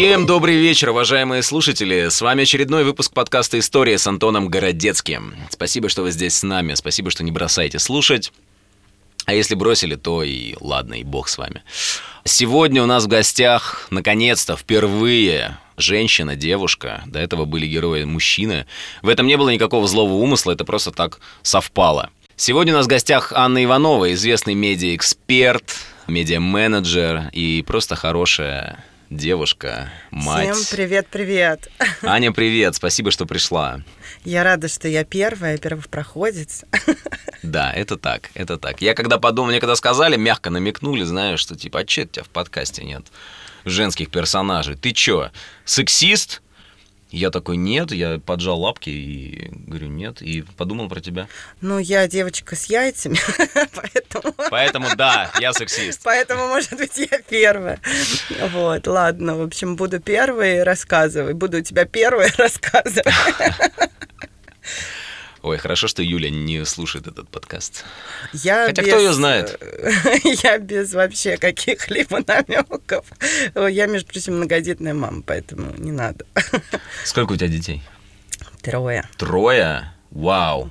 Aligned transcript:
Всем 0.00 0.24
добрый 0.24 0.56
вечер, 0.56 0.88
уважаемые 0.88 1.42
слушатели. 1.42 2.08
С 2.08 2.22
вами 2.22 2.44
очередной 2.44 2.84
выпуск 2.84 3.12
подкаста 3.12 3.58
«История» 3.58 3.98
с 3.98 4.06
Антоном 4.06 4.48
Городецким. 4.48 5.34
Спасибо, 5.50 5.90
что 5.90 6.00
вы 6.00 6.10
здесь 6.10 6.38
с 6.38 6.42
нами. 6.42 6.72
Спасибо, 6.72 7.10
что 7.10 7.22
не 7.22 7.30
бросаете 7.30 7.78
слушать. 7.78 8.32
А 9.26 9.34
если 9.34 9.54
бросили, 9.54 9.96
то 9.96 10.22
и 10.22 10.54
ладно, 10.58 10.94
и 10.94 11.04
бог 11.04 11.28
с 11.28 11.36
вами. 11.36 11.62
Сегодня 12.24 12.82
у 12.82 12.86
нас 12.86 13.04
в 13.04 13.08
гостях, 13.08 13.88
наконец-то, 13.90 14.56
впервые 14.56 15.58
женщина, 15.76 16.34
девушка. 16.34 17.02
До 17.04 17.18
этого 17.18 17.44
были 17.44 17.66
герои 17.66 18.04
мужчины. 18.04 18.64
В 19.02 19.08
этом 19.10 19.26
не 19.26 19.36
было 19.36 19.50
никакого 19.50 19.86
злого 19.86 20.14
умысла, 20.14 20.52
это 20.52 20.64
просто 20.64 20.92
так 20.92 21.20
совпало. 21.42 22.08
Сегодня 22.36 22.72
у 22.72 22.76
нас 22.78 22.86
в 22.86 22.88
гостях 22.88 23.34
Анна 23.34 23.62
Иванова, 23.62 24.10
известный 24.14 24.54
медиа-эксперт, 24.54 25.76
медиа-менеджер 26.06 27.28
и 27.34 27.62
просто 27.66 27.96
хорошая 27.96 28.82
девушка, 29.10 29.90
мать. 30.10 30.54
Всем 30.54 30.76
привет-привет. 30.76 31.68
Аня, 32.02 32.32
привет, 32.32 32.76
спасибо, 32.76 33.10
что 33.10 33.26
пришла. 33.26 33.80
Я 34.24 34.44
рада, 34.44 34.68
что 34.68 34.88
я 34.88 35.04
первая, 35.04 35.58
первопроходец. 35.58 36.64
Да, 37.42 37.72
это 37.72 37.96
так, 37.96 38.28
это 38.34 38.58
так. 38.58 38.82
Я 38.82 38.92
когда 38.92 39.18
подумал, 39.18 39.48
мне 39.48 39.60
когда 39.60 39.74
сказали, 39.74 40.16
мягко 40.16 40.50
намекнули, 40.50 41.04
знаешь, 41.04 41.40
что 41.40 41.56
типа, 41.56 41.80
а 41.80 41.84
че 41.86 42.02
у 42.02 42.06
тебя 42.06 42.22
в 42.22 42.28
подкасте 42.28 42.84
нет 42.84 43.06
женских 43.64 44.10
персонажей? 44.10 44.76
Ты 44.76 44.92
чё, 44.92 45.30
сексист? 45.64 46.42
Я 47.10 47.30
такой, 47.30 47.56
нет, 47.56 47.90
я 47.90 48.18
поджал 48.18 48.60
лапки 48.60 48.90
и 48.90 49.48
говорю, 49.50 49.88
нет, 49.88 50.22
и 50.22 50.42
подумал 50.56 50.88
про 50.88 51.00
тебя. 51.00 51.26
Ну, 51.60 51.78
я 51.78 52.06
девочка 52.06 52.54
с 52.54 52.66
яйцами, 52.66 53.18
поэтому... 53.74 54.34
Поэтому, 54.50 54.86
да, 54.96 55.30
я 55.40 55.52
сексист. 55.52 56.02
Поэтому, 56.04 56.46
может 56.46 56.76
быть, 56.76 56.96
я 56.98 57.20
первая. 57.28 57.80
Вот, 58.52 58.86
ладно, 58.86 59.36
в 59.36 59.42
общем, 59.42 59.74
буду 59.76 59.98
первой, 60.00 60.62
рассказывай. 60.62 61.34
Буду 61.34 61.58
у 61.58 61.62
тебя 61.62 61.84
первой 61.84 62.30
рассказывать. 62.38 63.06
Ой, 65.42 65.56
хорошо, 65.56 65.88
что 65.88 66.02
Юля 66.02 66.28
не 66.28 66.64
слушает 66.66 67.06
этот 67.06 67.30
подкаст. 67.30 67.84
Я 68.34 68.66
Хотя 68.66 68.82
без, 68.82 68.88
кто 68.88 68.98
ее 68.98 69.12
знает? 69.14 69.58
Я 70.42 70.58
без 70.58 70.92
вообще 70.92 71.38
каких-либо 71.38 72.18
намеков. 72.26 73.06
Я, 73.54 73.86
между 73.86 74.08
прочим, 74.08 74.36
многодетная 74.36 74.92
мама, 74.92 75.22
поэтому 75.22 75.72
не 75.78 75.92
надо. 75.92 76.26
Сколько 77.04 77.32
у 77.32 77.36
тебя 77.36 77.48
детей? 77.48 77.82
Трое. 78.60 79.08
Трое? 79.16 79.92
Вау. 80.10 80.70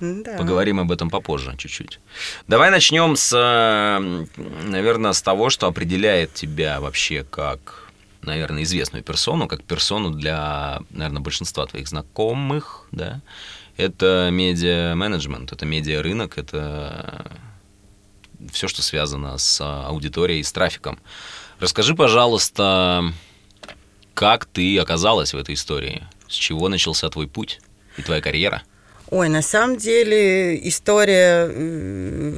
Да. 0.00 0.36
Поговорим 0.38 0.80
об 0.80 0.90
этом 0.90 1.08
попозже 1.08 1.54
чуть-чуть. 1.56 2.00
Давай 2.48 2.70
начнем 2.70 3.14
с, 3.16 3.30
наверное, 4.64 5.12
с 5.12 5.22
того, 5.22 5.50
что 5.50 5.68
определяет 5.68 6.32
тебя 6.32 6.80
вообще 6.80 7.22
как, 7.22 7.90
наверное, 8.22 8.62
известную 8.64 9.04
персону, 9.04 9.46
как 9.46 9.62
персону 9.62 10.10
для, 10.10 10.80
наверное, 10.88 11.20
большинства 11.20 11.66
твоих 11.66 11.86
знакомых, 11.86 12.86
да, 12.90 13.20
это 13.80 14.28
медиа-менеджмент, 14.30 15.52
это 15.52 15.66
медиа-рынок, 15.66 16.38
это 16.38 17.30
все, 18.52 18.68
что 18.68 18.82
связано 18.82 19.36
с 19.38 19.60
аудиторией, 19.60 20.42
с 20.42 20.52
трафиком. 20.52 20.98
Расскажи, 21.58 21.94
пожалуйста, 21.94 23.12
как 24.14 24.46
ты 24.46 24.78
оказалась 24.78 25.34
в 25.34 25.36
этой 25.36 25.54
истории? 25.54 26.06
С 26.28 26.34
чего 26.34 26.68
начался 26.68 27.08
твой 27.10 27.26
путь 27.26 27.60
и 27.96 28.02
твоя 28.02 28.20
карьера? 28.20 28.62
Ой, 29.10 29.28
на 29.28 29.42
самом 29.42 29.76
деле 29.76 30.68
история, 30.68 31.48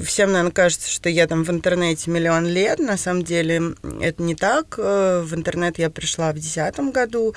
всем, 0.02 0.32
наверное, 0.32 0.52
кажется, 0.52 0.88
что 0.90 1.10
я 1.10 1.26
там 1.26 1.44
в 1.44 1.50
интернете 1.50 2.10
миллион 2.10 2.46
лет. 2.46 2.78
На 2.78 2.96
самом 2.96 3.24
деле 3.24 3.74
это 4.00 4.22
не 4.22 4.34
так. 4.34 4.76
Э, 4.78 5.20
в 5.20 5.34
интернет 5.34 5.78
я 5.78 5.90
пришла 5.90 6.30
в 6.30 6.34
2010 6.34 6.92
году. 6.92 7.34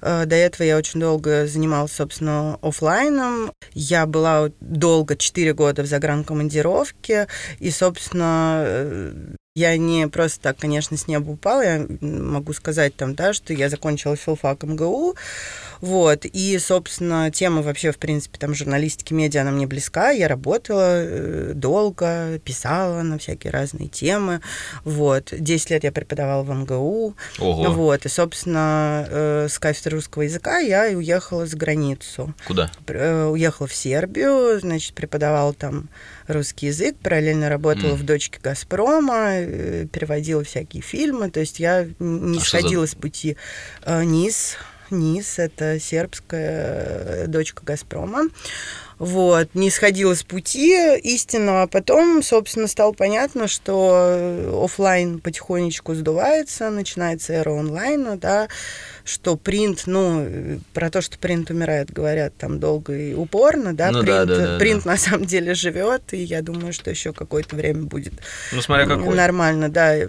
Э, 0.00 0.24
до 0.24 0.36
этого 0.36 0.62
я 0.66 0.78
очень 0.78 1.00
долго 1.00 1.46
занималась, 1.46 1.92
собственно, 1.92 2.58
офлайном. 2.62 3.52
Я 3.74 4.06
была 4.06 4.50
долго, 4.60 5.16
4 5.16 5.52
года 5.52 5.82
в 5.82 5.86
загранкомандировке. 5.86 7.28
И, 7.58 7.70
собственно, 7.70 8.62
э, 8.64 9.12
я 9.58 9.76
не 9.76 10.06
просто 10.06 10.40
так, 10.40 10.58
конечно, 10.58 10.96
с 10.96 11.08
неба 11.08 11.30
упала. 11.30 11.62
Я 11.62 11.86
могу 12.00 12.52
сказать 12.52 12.94
там, 12.94 13.14
да, 13.16 13.32
что 13.32 13.52
я 13.52 13.68
закончила 13.68 14.14
филфак 14.14 14.62
МГУ. 14.62 15.16
Вот. 15.80 16.24
И, 16.24 16.58
собственно, 16.58 17.30
тема 17.32 17.62
вообще, 17.62 17.90
в 17.90 17.98
принципе, 17.98 18.38
там 18.38 18.54
журналистики, 18.54 19.12
медиа, 19.12 19.42
она 19.42 19.50
мне 19.50 19.66
близка. 19.66 20.10
Я 20.10 20.28
работала 20.28 21.02
э, 21.02 21.52
долго, 21.54 22.38
писала 22.44 23.02
на 23.02 23.18
всякие 23.18 23.52
разные 23.52 23.88
темы. 23.88 24.40
Вот. 24.84 25.32
Десять 25.36 25.70
лет 25.70 25.84
я 25.84 25.90
преподавала 25.90 26.44
в 26.44 26.50
МГУ. 26.50 27.16
Ого. 27.40 27.70
Вот. 27.72 28.06
И, 28.06 28.08
собственно, 28.08 29.06
э, 29.08 29.46
с 29.50 29.58
кафедры 29.58 29.96
русского 29.96 30.22
языка 30.22 30.58
я 30.58 30.86
и 30.86 30.94
уехала 30.94 31.46
за 31.46 31.56
границу. 31.56 32.32
Куда? 32.46 32.70
Э, 32.86 33.26
уехала 33.26 33.66
в 33.66 33.74
Сербию, 33.74 34.60
значит, 34.60 34.94
преподавала 34.94 35.52
там 35.52 35.88
русский 36.28 36.66
язык, 36.66 36.96
параллельно 37.02 37.48
работала 37.48 37.92
mm. 37.92 37.96
в 37.96 38.04
«Дочке 38.04 38.38
Газпрома», 38.42 39.42
переводила 39.92 40.44
всякие 40.44 40.82
фильмы, 40.82 41.30
то 41.30 41.40
есть 41.40 41.58
я 41.58 41.88
не 41.98 42.38
а 42.38 42.40
сходила 42.40 42.86
за... 42.86 42.92
с 42.92 42.94
пути 42.94 43.36
э, 43.82 44.04
низ, 44.04 44.56
НИС, 44.90 45.38
это 45.38 45.78
сербская 45.78 47.24
э, 47.24 47.26
дочка 47.26 47.62
«Газпрома». 47.64 48.28
Вот, 48.98 49.54
не 49.54 49.70
сходила 49.70 50.12
с 50.14 50.24
пути 50.24 50.98
истинного, 51.04 51.62
а 51.62 51.66
потом, 51.68 52.20
собственно, 52.20 52.66
стало 52.66 52.92
понятно, 52.92 53.46
что 53.46 54.64
офлайн 54.64 55.20
потихонечку 55.20 55.94
сдувается, 55.94 56.70
начинается 56.70 57.34
эра 57.34 57.52
онлайна, 57.52 58.16
да, 58.18 58.48
что 59.04 59.36
принт, 59.36 59.84
ну, 59.86 60.60
про 60.74 60.90
то, 60.90 61.00
что 61.00 61.16
принт 61.16 61.48
умирает, 61.48 61.92
говорят 61.92 62.34
там 62.38 62.58
долго 62.58 62.92
и 62.92 63.14
упорно, 63.14 63.72
да, 63.72 63.92
ну, 63.92 64.00
принт, 64.00 64.08
да, 64.08 64.24
да, 64.24 64.36
да, 64.36 64.58
принт 64.58 64.82
да. 64.82 64.90
на 64.90 64.96
самом 64.96 65.26
деле 65.26 65.54
живет, 65.54 66.12
и 66.12 66.16
я 66.16 66.42
думаю, 66.42 66.72
что 66.72 66.90
еще 66.90 67.12
какое-то 67.12 67.54
время 67.54 67.84
будет 67.84 68.14
ну, 68.50 68.60
смотря 68.60 68.86
какой. 68.86 69.14
нормально, 69.14 69.68
да, 69.68 70.08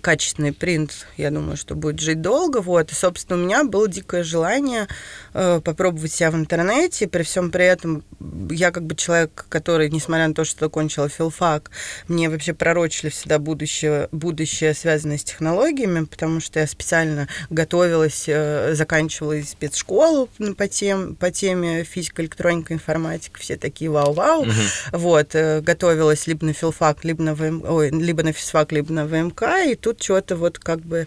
качественный 0.00 0.52
принт, 0.52 1.06
я 1.16 1.30
думаю, 1.30 1.56
что 1.56 1.74
будет 1.74 2.00
жить 2.00 2.20
долго. 2.20 2.58
Вот. 2.58 2.92
И, 2.92 2.94
собственно, 2.94 3.40
у 3.40 3.44
меня 3.44 3.64
было 3.64 3.88
дикое 3.88 4.22
желание 4.22 4.88
э, 5.32 5.60
попробовать 5.64 6.12
себя 6.12 6.30
в 6.30 6.36
интернете. 6.36 7.08
При 7.08 7.22
всем 7.22 7.50
при 7.50 7.64
этом 7.64 8.04
я 8.50 8.70
как 8.70 8.84
бы 8.84 8.94
человек, 8.94 9.46
который, 9.48 9.90
несмотря 9.90 10.28
на 10.28 10.34
то, 10.34 10.44
что 10.44 10.66
закончила 10.66 11.08
филфак, 11.08 11.70
мне 12.08 12.28
вообще 12.28 12.54
пророчили 12.54 13.10
всегда 13.10 13.38
будущее, 13.38 14.08
будущее 14.12 14.74
связанное 14.74 15.18
с 15.18 15.24
технологиями, 15.24 16.04
потому 16.04 16.40
что 16.40 16.60
я 16.60 16.66
специально 16.66 17.28
готовилась, 17.50 18.24
э, 18.28 18.74
заканчивала 18.74 19.40
спецшколу 19.42 20.28
по, 20.56 20.68
тем, 20.68 21.16
по 21.16 21.30
теме 21.30 21.84
физика, 21.84 22.22
электроника, 22.22 22.74
информатика, 22.74 23.40
все 23.40 23.56
такие 23.56 23.90
вау-вау. 23.90 24.42
Угу. 24.42 24.52
Вот. 24.92 25.34
Готовилась 25.34 26.26
либо 26.26 26.46
на 26.46 26.52
филфак, 26.52 27.04
либо 27.04 27.22
на, 27.22 27.34
ВМ... 27.34 27.64
Ой, 27.66 27.90
либо 27.90 28.22
на 28.22 28.32
физфак, 28.32 28.72
либо 28.72 28.92
на 28.92 29.06
ВМК 29.06 29.63
и 29.64 29.74
тут 29.74 30.02
что-то 30.02 30.36
вот 30.36 30.58
как 30.58 30.80
бы 30.80 31.06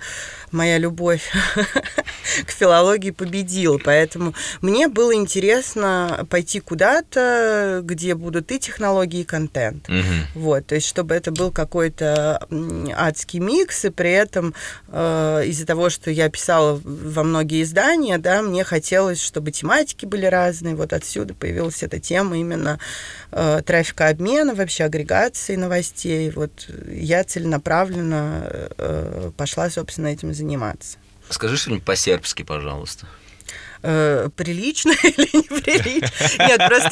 моя 0.51 0.78
любовь 0.78 1.31
к 2.45 2.51
филологии 2.51 3.12
победила. 3.12 3.79
Поэтому 3.84 4.34
мне 4.62 4.88
было 4.88 5.13
интересно 5.13 6.25
пойти 6.29 6.59
куда-то, 6.59 7.81
где 7.84 8.16
будут 8.16 8.51
и 8.51 8.59
технологии, 8.59 9.22
и 9.22 9.23
контент. 9.23 9.88
Угу. 9.90 10.41
Вот, 10.41 10.68
то 10.68 10.75
есть 10.75 10.88
чтобы 10.88 11.16
это 11.16 11.31
был 11.31 11.51
какой-то 11.51 12.45
адский 12.95 13.40
микс, 13.40 13.85
и 13.85 13.90
при 13.90 14.12
этом 14.12 14.53
э, 14.89 15.44
из-за 15.45 15.66
того, 15.66 15.89
что 15.89 16.12
я 16.12 16.29
писала 16.29 16.79
во 16.84 17.24
многие 17.24 17.63
издания, 17.63 18.18
да, 18.18 18.41
мне 18.41 18.63
хотелось, 18.63 19.22
чтобы 19.22 19.51
тематики 19.51 20.06
были 20.06 20.25
разные. 20.25 20.75
Вот 20.75 20.94
отсюда 20.94 21.33
появилась 21.33 21.83
эта 21.83 22.00
тема 22.00 22.38
именно 22.38 22.80
э, 23.31 23.62
трафика 23.65 24.07
обмена, 24.07 24.56
вообще 24.56 24.83
агрегации 24.86 25.56
новостей. 25.56 26.31
Вот 26.31 26.69
я 26.89 27.24
целенаправленно 27.24 28.46
пошла, 29.38 29.69
собственно, 29.69 30.07
этим 30.07 30.33
заниматься. 30.33 30.97
Скажи 31.29 31.57
что-нибудь 31.57 31.83
по-сербски, 31.83 32.44
пожалуйста 32.44 33.07
э, 33.83 34.29
прилично 34.35 34.91
или 35.03 35.38
неприлично. 35.38 36.47
Нет, 36.47 36.62
просто... 36.68 36.89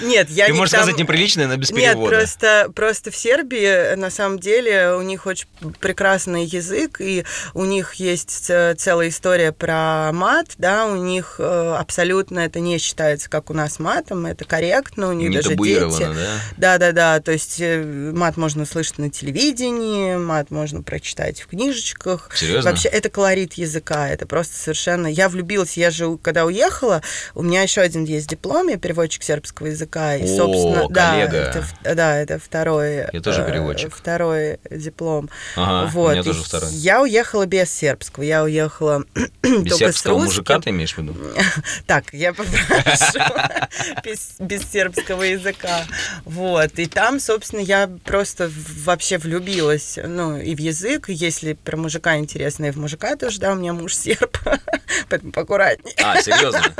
Нет, 0.02 0.30
я 0.30 0.46
Ты 0.46 0.52
не 0.52 0.58
можешь 0.58 0.72
там... 0.72 0.82
сказать 0.82 0.98
неприлично, 0.98 1.46
но 1.46 1.56
без 1.56 1.70
Нет, 1.70 1.92
перевода. 1.92 2.16
просто, 2.16 2.72
просто 2.74 3.10
в 3.10 3.16
Сербии, 3.16 3.94
на 3.94 4.10
самом 4.10 4.38
деле, 4.38 4.94
у 4.94 5.02
них 5.02 5.26
очень 5.26 5.46
прекрасный 5.80 6.44
язык, 6.44 7.00
и 7.00 7.24
у 7.54 7.64
них 7.64 7.94
есть 7.94 8.50
целая 8.76 9.08
история 9.08 9.52
про 9.52 10.10
мат, 10.12 10.52
да, 10.58 10.86
у 10.86 10.96
них 10.96 11.36
э, 11.38 11.76
абсолютно 11.78 12.40
это 12.40 12.60
не 12.60 12.78
считается, 12.78 13.28
как 13.28 13.50
у 13.50 13.54
нас 13.54 13.78
матом, 13.78 14.26
это 14.26 14.44
корректно, 14.44 15.08
у 15.08 15.12
них 15.12 15.30
не 15.30 15.36
даже 15.36 15.54
дети... 15.54 15.98
да? 16.00 16.40
Да-да-да, 16.56 17.20
то 17.20 17.32
есть 17.32 17.60
э, 17.60 17.82
мат 17.82 18.36
можно 18.36 18.64
слышать 18.64 18.98
на 18.98 19.10
телевидении, 19.10 20.16
мат 20.16 20.50
можно 20.50 20.82
прочитать 20.82 21.40
в 21.40 21.46
книжечках. 21.48 22.30
Серьезно? 22.34 22.70
Вообще, 22.70 22.88
это 22.88 23.10
колорит 23.10 23.54
языка, 23.54 24.08
это 24.08 24.26
просто 24.26 24.56
совершенно... 24.56 25.06
Я 25.06 25.28
влюбилась, 25.28 25.76
я 25.76 25.89
я 25.90 25.92
же, 25.92 26.16
когда 26.18 26.44
уехала, 26.44 27.02
у 27.34 27.42
меня 27.42 27.62
еще 27.62 27.80
один 27.80 28.04
есть 28.04 28.28
диплом, 28.28 28.68
я 28.68 28.78
переводчик 28.78 29.22
сербского 29.22 29.66
языка. 29.66 30.16
И, 30.16 30.24
О, 30.24 30.36
собственно, 30.36 30.88
да, 30.88 31.10
коллега. 31.12 31.36
это, 31.36 31.62
в- 31.62 31.94
да, 31.94 32.16
это 32.18 32.38
второй. 32.38 33.06
Я 33.12 33.20
тоже 33.20 33.42
э, 33.42 33.46
переводчик. 33.46 33.94
Второй 33.94 34.58
диплом. 34.70 35.28
Ага, 35.56 35.90
вот. 35.92 36.10
у 36.10 36.12
меня 36.12 36.22
тоже 36.22 36.42
второй. 36.42 36.70
Я 36.72 37.02
уехала 37.02 37.46
без 37.46 37.70
сербского. 37.72 38.22
Я 38.22 38.42
уехала 38.44 39.04
Без 39.42 39.76
сербского 39.76 40.18
мужика 40.18 40.60
ты 40.60 40.70
имеешь 40.70 40.94
в 40.94 40.98
виду? 40.98 41.16
Так, 41.86 42.12
я 42.12 42.32
попрошу. 42.32 43.18
без, 44.04 44.34
без 44.38 44.70
сербского 44.70 45.22
языка. 45.22 45.84
Вот. 46.24 46.78
И 46.78 46.86
там, 46.86 47.18
собственно, 47.20 47.60
я 47.60 47.90
просто 48.04 48.50
вообще 48.84 49.18
влюбилась, 49.18 49.98
ну, 50.02 50.36
и 50.38 50.54
в 50.54 50.60
язык, 50.60 51.08
если 51.08 51.54
про 51.54 51.76
мужика 51.76 52.16
интересно, 52.18 52.66
и 52.66 52.70
в 52.70 52.76
мужика 52.76 53.16
тоже, 53.16 53.40
да, 53.40 53.52
у 53.52 53.56
меня 53.56 53.72
муж 53.72 53.94
серб, 53.94 54.36
поэтому 55.08 55.32
поаккуратнее. 55.32 55.79
А, 56.02 56.20
серьезно? 56.22 56.62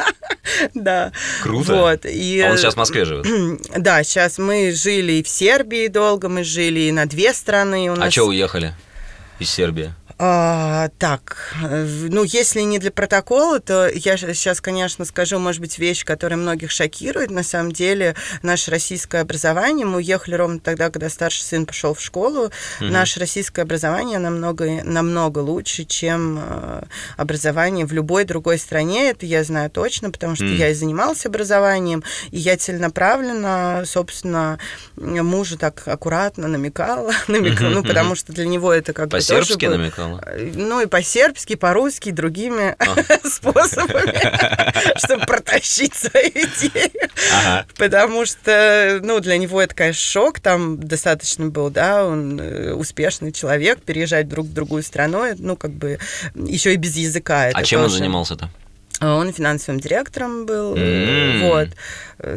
Да. 0.74 1.12
Круто. 1.42 1.74
Вот. 1.74 2.04
И, 2.06 2.40
А 2.40 2.50
он 2.50 2.58
сейчас 2.58 2.74
в 2.74 2.76
Москве 2.76 3.04
живет. 3.04 3.26
Да, 3.76 4.02
сейчас 4.02 4.38
мы 4.38 4.72
жили 4.72 5.12
и 5.14 5.22
в 5.22 5.28
Сербии 5.28 5.86
долго, 5.86 6.28
мы 6.28 6.44
жили 6.44 6.80
и 6.80 6.92
на 6.92 7.06
две 7.06 7.32
страны. 7.32 7.88
У 7.90 7.94
А 7.94 7.96
нас... 7.96 8.12
что 8.12 8.24
уехали 8.26 8.74
из 9.38 9.48
Сербии? 9.50 9.94
А, 10.22 10.90
так, 10.98 11.54
ну, 11.62 12.24
если 12.24 12.60
не 12.60 12.78
для 12.78 12.90
протокола, 12.90 13.58
то 13.58 13.88
я 13.88 14.18
сейчас, 14.18 14.60
конечно, 14.60 15.06
скажу, 15.06 15.38
может 15.38 15.62
быть, 15.62 15.78
вещь, 15.78 16.04
которая 16.04 16.38
многих 16.38 16.70
шокирует. 16.70 17.30
На 17.30 17.42
самом 17.42 17.72
деле, 17.72 18.14
наше 18.42 18.70
российское 18.70 19.22
образование, 19.22 19.86
мы 19.86 19.96
уехали 19.96 20.34
ровно 20.34 20.60
тогда, 20.60 20.90
когда 20.90 21.08
старший 21.08 21.44
сын 21.44 21.64
пошел 21.64 21.94
в 21.94 22.02
школу, 22.02 22.50
Мгм. 22.80 22.92
наше 22.92 23.18
российское 23.18 23.62
образование 23.62 24.18
намного, 24.18 24.82
намного 24.84 25.38
лучше, 25.38 25.84
чем 25.84 26.38
э, 26.38 26.82
образование 27.16 27.86
в 27.86 27.92
любой 27.94 28.24
другой 28.24 28.58
стране. 28.58 29.08
Это 29.08 29.24
я 29.24 29.42
знаю 29.42 29.70
точно, 29.70 30.10
потому 30.10 30.34
что 30.36 30.44
М. 30.44 30.54
я 30.54 30.68
и 30.68 30.74
занималась 30.74 31.24
образованием, 31.24 32.04
и 32.30 32.36
я 32.38 32.58
целенаправленно, 32.58 33.84
собственно, 33.86 34.58
мужу 34.96 35.56
так 35.56 35.82
аккуратно 35.88 36.46
намекала, 36.46 37.10
намекала, 37.28 37.68
Мгм, 37.70 37.74
ну, 37.76 37.82
потому 37.84 38.14
что 38.16 38.34
для 38.34 38.46
него 38.46 38.70
это 38.70 38.92
как 38.92 39.06
бы 39.06 39.12
По-сербски 39.16 39.64
было- 39.64 39.76
намекала? 40.10 40.50
ну 40.54 40.80
и 40.80 40.86
по-сербски, 40.86 41.56
по-русски, 41.56 42.10
другими 42.10 42.76
способами, 43.28 44.98
чтобы 44.98 45.26
протащить 45.26 45.94
свою 45.94 46.28
идею. 46.28 46.90
Ага. 47.34 47.66
Потому 47.76 48.26
что, 48.26 49.00
ну, 49.02 49.20
для 49.20 49.36
него 49.38 49.60
это, 49.60 49.74
конечно, 49.74 50.00
шок 50.00 50.40
там 50.40 50.78
достаточно 50.78 51.46
был, 51.46 51.70
да, 51.70 52.04
он 52.06 52.40
э, 52.40 52.72
успешный 52.72 53.32
человек, 53.32 53.82
переезжать 53.82 54.26
вдруг 54.26 54.46
в 54.46 54.52
другую 54.52 54.82
страну, 54.82 55.24
ну, 55.38 55.56
как 55.56 55.72
бы, 55.72 55.98
еще 56.34 56.74
и 56.74 56.76
без 56.76 56.96
языка. 56.96 57.50
А 57.52 57.62
чем 57.62 57.80
он 57.80 57.86
тоже. 57.86 57.98
занимался-то? 57.98 58.50
А 59.00 59.14
Он 59.16 59.32
финансовым 59.32 59.80
директором 59.80 60.44
был, 60.44 60.76
М. 60.76 61.40
вот, 61.48 61.68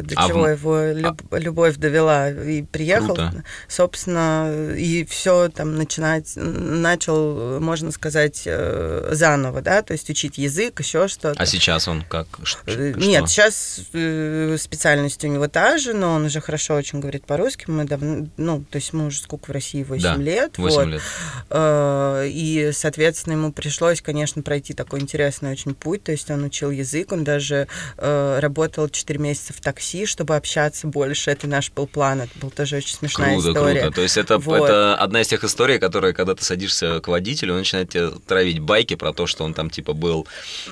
до 0.02 0.14
А 0.16 0.24
в 0.24 0.28
чего 0.28 0.46
м- 0.48 0.52
его 0.52 0.80
люб- 0.92 1.22
любовь 1.32 1.76
довела, 1.76 2.30
и 2.30 2.62
приехал, 2.62 3.14
Круто. 3.14 3.44
собственно, 3.68 4.72
и 4.76 5.04
все 5.04 5.48
там 5.48 5.76
начинать, 5.76 6.32
начал, 6.36 7.60
можно 7.60 7.90
сказать, 7.92 8.42
э, 8.46 9.08
заново, 9.12 9.60
да, 9.62 9.82
то 9.82 9.92
есть 9.92 10.08
учить 10.10 10.38
язык, 10.38 10.80
еще 10.80 11.08
что-то. 11.08 11.40
А 11.40 11.46
сейчас 11.46 11.88
он 11.88 12.02
как? 12.02 12.26
Э, 12.40 12.44
что? 12.44 12.70
Нет, 12.98 13.28
сейчас 13.28 13.80
э, 13.92 14.56
специальность 14.58 15.22
у 15.24 15.28
него 15.28 15.48
та 15.48 15.78
же, 15.78 15.92
но 15.94 16.14
он 16.14 16.24
уже 16.26 16.40
хорошо 16.40 16.74
очень 16.74 17.00
говорит 17.00 17.26
по-русски. 17.26 17.64
Мы 17.68 17.84
давно, 17.84 18.26
ну, 18.36 18.64
то 18.70 18.76
есть 18.76 18.92
мы 18.92 19.06
уже 19.06 19.20
сколько 19.20 19.46
в 19.50 19.52
России, 19.52 19.82
8 19.82 20.02
Да, 20.02 20.16
лет. 20.16 20.58
8 20.58 20.76
вот. 20.76 20.86
лет. 20.86 21.02
Э, 21.50 22.26
И, 22.28 22.70
соответственно, 22.72 23.34
ему 23.34 23.52
пришлось, 23.52 24.00
конечно, 24.00 24.42
пройти 24.42 24.72
такой 24.74 25.00
интересный 25.00 25.52
очень 25.52 25.74
путь. 25.74 26.02
То 26.04 26.12
есть 26.12 26.30
он 26.30 26.44
учил 26.44 26.70
язык, 26.70 27.12
он 27.12 27.24
даже 27.24 27.68
э, 27.98 28.38
работал 28.40 28.88
4 28.88 29.18
месяца 29.20 29.52
в 29.52 29.60
такси, 29.60 29.73
чтобы 29.80 30.36
общаться 30.36 30.86
больше. 30.86 31.30
Это 31.30 31.46
наш 31.46 31.70
был 31.70 31.86
план, 31.86 32.22
это 32.22 32.38
была 32.38 32.50
тоже 32.50 32.76
очень 32.76 32.94
смешная 32.96 33.34
Круто, 33.34 33.50
история. 33.50 33.80
круто. 33.82 33.94
То 33.96 34.02
есть 34.02 34.16
это, 34.16 34.38
Вот. 34.38 34.64
это 34.64 34.96
одна 34.96 35.20
из 35.22 35.28
тех 35.28 35.44
историй, 35.44 35.78
которые, 35.78 36.14
когда 36.14 36.34
ты 36.34 36.44
садишься 36.44 37.00
к 37.00 37.08
водителю, 37.08 37.52
он 37.52 37.58
начинает 37.60 37.90
тебе 37.90 38.10
травить 38.26 38.60
байки 38.60 38.94
про 38.96 39.12
то, 39.12 39.26
что 39.26 39.44
он 39.44 39.54
там 39.54 39.70
типа 39.70 39.92
был, 39.92 40.26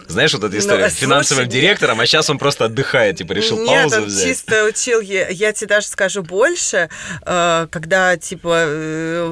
знаешь, 0.06 0.32
вот 0.34 0.44
эта 0.44 0.58
история, 0.58 0.84
Ну, 0.84 0.90
финансовым 0.90 1.44
слушай, 1.44 1.60
директором, 1.60 2.00
а 2.00 2.06
сейчас 2.06 2.28
он 2.30 2.38
просто 2.38 2.66
отдыхает, 2.66 3.16
типа 3.18 3.32
решил 3.32 3.58
Нет, 3.58 3.66
паузу 3.90 3.96
он 3.96 4.04
взять. 4.06 4.24
чисто 4.28 4.64
учил. 4.64 5.00
Я, 5.00 5.28
я 5.28 5.52
тебе 5.52 5.68
даже 5.68 5.86
скажу 5.86 6.22
больше, 6.22 6.88
э, 7.26 7.66
когда 7.70 8.16
типа 8.16 8.64
э, 8.66 9.28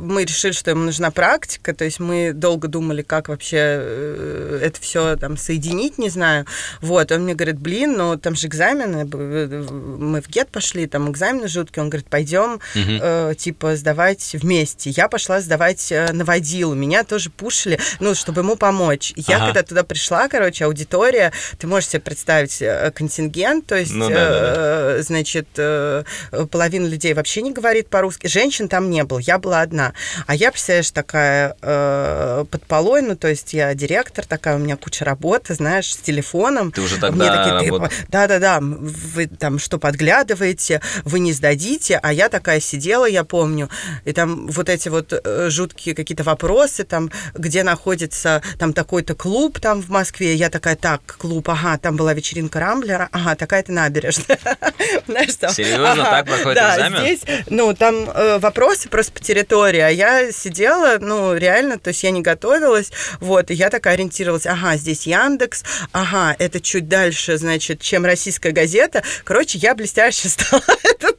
мы 0.00 0.24
решили, 0.24 0.52
что 0.52 0.70
ему 0.70 0.84
нужна 0.84 1.10
практика, 1.10 1.74
то 1.74 1.84
есть 1.84 2.00
мы 2.00 2.32
долго 2.32 2.68
думали, 2.68 3.02
как 3.02 3.28
вообще 3.28 3.56
э, 3.58 4.60
это 4.62 4.80
все 4.80 5.16
там 5.16 5.36
соединить, 5.36 5.98
не 5.98 6.08
знаю. 6.10 6.46
Вот, 6.80 7.12
он 7.12 7.22
мне 7.24 7.34
говорит, 7.34 7.58
блин, 7.58 7.96
ну 7.96 8.16
там 8.18 8.34
же 8.34 8.46
экзамены, 8.46 9.04
мы 9.18 10.20
в 10.20 10.28
ГЕТ 10.28 10.48
пошли, 10.50 10.86
там 10.86 11.10
экзамены 11.10 11.48
жуткие. 11.48 11.82
Он 11.84 11.90
говорит, 11.90 12.08
пойдем 12.08 12.60
Мгм. 12.74 12.98
э, 13.02 13.34
типа 13.36 13.76
сдавать 13.76 14.34
вместе. 14.34 14.90
Я 14.90 15.08
пошла 15.08 15.40
сдавать 15.40 15.90
э, 15.92 16.12
на 16.12 16.24
водилу. 16.24 16.74
Меня 16.74 17.04
тоже 17.04 17.30
пушили, 17.30 17.78
ну, 18.00 18.14
чтобы 18.14 18.40
ему 18.42 18.56
помочь. 18.56 19.12
Я 19.16 19.36
Ага. 19.36 19.46
когда 19.46 19.62
туда 19.62 19.82
пришла, 19.84 20.28
короче, 20.28 20.64
аудитория, 20.64 21.32
ты 21.58 21.66
можешь 21.66 21.90
себе 21.90 22.00
представить 22.00 22.60
э, 22.62 22.90
контингент, 22.94 23.66
то 23.66 23.76
есть, 23.76 23.92
Ну 23.92 24.08
да, 24.08 24.14
да, 24.14 24.52
э, 24.98 25.02
значит, 25.02 25.48
э, 25.56 26.04
половина 26.50 26.86
людей 26.86 27.14
вообще 27.14 27.42
не 27.42 27.52
говорит 27.52 27.88
по-русски. 27.88 28.26
Женщин 28.26 28.68
там 28.68 28.90
не 28.90 29.04
было, 29.04 29.18
я 29.18 29.38
была 29.38 29.60
одна. 29.62 29.92
А 30.26 30.34
я, 30.34 30.50
представляешь, 30.50 30.90
такая 30.90 31.56
э, 31.62 32.44
под 32.50 32.64
полой, 32.66 33.02
ну, 33.02 33.16
то 33.16 33.28
есть 33.28 33.52
я 33.54 33.74
директор, 33.74 34.24
такая, 34.26 34.56
у 34.56 34.58
меня 34.58 34.76
куча 34.76 35.04
работы, 35.04 35.54
знаешь, 35.54 35.92
с 35.92 35.96
телефоном. 35.98 36.72
Ты 36.72 36.80
уже 36.80 36.94
Мне 36.96 37.00
тогда 37.00 37.36
такие, 37.44 37.58
«Ты 37.60 37.66
работ- 37.66 37.80
по- 37.82 37.90
да-да-да, 38.08 38.60
вы 39.02 39.26
там 39.26 39.58
что, 39.58 39.78
подглядываете, 39.78 40.80
вы 41.04 41.18
не 41.18 41.32
сдадите, 41.32 41.98
а 42.02 42.12
я 42.12 42.28
такая 42.28 42.60
сидела, 42.60 43.06
я 43.06 43.24
помню, 43.24 43.68
и 44.04 44.12
там 44.12 44.46
вот 44.48 44.68
эти 44.68 44.88
вот 44.88 45.12
э, 45.12 45.48
жуткие 45.50 45.94
какие-то 45.94 46.24
вопросы, 46.24 46.84
там, 46.84 47.10
где 47.34 47.62
находится 47.62 48.42
там 48.58 48.72
такой-то 48.72 49.14
клуб 49.14 49.60
там 49.60 49.80
в 49.80 49.88
Москве, 49.88 50.34
я 50.34 50.50
такая, 50.50 50.76
так, 50.76 51.00
клуб, 51.18 51.48
ага, 51.48 51.78
там 51.78 51.96
была 51.96 52.14
вечеринка 52.14 52.60
Рамблера, 52.60 53.08
ага, 53.12 53.34
такая-то 53.34 53.72
набережная. 53.72 54.38
Серьезно? 55.50 56.04
Так 56.04 56.26
проходит 56.26 56.58
экзамен? 56.58 57.00
здесь, 57.00 57.20
ну, 57.48 57.74
там 57.74 58.08
э, 58.10 58.38
вопросы 58.38 58.88
просто 58.88 59.12
по 59.12 59.20
территории, 59.20 59.80
а 59.80 59.88
я 59.88 60.32
сидела, 60.32 60.98
ну, 61.00 61.34
реально, 61.34 61.78
то 61.78 61.88
есть 61.88 62.02
я 62.02 62.10
не 62.10 62.22
готовилась, 62.22 62.92
вот, 63.20 63.50
и 63.50 63.54
я 63.54 63.70
такая 63.70 63.94
ориентировалась, 63.94 64.46
ага, 64.46 64.76
здесь 64.76 65.06
Яндекс, 65.06 65.64
ага, 65.92 66.34
это 66.38 66.60
чуть 66.60 66.88
дальше, 66.88 67.38
значит, 67.38 67.80
чем 67.80 68.04
российская 68.04 68.52
газета. 68.52 68.91
Короче, 69.24 69.58
я 69.58 69.74
блестяще 69.74 70.28
сдала. 70.28 70.62
Этот, 70.84 71.18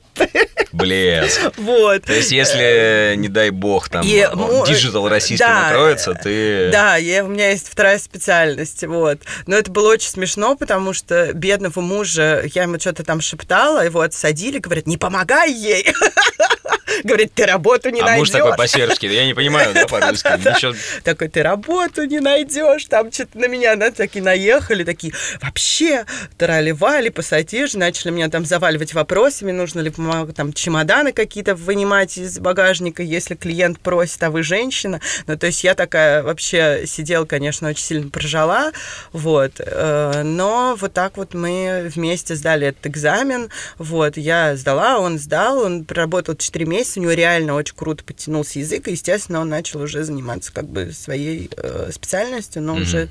Блеск. 0.73 1.39
вот. 1.57 2.03
То 2.03 2.13
есть, 2.13 2.31
если, 2.31 3.13
не 3.15 3.29
дай 3.29 3.51
бог, 3.51 3.89
там, 3.89 4.05
И, 4.05 4.17
э, 4.17 4.67
digital 4.67 5.07
российский 5.07 5.45
да, 5.45 5.69
накроется, 5.69 6.13
ты... 6.15 6.69
Да, 6.71 6.97
я, 6.97 7.23
у 7.23 7.27
меня 7.27 7.51
есть 7.51 7.69
вторая 7.69 7.99
специальность, 7.99 8.83
вот. 8.83 9.19
Но 9.45 9.55
это 9.55 9.71
было 9.71 9.91
очень 9.91 10.09
смешно, 10.09 10.55
потому 10.55 10.93
что 10.93 11.31
бедного 11.33 11.79
мужа, 11.79 12.43
я 12.53 12.63
ему 12.63 12.79
что-то 12.79 13.03
там 13.03 13.21
шептала, 13.21 13.83
его 13.85 14.01
отсадили, 14.01 14.59
говорят, 14.59 14.87
не 14.87 14.97
помогай 14.97 15.51
ей. 15.51 15.85
Говорит, 17.03 17.33
ты 17.33 17.45
работу 17.45 17.89
не 17.89 18.01
а 18.01 18.05
найдешь. 18.05 18.19
муж 18.19 18.29
такой 18.29 18.55
по-сербски, 18.55 19.05
я 19.07 19.25
не 19.25 19.33
понимаю, 19.33 19.73
да, 19.73 19.87
по-русски, 19.87 20.27
ничего... 20.27 20.73
Такой, 21.03 21.27
ты 21.27 21.41
работу 21.41 22.05
не 22.05 22.19
найдешь, 22.19 22.85
там 22.85 23.11
что-то 23.11 23.37
на 23.39 23.47
меня, 23.47 23.75
да, 23.75 23.91
такие 23.91 24.23
наехали, 24.23 24.83
такие, 24.83 25.13
вообще, 25.41 26.05
трали-вали, 26.37 27.09
пассатижи, 27.09 27.77
начали 27.77 28.11
меня 28.11 28.29
там 28.29 28.45
заваливать 28.45 28.93
вопросами, 28.93 29.51
нужно 29.51 29.79
ли 29.79 29.89
помогать, 29.89 30.35
там, 30.35 30.53
чемоданы 30.63 31.11
какие-то 31.11 31.55
вынимать 31.55 32.17
из 32.17 32.39
багажника, 32.39 33.03
если 33.03 33.35
клиент 33.35 33.79
просит, 33.79 34.23
а 34.23 34.31
вы 34.31 34.43
женщина. 34.43 35.01
Ну, 35.27 35.37
то 35.37 35.47
есть 35.47 35.61
я 35.63 35.75
такая 35.75 36.23
вообще 36.23 36.85
сидела, 36.87 37.25
конечно, 37.25 37.67
очень 37.67 37.83
сильно 37.83 38.09
прожала, 38.09 38.71
вот, 39.11 39.53
э, 39.59 40.23
но 40.23 40.77
вот 40.79 40.93
так 40.93 41.17
вот 41.17 41.33
мы 41.33 41.91
вместе 41.93 42.35
сдали 42.35 42.67
этот 42.67 42.87
экзамен, 42.87 43.49
вот, 43.77 44.15
я 44.15 44.55
сдала, 44.55 44.99
он 44.99 45.19
сдал, 45.19 45.59
он 45.59 45.83
проработал 45.83 46.35
4 46.35 46.65
месяца, 46.65 46.99
у 46.99 47.03
него 47.03 47.11
реально 47.11 47.55
очень 47.55 47.75
круто 47.75 48.03
подтянулся 48.05 48.59
язык, 48.59 48.87
и, 48.87 48.91
естественно, 48.91 49.41
он 49.41 49.49
начал 49.49 49.81
уже 49.81 50.03
заниматься 50.05 50.53
как 50.53 50.65
бы 50.69 50.93
своей 50.93 51.49
э, 51.57 51.89
специальностью, 51.93 52.61
но 52.61 52.73
Мгм. 52.75 52.81
уже, 52.83 53.09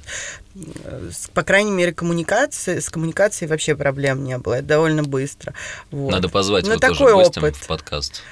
э, 0.55 1.11
по 1.35 1.43
крайней 1.43 1.73
мере, 1.73 1.93
коммуникации, 1.93 2.79
с 2.79 2.89
коммуникацией 2.89 3.49
вообще 3.51 3.75
проблем 3.77 4.25
не 4.25 4.39
было, 4.39 4.55
это 4.55 4.65
довольно 4.69 5.03
быстро. 5.03 5.53
Вот. 5.91 6.13
Надо 6.13 6.29
позвать 6.29 6.67
Ну, 6.67 6.79
такой 6.79 7.13
гостем 7.13 7.42
опыт. 7.49 7.57
в 7.57 7.67
подкаст. 7.67 8.23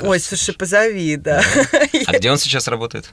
Ой, 0.00 0.20
слушай, 0.20 0.54
позови, 0.54 1.16
да. 1.16 1.42
А 2.06 2.12
где 2.12 2.30
он 2.30 2.38
сейчас 2.38 2.68
работает? 2.68 3.10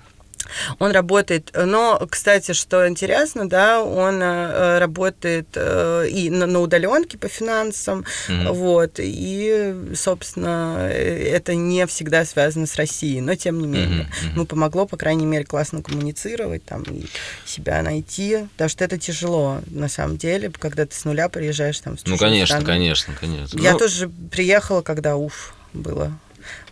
Он 0.79 0.91
работает, 0.91 1.51
но, 1.53 2.05
кстати, 2.09 2.53
что 2.53 2.87
интересно, 2.87 3.47
да, 3.47 3.83
он 3.83 4.21
э, 4.21 4.79
работает 4.79 5.47
э, 5.55 6.07
и 6.09 6.29
на, 6.29 6.45
на 6.45 6.59
удаленке 6.59 7.17
по 7.17 7.27
финансам, 7.27 8.05
mm-hmm. 8.27 8.51
вот, 8.53 8.95
и, 8.97 9.75
собственно, 9.95 10.87
э, 10.89 11.29
это 11.33 11.55
не 11.55 11.85
всегда 11.87 12.25
связано 12.25 12.65
с 12.65 12.75
Россией, 12.75 13.21
но 13.21 13.35
тем 13.35 13.59
не 13.59 13.67
менее, 13.67 14.03
mm-hmm. 14.03 14.31
ну, 14.35 14.45
помогло, 14.45 14.85
по 14.85 14.97
крайней 14.97 15.25
мере, 15.25 15.45
классно 15.45 15.81
коммуницировать 15.81 16.63
там 16.65 16.83
и 16.83 17.05
себя 17.45 17.81
найти, 17.81 18.47
потому 18.53 18.69
что 18.69 18.83
это 18.83 18.97
тяжело, 18.97 19.61
на 19.67 19.89
самом 19.89 20.17
деле, 20.17 20.51
когда 20.57 20.85
ты 20.85 20.95
с 20.95 21.05
нуля 21.05 21.29
приезжаешь 21.29 21.79
там 21.79 21.97
в 21.97 22.05
Ну, 22.05 22.17
конечно, 22.17 22.55
страну. 22.55 22.65
конечно, 22.65 23.13
конечно. 23.19 23.59
Я 23.59 23.73
ну... 23.73 23.79
тоже 23.79 24.09
приехала, 24.31 24.81
когда, 24.81 25.15
уф, 25.15 25.53
было 25.73 26.11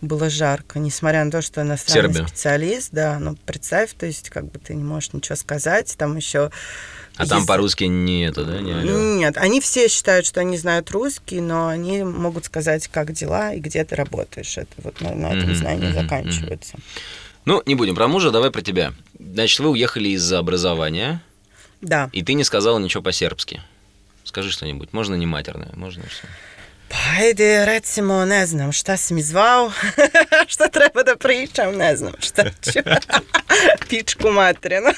было 0.01 0.29
жарко, 0.29 0.79
несмотря 0.79 1.23
на 1.23 1.31
то, 1.31 1.41
что 1.41 1.61
иностранный 1.61 2.13
Сербия. 2.13 2.27
специалист, 2.27 2.89
да, 2.91 3.19
но 3.19 3.35
представь, 3.45 3.93
то 3.93 4.05
есть 4.05 4.29
как 4.29 4.51
бы 4.51 4.59
ты 4.59 4.75
не 4.75 4.83
можешь 4.83 5.13
ничего 5.13 5.35
сказать, 5.35 5.95
там 5.97 6.15
еще 6.15 6.51
а 7.17 7.23
есть... 7.23 7.31
там 7.31 7.45
по-русски 7.45 7.85
не 7.85 8.27
это, 8.27 8.45
да? 8.45 8.61
Не 8.61 8.73
Нет, 9.17 9.37
они 9.37 9.59
все 9.59 9.87
считают, 9.87 10.25
что 10.25 10.39
они 10.39 10.55
знают 10.57 10.91
русский, 10.91 11.41
но 11.41 11.67
они 11.67 12.03
могут 12.03 12.45
сказать, 12.45 12.87
как 12.87 13.11
дела 13.11 13.53
и 13.53 13.59
где 13.59 13.83
ты 13.83 13.95
работаешь. 13.95 14.57
Это 14.57 14.73
вот 14.77 15.01
на, 15.01 15.13
на 15.15 15.33
этом 15.33 15.49
mm-hmm, 15.49 15.55
знании 15.55 15.89
mm-hmm, 15.89 16.01
заканчивается. 16.01 16.77
Ну, 17.45 17.63
не 17.65 17.73
будем 17.73 17.95
про 17.95 18.07
мужа, 18.07 18.29
давай 18.29 18.51
про 18.51 18.61
тебя. 18.61 18.93
Значит, 19.19 19.59
вы 19.59 19.69
уехали 19.69 20.09
из-за 20.09 20.37
образования. 20.37 21.23
Да. 21.81 22.09
И 22.13 22.21
ты 22.21 22.33
не 22.33 22.43
сказала 22.43 22.77
ничего 22.77 23.01
по-сербски. 23.01 23.61
Скажи 24.23 24.51
что-нибудь. 24.51 24.93
Можно 24.93 25.15
не 25.15 25.25
матерное, 25.25 25.71
можно 25.73 26.03
что 26.09 26.27
Pa 26.89 26.97
ajde, 27.19 27.65
recimo, 27.65 28.25
ne 28.25 28.45
znam, 28.45 28.71
šta 28.71 28.97
si 28.97 29.13
mi 29.13 29.21
zvao, 29.21 29.71
šta 30.53 30.67
treba 30.67 31.03
da 31.03 31.15
pričam, 31.15 31.75
ne 31.75 31.95
znam 31.95 32.13
šta 32.19 32.43
ću. 32.43 32.79
Pičku 33.89 34.31
materinu. 34.31 34.89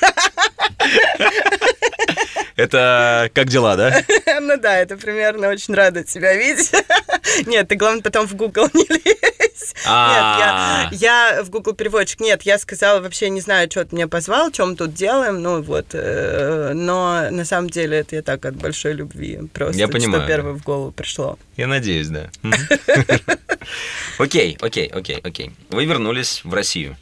Это 2.60 3.32
как 3.34 3.48
дела, 3.48 3.78
да? 3.78 4.04
Ну 4.42 4.58
да, 4.58 4.78
это 4.78 4.98
примерно 4.98 5.48
очень 5.50 5.74
рада 5.74 6.04
тебя 6.04 6.36
видеть. 6.36 6.72
Нет, 7.46 7.68
ты, 7.68 7.75
главное, 7.75 8.01
потом 8.01 8.28
в 8.28 8.36
Google 8.36 8.68
не 8.74 8.86
лезь. 8.89 9.74
Нет, 9.86 10.92
я, 11.01 11.42
в 11.44 11.50
Google 11.50 11.74
переводчик. 11.74 12.20
Нет, 12.20 12.42
я 12.44 12.58
сказала, 12.58 13.00
вообще 13.00 13.30
не 13.30 13.42
знаю, 13.42 13.70
что 13.72 13.86
ты 13.86 13.96
меня 13.96 14.08
позвал, 14.08 14.51
чем 14.51 14.75
тут 14.75 14.94
делаем. 14.94 15.42
Ну 15.42 15.62
вот, 15.62 15.88
э, 15.94 16.74
но 16.74 17.30
на 17.30 17.46
самом 17.46 17.70
деле 17.70 18.00
это 18.00 18.18
я 18.18 18.22
так 18.22 18.46
от 18.46 18.56
большой 18.56 18.94
любви. 18.94 19.39
Просто, 19.54 19.78
я 19.78 19.88
понимаю. 19.88 20.24
что 20.24 20.28
первое 20.28 20.54
в 20.54 20.63
голову 20.63 20.92
пришло. 20.92 21.38
Я 21.56 21.68
надеюсь, 21.68 22.08
да. 22.08 22.30
Окей, 24.18 24.58
окей, 24.60 24.88
окей, 24.88 25.20
окей. 25.24 25.51
Вы 25.70 25.86
вернулись 25.86 26.42
в 26.44 26.54
Россию. 26.54 26.98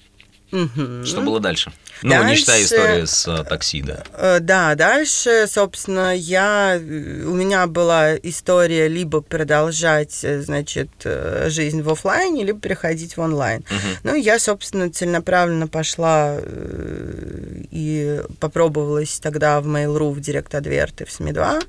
Что 0.51 1.21
было 1.21 1.39
дальше? 1.39 1.71
Ну, 2.03 2.09
дальше, 2.09 2.29
не 2.29 2.35
считая 2.35 2.63
истории 2.63 3.05
с 3.05 3.27
а, 3.27 3.43
такси, 3.43 3.81
да. 3.81 4.03
Э, 4.13 4.39
да, 4.39 4.75
дальше, 4.75 5.45
собственно, 5.47 6.15
я, 6.15 6.79
у 6.79 7.33
меня 7.33 7.67
была 7.67 8.15
история 8.17 8.87
либо 8.87 9.21
продолжать, 9.21 10.23
э, 10.23 10.41
значит, 10.41 10.89
э, 11.03 11.47
жизнь 11.49 11.81
в 11.81 11.89
офлайне, 11.89 12.43
либо 12.43 12.59
переходить 12.59 13.17
в 13.17 13.21
онлайн. 13.21 13.61
Угу. 13.61 13.97
Ну, 14.03 14.15
я, 14.15 14.39
собственно, 14.39 14.91
целенаправленно 14.91 15.67
пошла 15.67 16.37
и 17.71 18.21
попробовалась 18.39 19.19
тогда 19.19 19.59
в 19.61 19.67
Mail.ru 19.67 20.11
в 20.11 20.19
Директ 20.19 20.53
Адверты 20.55 21.05
в 21.05 21.11
СМИ-2, 21.11 21.63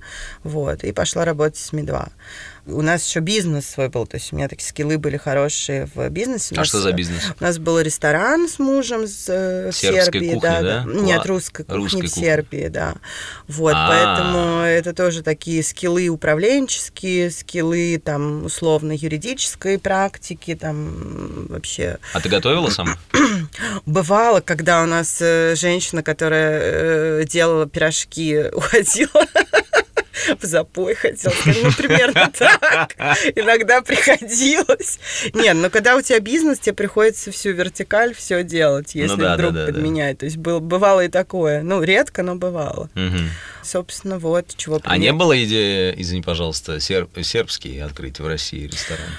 вот, 0.44 0.85
и 0.85 0.92
пошла 0.92 1.25
работать 1.25 1.58
в 1.58 1.66
СМИ-2 1.66 2.08
у 2.68 2.82
нас 2.82 3.06
еще 3.06 3.20
бизнес 3.20 3.66
свой 3.66 3.88
был, 3.88 4.06
то 4.06 4.16
есть 4.16 4.32
у 4.32 4.37
меня 4.37 4.48
такие 4.48 4.66
скиллы 4.66 4.98
были 4.98 5.16
хорошие 5.16 5.88
в 5.94 6.08
бизнесе. 6.10 6.54
А 6.56 6.64
что 6.64 6.80
за 6.80 6.92
бизнес? 6.92 7.22
У 7.38 7.42
нас 7.42 7.58
был 7.58 7.80
ресторан 7.80 8.48
с 8.48 8.58
мужем 8.58 9.06
с, 9.06 9.26
в 9.26 9.72
Сербии, 9.72 10.34
кухня, 10.34 10.40
да, 10.40 10.62
да? 10.62 10.84
Нет, 10.87 11.26
русской 11.26 11.64
кухни 11.64 11.82
русской 11.82 12.06
в 12.06 12.10
Сербии, 12.10 12.68
да. 12.68 12.94
Вот, 13.46 13.75
А-а-а. 13.75 13.88
поэтому 13.88 14.60
это 14.62 14.92
тоже 14.94 15.22
такие 15.22 15.62
скиллы 15.62 16.08
управленческие, 16.08 17.30
скиллы 17.30 18.00
там 18.04 18.44
условно 18.44 18.92
юридической 18.92 19.78
практики, 19.78 20.54
там 20.54 21.46
вообще. 21.48 21.98
А 22.12 22.20
ты 22.20 22.28
готовила 22.28 22.70
сама? 22.70 22.96
Бывало, 23.87 24.40
когда 24.40 24.82
у 24.82 24.87
нас 24.87 25.18
э, 25.20 25.54
женщина, 25.56 26.02
которая 26.02 26.60
э, 26.62 27.25
делала 27.25 27.66
пирожки, 27.66 28.44
уходила 28.52 29.26
в 30.40 30.44
запой, 30.44 30.94
хотел 30.94 31.30
сказать. 31.30 31.62
Ну, 31.62 31.72
примерно 31.72 32.30
так. 32.38 32.94
Иногда 33.34 33.82
приходилось. 33.82 34.98
Нет, 35.34 35.56
но 35.56 35.70
когда 35.70 35.96
у 35.96 36.02
тебя 36.02 36.20
бизнес, 36.20 36.58
тебе 36.58 36.75
приходится 36.75 37.30
всю 37.30 37.50
вертикаль 37.50 38.14
все 38.14 38.42
делать, 38.42 38.94
если 38.94 39.16
ну, 39.16 39.22
да, 39.22 39.34
вдруг 39.34 39.52
да, 39.52 39.66
да, 39.66 39.72
подменять. 39.72 40.18
То 40.18 40.26
есть 40.26 40.37
было, 40.37 40.60
бывало 40.60 41.04
и 41.04 41.08
такое. 41.08 41.62
Ну, 41.62 41.82
редко, 41.82 42.22
но 42.22 42.37
бывало. 42.37 42.90
Угу. 42.94 43.18
Собственно, 43.62 44.18
вот 44.18 44.54
чего. 44.56 44.80
А 44.84 44.96
не 44.96 45.12
было 45.12 45.42
идеи, 45.44 45.94
извини, 45.96 46.22
пожалуйста, 46.22 46.80
серб, 46.80 47.10
сербский 47.22 47.78
открыть 47.80 48.20
в 48.20 48.26
России 48.26 48.66
ресторан? 48.66 49.10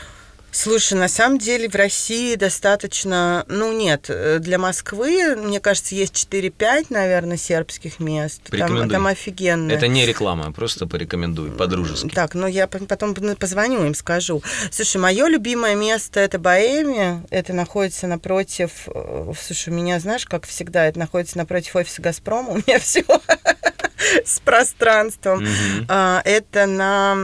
Слушай, 0.52 0.94
на 0.94 1.08
самом 1.08 1.38
деле 1.38 1.70
в 1.70 1.76
России 1.76 2.36
достаточно, 2.36 3.46
ну 3.48 3.72
нет, 3.72 4.06
э, 4.10 4.40
для 4.40 4.58
Москвы, 4.58 5.36
мне 5.36 5.60
кажется, 5.60 5.96
есть 5.96 6.14
4-5, 6.14 6.88
наверное, 6.90 7.38
сербских 7.38 8.00
мест. 8.00 8.42
Там, 8.50 8.90
там 8.90 9.08
офигенно. 9.08 9.72
Это 9.72 9.88
не 9.88 10.06
реклама, 10.06 10.52
просто 10.52 10.88
порекомендуй, 10.88 11.52
по-дружески. 11.52 12.10
Так, 12.10 12.34
ну 12.34 12.48
я 12.48 12.68
потом 12.68 13.14
позвоню 13.36 13.86
им, 13.86 13.94
скажу. 13.94 14.42
Слушай, 14.72 14.98
мое 14.98 15.28
любимое 15.28 15.76
место 15.76 16.20
это 16.20 16.40
Боэмия, 16.40 17.24
это 17.30 17.54
находится 17.54 18.08
напротив, 18.08 18.72
э, 18.88 19.32
слушай, 19.40 19.70
у 19.70 19.74
меня, 19.74 20.00
знаешь, 20.00 20.26
как 20.26 20.48
всегда, 20.48 20.86
это 20.86 21.00
находится 21.00 21.38
напротив 21.38 21.76
офиса 21.76 22.02
Газпрома, 22.02 22.50
у 22.50 22.56
меня 22.58 22.80
все 22.80 23.04
с 24.26 24.40
пространством. 24.40 25.44
Mm-hmm. 25.44 26.22
Это 26.24 26.66
на 26.66 27.16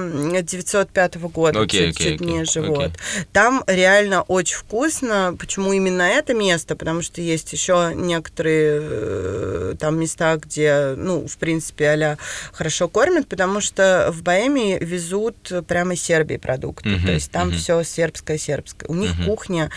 905 0.41 1.17
года, 1.17 1.59
okay, 1.59 1.67
чуть, 1.67 1.97
okay, 1.97 2.03
чуть 2.03 2.21
okay, 2.21 2.25
ниже. 2.25 2.59
Okay. 2.59 2.67
Вот. 2.67 2.91
Там 3.31 3.63
реально 3.67 4.21
очень 4.23 4.57
вкусно. 4.57 5.35
Почему 5.37 5.73
именно 5.73 6.03
это 6.03 6.33
место? 6.33 6.75
Потому 6.75 7.01
что 7.01 7.21
есть 7.21 7.51
еще 7.53 7.91
некоторые 7.95 8.79
э, 8.81 9.75
там 9.79 9.99
места, 9.99 10.37
где, 10.37 10.93
ну, 10.97 11.27
в 11.27 11.37
принципе, 11.37 11.85
а 11.85 12.17
хорошо 12.51 12.87
кормят, 12.87 13.27
потому 13.27 13.61
что 13.61 14.09
в 14.11 14.21
Боемии 14.23 14.77
везут 14.81 15.51
прямо 15.67 15.93
из 15.93 16.01
Сербии 16.01 16.37
продукты. 16.37 16.89
Mm-hmm. 16.89 17.05
То 17.05 17.11
есть 17.11 17.31
там 17.31 17.49
mm-hmm. 17.49 17.57
все 17.57 17.83
сербское-сербское. 17.83 18.89
У 18.89 18.95
них 18.95 19.11
mm-hmm. 19.11 19.25
кухня 19.25 19.71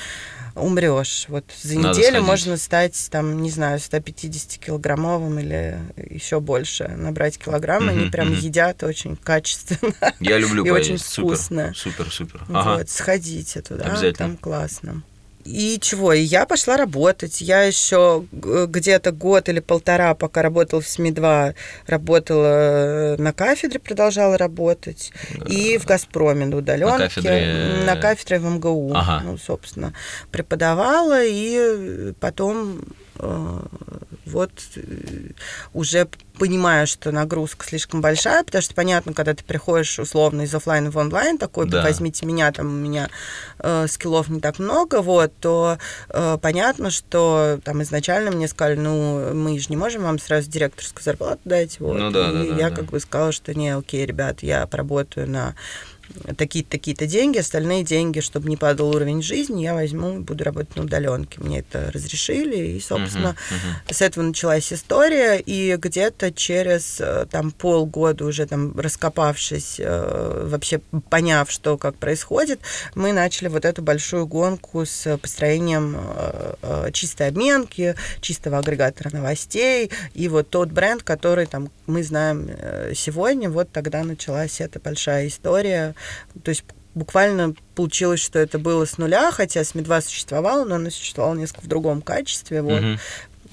умрешь. 0.58 1.26
Вот 1.28 1.44
за 1.62 1.78
Надо 1.78 1.98
неделю 1.98 2.08
сходить. 2.16 2.26
можно 2.26 2.56
стать, 2.56 3.08
там, 3.10 3.42
не 3.42 3.50
знаю, 3.50 3.78
150-килограммовым 3.78 5.40
или 5.40 5.78
еще 5.96 6.40
больше 6.40 6.88
набрать 6.88 7.38
килограммы. 7.38 7.92
Угу, 7.92 8.00
Они 8.00 8.10
прям 8.10 8.32
угу. 8.32 8.36
едят 8.36 8.82
очень 8.82 9.16
качественно. 9.16 9.94
Я 10.20 10.38
люблю 10.38 10.64
И 10.66 10.70
очень 10.70 10.98
вкусно. 10.98 11.72
Супер, 11.74 12.10
супер. 12.10 12.42
Ага. 12.48 12.78
Вот, 12.78 12.90
сходите 12.90 13.60
туда, 13.62 13.84
Обязательно. 13.84 14.12
там 14.14 14.36
классно. 14.36 15.02
И 15.48 15.78
чего? 15.80 16.12
И 16.12 16.20
я 16.20 16.44
пошла 16.44 16.76
работать. 16.76 17.40
Я 17.40 17.62
еще 17.62 18.24
где-то 18.32 19.12
год 19.12 19.48
или 19.48 19.60
полтора, 19.60 20.14
пока 20.14 20.42
работала 20.42 20.82
в 20.82 20.86
СМИ-2, 20.86 21.54
работала 21.86 23.16
на 23.18 23.32
кафедре, 23.32 23.80
продолжала 23.80 24.36
работать. 24.36 25.12
И 25.48 25.78
в 25.78 25.86
«Газпроме» 25.86 26.44
на 26.44 26.58
удаленке. 26.58 26.92
На 26.92 26.98
кафедре? 26.98 27.84
На 27.86 27.96
кафедре 27.96 28.38
в 28.38 28.44
МГУ. 28.44 28.92
Ага. 28.94 29.22
Ну, 29.24 29.38
собственно, 29.38 29.94
преподавала. 30.30 31.24
И 31.24 32.12
потом 32.20 32.82
э, 33.18 33.60
вот 34.28 34.50
э, 34.76 35.30
уже 35.72 36.08
понимаю, 36.38 36.86
что 36.86 37.10
нагрузка 37.10 37.66
слишком 37.66 38.00
большая, 38.00 38.44
потому 38.44 38.62
что 38.62 38.74
понятно, 38.74 39.12
когда 39.12 39.34
ты 39.34 39.42
приходишь 39.42 39.98
условно 39.98 40.42
из 40.42 40.54
офлайна 40.54 40.90
в 40.90 40.96
онлайн, 40.96 41.36
такой, 41.36 41.68
да. 41.68 41.82
возьмите 41.82 42.26
меня, 42.26 42.52
там 42.52 42.68
у 42.68 42.70
меня 42.70 43.08
э, 43.58 43.86
скиллов 43.88 44.28
не 44.28 44.40
так 44.40 44.58
много, 44.58 45.02
вот, 45.02 45.32
то 45.40 45.78
э, 46.08 46.38
понятно, 46.40 46.90
что 46.90 47.58
там 47.64 47.82
изначально 47.82 48.30
мне 48.30 48.46
сказали, 48.46 48.76
ну, 48.76 49.34
мы 49.34 49.58
же 49.58 49.66
не 49.70 49.76
можем 49.76 50.02
вам 50.02 50.18
сразу 50.18 50.48
директорскую 50.48 51.02
зарплату 51.02 51.40
дать, 51.44 51.80
вот. 51.80 51.98
Ну, 51.98 52.10
да, 52.10 52.30
и 52.30 52.50
да, 52.50 52.56
я 52.56 52.70
да, 52.70 52.76
как 52.76 52.86
да. 52.86 52.92
бы 52.92 53.00
сказала, 53.00 53.32
что 53.32 53.54
не, 53.54 53.74
окей, 53.74 54.06
ребят, 54.06 54.42
я 54.42 54.66
поработаю 54.66 55.28
на 55.28 55.54
такие-то 56.36 56.70
такие-то 56.70 57.06
деньги, 57.06 57.38
остальные 57.38 57.84
деньги, 57.84 58.20
чтобы 58.20 58.48
не 58.48 58.56
падал 58.56 58.94
уровень 58.94 59.22
жизни, 59.22 59.62
я 59.62 59.74
возьму, 59.74 60.20
буду 60.20 60.44
работать 60.44 60.76
на 60.76 60.82
удаленке. 60.82 61.40
Мне 61.40 61.60
это 61.60 61.90
разрешили, 61.92 62.76
и, 62.76 62.80
собственно, 62.80 63.36
uh-huh, 63.50 63.88
uh-huh. 63.88 63.94
с 63.94 64.02
этого 64.02 64.24
началась 64.24 64.72
история, 64.72 65.38
и 65.38 65.76
где-то 65.76 66.32
через 66.32 67.00
э, 67.00 67.26
там 67.30 67.50
полгода 67.50 68.24
уже 68.24 68.46
там 68.46 68.78
раскопавшись, 68.78 69.76
э, 69.78 70.46
вообще 70.46 70.78
поняв, 71.10 71.50
что 71.50 71.76
как 71.78 71.96
происходит, 71.96 72.60
мы 72.94 73.12
начали 73.12 73.48
вот 73.48 73.64
эту 73.64 73.82
большую 73.82 74.26
гонку 74.26 74.84
с 74.84 75.18
построением 75.18 75.96
э, 75.98 76.90
чистой 76.92 77.28
обменки, 77.28 77.94
чистого 78.20 78.58
агрегатора 78.58 79.10
новостей, 79.14 79.90
и 80.14 80.28
вот 80.28 80.50
тот 80.50 80.70
бренд, 80.70 81.02
который 81.02 81.46
там 81.46 81.70
мы 81.86 82.02
знаем 82.02 82.50
сегодня, 82.94 83.48
вот 83.50 83.70
тогда 83.72 84.04
началась 84.04 84.60
эта 84.60 84.78
большая 84.78 85.28
история 85.28 85.94
то 86.42 86.50
есть 86.50 86.64
буквально 86.94 87.54
получилось, 87.74 88.20
что 88.20 88.38
это 88.38 88.58
было 88.58 88.84
с 88.84 88.98
нуля, 88.98 89.30
хотя 89.30 89.62
СМИ-2 89.64 90.02
существовало, 90.02 90.64
но 90.64 90.76
оно 90.76 90.90
существовало 90.90 91.34
несколько 91.34 91.62
в 91.62 91.68
другом 91.68 92.02
качестве. 92.02 92.62
Вот. 92.62 92.82
Uh-huh. 92.82 92.98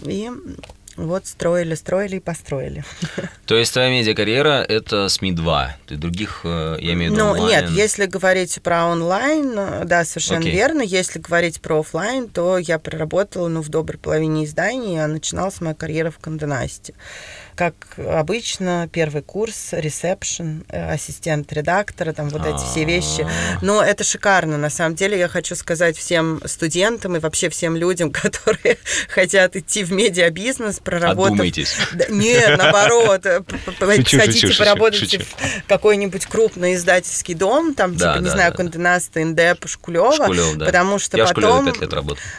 И 0.05 0.31
вот 0.97 1.27
строили, 1.27 1.75
строили 1.75 2.17
и 2.17 2.19
построили. 2.19 2.83
То 3.45 3.55
есть 3.55 3.73
твоя 3.73 3.89
медиакарьера— 3.89 4.63
это 4.69 5.09
СМИ-2? 5.09 5.67
Ты 5.87 5.95
других, 5.97 6.41
э, 6.45 6.77
я 6.79 6.93
имею 6.93 7.11
в 7.11 7.15
виду 7.15 7.25
Ну, 7.25 7.31
онлайн? 7.31 7.65
нет, 7.65 7.71
если 7.71 8.05
говорить 8.05 8.59
про 8.63 8.85
онлайн, 8.85 9.55
да, 9.85 10.05
совершенно 10.05 10.39
Окей. 10.39 10.53
верно. 10.53 10.81
Если 10.81 11.19
говорить 11.19 11.59
про 11.59 11.81
оффлайн, 11.81 12.29
то 12.29 12.57
я 12.57 12.79
проработала, 12.79 13.49
ну, 13.49 13.61
в 13.61 13.69
доброй 13.69 13.97
половине 13.97 14.45
изданий, 14.45 15.03
а 15.03 15.07
начиналась 15.07 15.59
моя 15.59 15.75
карьера 15.75 16.11
в 16.11 16.19
Конденасте. 16.19 16.93
Как 17.55 17.73
обычно, 17.97 18.89
первый 18.91 19.21
курс, 19.21 19.69
ресепшн, 19.71 20.65
э, 20.69 20.93
ассистент 20.93 21.53
редактора, 21.53 22.11
там 22.11 22.27
вот 22.29 22.45
эти 22.45 22.57
все 22.69 22.83
вещи. 22.83 23.21
А. 23.21 23.59
Но 23.61 23.81
это 23.81 24.03
шикарно. 24.03 24.57
На 24.57 24.69
самом 24.69 24.95
деле, 24.95 25.17
я 25.17 25.29
хочу 25.29 25.55
сказать 25.55 25.97
всем 25.97 26.41
студентам 26.45 27.15
и 27.15 27.19
вообще 27.19 27.49
всем 27.49 27.77
людям, 27.77 28.11
которые 28.11 28.77
хотят 29.07 29.55
идти 29.55 29.83
в 29.83 29.91
медиабизнес, 29.93 30.79
проработав... 30.79 31.31
Отдумайтесь. 31.31 31.75
Да, 31.93 32.05
Нет, 32.09 32.57
наоборот. 32.57 33.21
п- 33.21 33.41
п- 33.43 33.95
Шучу, 33.95 34.17
Сходите, 34.17 34.39
шучу, 34.39 34.47
шучу, 34.47 34.59
поработайте 34.59 35.19
шучу. 35.19 35.25
в 35.63 35.67
какой-нибудь 35.67 36.25
крупный 36.25 36.75
издательский 36.75 37.35
дом, 37.35 37.73
там, 37.73 37.93
типа, 37.93 38.17
не 38.19 38.29
знаю. 38.29 38.53
Конденаста, 38.53 39.21
Индеп, 39.21 39.65
Шкулева. 39.67 40.27
Потому 40.59 40.99
что 40.99 41.17
потом... 41.25 41.71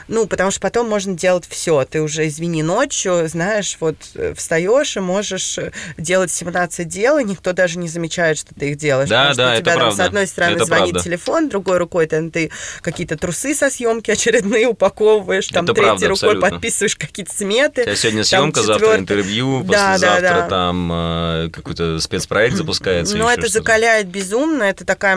Ну, 0.08 0.26
потому 0.26 0.50
что 0.50 0.60
потом 0.60 0.88
можно 0.88 1.14
делать 1.14 1.46
все. 1.48 1.84
Ты 1.84 2.02
уже, 2.02 2.26
извини, 2.26 2.62
ночью, 2.62 3.26
знаешь, 3.28 3.76
вот 3.80 3.96
э, 4.14 4.34
встаешь 4.36 4.96
и 4.96 5.00
можешь 5.06 5.56
э, 5.58 5.70
делать 5.96 6.30
17 6.30 6.86
дел, 6.88 7.18
и 7.18 7.24
никто 7.24 7.52
даже 7.52 7.78
не 7.78 7.88
замечает, 7.88 8.36
что 8.38 8.54
ты 8.54 8.70
их 8.70 8.76
делаешь. 8.76 9.08
Да, 9.08 9.28
потому 9.30 9.34
что 9.34 9.42
да, 9.42 9.48
у 9.48 9.52
это 9.52 9.60
тебя 9.62 9.72
там 9.72 9.80
правда. 9.80 9.96
с 10.02 10.06
одной 10.06 10.26
стороны 10.26 10.56
Это 10.56 10.64
звонит 10.64 10.90
правда. 10.92 11.04
телефон, 11.08 11.48
другой 11.48 11.78
рукой 11.78 12.06
там 12.06 12.30
ты 12.30 12.50
какие-то 12.82 13.16
трусы 13.16 13.54
со 13.54 13.70
съемки 13.70 14.10
очередные 14.16 14.66
упаковываешь, 14.66 15.46
там 15.48 15.64
Это 15.64 15.74
третьей 15.74 15.88
правда, 15.90 16.08
рукой 16.08 16.28
абсолютно. 16.30 16.50
подписываешь 16.50 16.96
какие-то 16.96 17.32
сметы. 17.34 17.82
У 17.82 17.84
тебя 17.84 17.96
сегодня 17.96 18.20
там 18.22 18.26
съемка, 18.26 18.62
завтра 18.62 18.74
четвёртый- 18.74 19.00
интервью, 19.00 19.62
Да, 19.64 19.92
послезавтра 19.92 20.20
да, 20.22 20.40
да. 20.40 20.48
там 20.48 20.90
э, 20.92 21.50
какой-то 21.52 22.00
спецпроект 22.00 22.56
запускается. 22.56 23.16
Ну, 23.16 23.28
еще 23.30 23.38
это 23.40 23.48
закаляет 23.48 24.08
безумно, 24.08 24.64
это 24.64 24.84
такая 24.84 25.16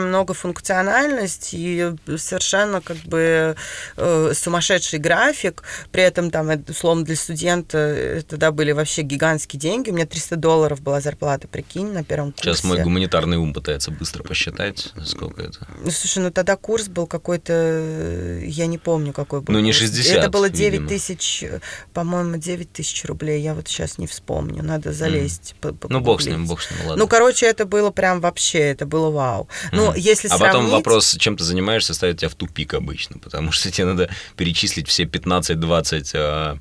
многофункциональность 0.60 1.50
и 1.52 1.90
совершенно 2.18 2.80
как 2.80 2.96
бы 2.98 3.56
э, 3.96 4.32
сумасшедший 4.34 4.98
график. 4.98 5.62
При 5.90 6.02
этом 6.02 6.30
там, 6.30 6.50
это, 6.50 6.70
условно, 6.72 7.04
для 7.04 7.16
студента 7.16 7.78
э, 7.78 8.22
тогда 8.28 8.50
были 8.52 8.72
вообще 8.72 9.02
гигантские 9.02 9.58
деньги. 9.58 9.79
У 9.88 9.92
меня 9.92 10.06
300 10.06 10.36
долларов 10.36 10.80
была 10.80 11.00
зарплата, 11.00 11.48
прикинь, 11.48 11.92
на 11.92 12.04
первом 12.04 12.32
курсе. 12.32 12.44
Сейчас 12.52 12.64
мой 12.64 12.82
гуманитарный 12.82 13.36
ум 13.38 13.52
пытается 13.52 13.90
быстро 13.90 14.22
посчитать, 14.22 14.92
сколько 15.04 15.42
это. 15.42 15.66
Ну, 15.82 15.90
слушай, 15.90 16.18
ну 16.18 16.30
тогда 16.30 16.56
курс 16.56 16.88
был 16.88 17.06
какой-то, 17.06 17.52
э, 17.54 18.42
я 18.46 18.66
не 18.66 18.78
помню, 18.78 19.12
какой 19.12 19.40
был 19.40 19.52
Ну, 19.54 19.60
не 19.60 19.70
курс. 19.72 19.78
60, 19.80 20.16
Это 20.16 20.30
было 20.30 20.48
9 20.50 20.72
видимо. 20.72 20.88
тысяч, 20.88 21.42
э, 21.42 21.60
по-моему, 21.92 22.36
9 22.36 22.72
тысяч 22.72 23.04
рублей. 23.04 23.40
Я 23.42 23.54
вот 23.54 23.68
сейчас 23.68 23.98
не 23.98 24.06
вспомню, 24.06 24.62
надо 24.62 24.92
залезть. 24.92 25.54
по- 25.60 25.74
Ну, 25.88 26.00
бог 26.00 26.20
с 26.22 26.26
ним, 26.26 26.46
бог 26.46 26.60
с 26.62 26.70
ним, 26.70 26.80
ладно. 26.80 26.96
Ну, 26.96 27.08
короче, 27.08 27.46
это 27.46 27.64
было 27.64 27.90
прям 27.90 28.20
вообще, 28.20 28.58
это 28.58 28.86
было 28.86 29.10
вау. 29.10 29.48
Ну, 29.72 29.86
Мгм. 29.90 29.94
если 29.96 30.28
а 30.28 30.36
сравнить... 30.36 30.52
потом 30.52 30.70
вопрос, 30.70 31.16
чем 31.18 31.36
ты 31.36 31.44
занимаешься, 31.44 31.94
ставит 31.94 32.18
тебя 32.18 32.28
в 32.28 32.34
тупик 32.34 32.74
обычно, 32.74 33.18
потому 33.18 33.52
что 33.52 33.70
тебе 33.70 33.86
надо 33.86 34.10
перечислить 34.36 34.88
все 34.88 35.04
15-20 35.04 36.10
э, 36.14 36.56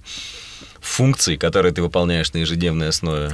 функций, 0.89 1.37
которые 1.37 1.73
ты 1.73 1.81
выполняешь 1.81 2.33
на 2.33 2.39
ежедневной 2.39 2.89
основе. 2.89 3.33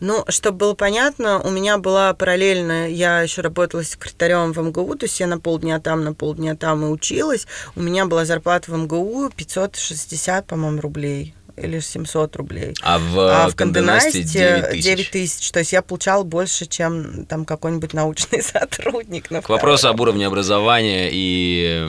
Ну, 0.00 0.24
чтобы 0.28 0.58
было 0.58 0.74
понятно, 0.74 1.40
у 1.40 1.50
меня 1.50 1.78
была 1.78 2.12
параллельно, 2.14 2.90
я 2.90 3.22
еще 3.22 3.40
работала 3.42 3.84
секретарем 3.84 4.52
в 4.52 4.58
МГУ, 4.58 4.96
то 4.96 5.06
есть 5.06 5.18
я 5.20 5.26
на 5.26 5.38
полдня 5.38 5.80
там, 5.80 6.04
на 6.04 6.12
полдня 6.12 6.56
там 6.56 6.84
и 6.84 6.88
училась. 6.88 7.46
У 7.76 7.80
меня 7.80 8.06
была 8.06 8.24
зарплата 8.24 8.70
в 8.70 8.76
МГУ 8.76 9.30
560, 9.34 10.46
по-моему, 10.46 10.80
рублей 10.80 11.34
или 11.56 11.78
700 11.78 12.36
рублей. 12.36 12.74
А 12.82 12.98
в, 12.98 13.18
А 13.18 13.46
э, 13.46 13.50
в 13.50 13.54
Конденасте 13.54 14.22
Конденасте 14.22 14.22
9 14.22 14.70
тысяч. 14.70 14.84
9 14.84 15.10
тысяч. 15.10 15.50
То 15.52 15.58
есть 15.60 15.72
я 15.72 15.82
получала 15.82 16.24
больше, 16.24 16.66
чем 16.66 17.26
там 17.26 17.44
какой-нибудь 17.44 17.92
научный 17.92 18.42
сотрудник. 18.42 19.30
на 19.30 19.40
К 19.40 19.48
вопросу 19.48 19.88
об 19.88 20.00
уровне 20.00 20.26
образования 20.26 21.10
и, 21.12 21.86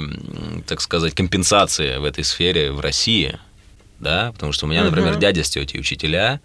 так 0.68 0.82
сказать, 0.82 1.16
компенсации 1.16 1.98
в 1.98 2.06
этой 2.06 2.24
сфере 2.24 2.72
в 2.72 2.80
России, 2.80 3.40
да, 4.00 4.32
потому 4.34 4.52
что 4.52 4.66
у 4.66 4.70
меня, 4.70 4.84
например, 4.84 5.12
Мгм. 5.12 5.20
дядя 5.20 5.44
с 5.44 5.50
тетей 5.50 5.80
учителя, 5.80 6.40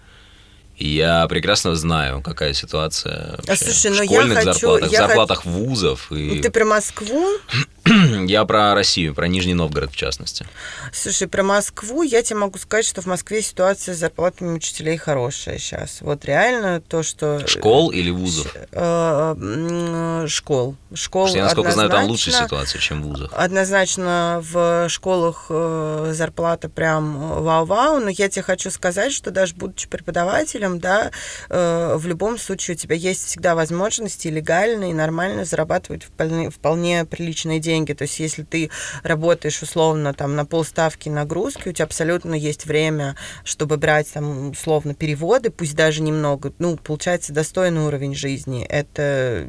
и 0.77 0.89
я 0.89 1.27
прекрасно 1.29 1.75
знаю, 1.75 2.23
какая 2.23 2.55
ситуация 2.55 3.39
вообще 3.47 3.65
слушай, 3.67 3.91
в 3.93 3.97
ну 3.97 4.03
я 4.03 4.09
школьных 4.09 4.39
хочу- 4.39 4.53
зарплатах, 4.53 4.93
я 4.93 5.07
зарплатах 5.07 5.45
вузов. 5.45 6.11
И... 6.13 6.41
Ты 6.41 6.51
про 6.51 6.65
Москву? 6.65 7.27
Я 8.27 8.45
про 8.45 8.75
Россию, 8.75 9.15
про 9.15 9.27
Нижний 9.27 9.55
Новгород 9.55 9.93
в 9.93 9.97
частности. 9.97 10.47
Слушай, 10.93 11.29
про 11.29 11.43
Москву 11.43 12.03
я 12.03 12.23
тебе 12.23 12.39
могу 12.39 12.59
сказать, 12.59 12.85
что 12.85 13.03
в 13.03 13.07
Москве 13.07 13.43
ситуация 13.43 13.95
с 13.95 13.99
зарплатами 13.99 14.51
учителей 14.55 14.97
хорошая 14.97 15.59
сейчас. 15.59 15.99
Вот 16.01 16.25
реально 16.25 16.81
то, 16.81 17.03
что... 17.03 17.47
Школ 17.47 17.91
или 17.91 18.11
вузов? 18.11 18.55
Э, 18.73 20.25
Школ. 20.29 20.77
Школ 20.95 21.29
что 21.29 21.37
я, 21.37 21.45
насколько 21.45 21.73
знаю, 21.73 21.91
там 21.91 22.05
лучшая 22.07 22.35
ситуация, 22.45 22.81
чем 22.81 23.03
в 23.03 23.07
вузах. 23.07 23.33
Однозначно 23.35 24.41
в 24.43 24.89
школах 24.89 25.47
э, 25.49 26.13
зарплата 26.15 26.69
прям 26.69 27.43
вау-вау, 27.43 28.01
но 28.01 28.11
я 28.11 28.29
тебе 28.29 28.43
хочу 28.43 28.71
сказать, 28.71 29.13
что 29.13 29.31
даже 29.31 29.55
будучи 29.55 29.89
преподавателем, 29.89 30.79
да, 30.79 31.11
э, 31.49 31.95
в 31.97 32.07
любом 32.07 32.39
случае 32.39 32.75
у 32.77 32.79
тебя 32.79 32.97
есть 32.97 33.27
всегда 33.27 33.55
возможности 33.55 34.29
легально 34.29 34.91
и 34.91 34.93
нормально 34.93 35.45
зарабатывать 35.45 36.05
вполне, 36.05 36.51
вполне 36.51 37.05
приличные 37.05 37.59
деньги. 37.59 37.80
То 37.87 38.03
есть 38.03 38.21
если 38.21 38.43
ты 38.43 38.71
работаешь 39.03 39.63
условно 39.63 40.15
там 40.15 40.37
на 40.37 40.45
полставки 40.45 41.09
нагрузки, 41.09 41.69
у 41.69 41.73
тебя 41.73 41.85
абсолютно 41.85 42.35
есть 42.35 42.67
время, 42.67 43.17
чтобы 43.45 43.77
брать 43.77 44.13
там 44.13 44.51
условно 44.51 44.95
переводы, 44.95 45.51
пусть 45.51 45.75
даже 45.75 46.03
немного, 46.03 46.53
ну, 46.59 46.77
получается 46.77 47.33
достойный 47.33 47.83
уровень 47.83 48.15
жизни. 48.15 48.65
Это 48.65 49.47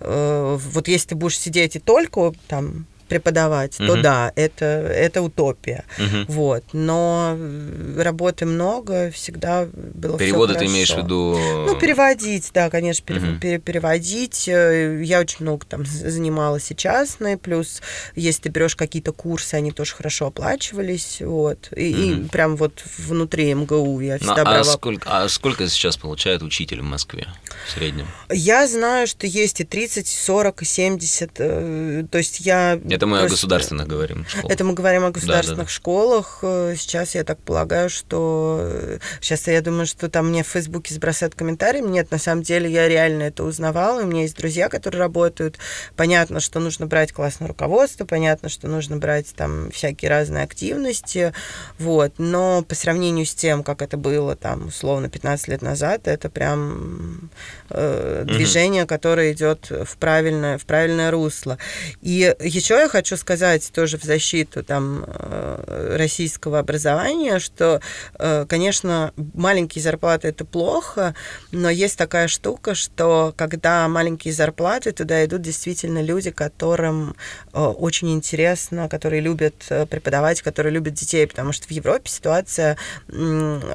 э, 0.00 0.58
вот 0.58 0.88
если 0.88 1.08
ты 1.08 1.14
будешь 1.14 1.38
сидеть 1.38 1.76
и 1.76 1.80
только 1.80 2.32
там 2.48 2.86
преподавать, 3.08 3.76
то 3.76 3.84
Мгм. 3.84 4.02
да, 4.02 4.32
это, 4.36 4.64
это 4.64 5.22
утопия. 5.22 5.84
Мгм. 5.98 6.24
Вот. 6.28 6.64
Но 6.72 7.34
э, 7.38 8.02
работы 8.02 8.46
много, 8.46 9.10
всегда 9.10 9.66
было 9.72 10.18
Переводы 10.18 10.54
ты 10.54 10.66
имеешь 10.66 10.90
в 10.92 10.98
виду... 10.98 11.36
Ну, 11.66 11.76
переводить, 11.78 12.50
да, 12.54 12.70
конечно, 12.70 13.04
пере- 13.04 13.20
Мгм. 13.20 13.40
пере- 13.40 13.58
переводить. 13.58 14.48
Э, 14.48 15.02
Я 15.04 15.20
очень 15.20 15.38
много 15.40 15.66
там 15.66 15.84
занималась 15.86 16.70
и 16.70 16.76
частной, 16.76 17.36
плюс 17.36 17.82
если 18.14 18.42
ты 18.42 18.48
берешь 18.48 18.76
какие-то 18.76 19.12
курсы, 19.12 19.54
они 19.54 19.72
тоже 19.72 19.94
хорошо 19.94 20.26
оплачивались, 20.26 21.18
вот. 21.20 21.68
И, 21.76 21.90
и 21.90 22.14
Мгм. 22.14 22.28
прям 22.28 22.56
вот 22.56 22.82
внутри 22.98 23.52
МГУ 23.54 24.00
я 24.00 24.14
Ну, 24.14 24.18
всегда 24.18 24.42
а, 24.42 24.44
брала 24.44 24.64
сколько, 24.64 25.08
а 25.24 25.28
сколько 25.28 25.68
сейчас 25.68 25.96
получает 25.96 26.42
учитель 26.42 26.80
в 26.80 26.84
Москве 26.84 27.26
в 27.66 27.70
среднем? 27.72 28.06
Я 28.30 28.66
знаю, 28.66 29.06
что 29.06 29.26
есть 29.26 29.60
и 29.60 29.64
30, 29.64 30.08
и 30.08 30.16
40, 30.16 30.62
и 30.62 30.64
70. 30.64 31.30
э, 31.38 32.04
То 32.10 32.18
есть 32.18 32.40
я... 32.40 32.80
Это 32.88 32.95
мы 33.04 33.18
то 33.18 33.24
о 33.24 33.28
государственных 33.28 33.86
говорим. 33.86 34.24
школах. 34.26 34.52
Это 34.52 34.64
мы 34.64 34.72
говорим 34.72 35.02
о 35.02 35.08
да. 35.08 35.10
государственных 35.10 35.68
школах. 35.68 36.38
Э, 36.42 36.74
Сейчас 36.78 37.14
я 37.14 37.24
так 37.24 37.38
полагаю, 37.40 37.90
что... 37.90 38.98
Сейчас 39.20 39.46
я 39.48 39.60
думаю, 39.60 39.86
что 39.86 40.08
там 40.08 40.28
мне 40.30 40.42
в 40.42 40.46
Фейсбуке 40.46 40.94
сбросают 40.94 41.34
комментарии. 41.34 41.80
Нет, 41.80 42.10
на 42.10 42.18
самом 42.18 42.42
деле 42.42 42.70
я 42.70 42.88
реально 42.88 43.24
это 43.24 43.44
узнавала. 43.44 44.02
У 44.02 44.06
меня 44.06 44.22
есть 44.22 44.36
друзья, 44.36 44.68
которые 44.68 45.00
работают. 45.00 45.58
Понятно, 45.96 46.40
что 46.40 46.60
нужно 46.60 46.86
брать 46.86 47.12
классное 47.12 47.48
руководство, 47.48 48.04
понятно, 48.04 48.48
что 48.48 48.68
нужно 48.68 48.96
брать 48.96 49.34
там 49.34 49.70
всякие 49.70 50.10
разные 50.10 50.44
активности. 50.44 51.34
Вот. 51.78 52.14
Но 52.18 52.62
по 52.62 52.74
сравнению 52.74 53.26
с 53.26 53.34
тем, 53.34 53.62
как 53.62 53.82
это 53.82 53.96
было 53.96 54.36
там 54.36 54.68
условно 54.68 55.08
15 55.08 55.48
лет 55.48 55.62
назад, 55.62 56.06
это 56.08 56.30
прям 56.30 57.30
э, 57.70 58.24
движение, 58.26 58.86
которое 58.86 59.32
идет 59.32 59.70
в 59.70 59.96
правильное, 59.96 60.58
в 60.58 60.64
правильное 60.64 61.10
русло. 61.10 61.58
И 62.02 62.34
еще 62.40 62.74
я 62.74 62.85
хочу 62.88 63.16
сказать 63.16 63.70
тоже 63.72 63.98
в 63.98 64.02
защиту 64.04 64.62
там 64.62 65.04
э, 65.06 65.96
российского 65.98 66.58
образования, 66.58 67.38
что, 67.38 67.80
э, 68.18 68.46
конечно, 68.48 69.12
маленькие 69.34 69.82
зарплаты 69.82 70.28
это 70.28 70.44
плохо, 70.44 71.14
но 71.52 71.70
есть 71.70 71.98
такая 71.98 72.28
штука, 72.28 72.74
что 72.74 73.32
когда 73.36 73.86
маленькие 73.88 74.32
зарплаты, 74.34 74.92
туда 74.92 75.24
идут 75.24 75.42
действительно 75.42 76.02
люди, 76.02 76.30
которым 76.30 77.14
э, 77.52 77.60
очень 77.60 78.12
интересно, 78.12 78.88
которые 78.88 79.20
любят 79.20 79.54
преподавать, 79.90 80.42
которые 80.42 80.72
любят 80.72 80.94
детей, 80.94 81.26
потому 81.26 81.52
что 81.52 81.66
в 81.66 81.70
Европе 81.70 82.10
ситуация 82.10 82.76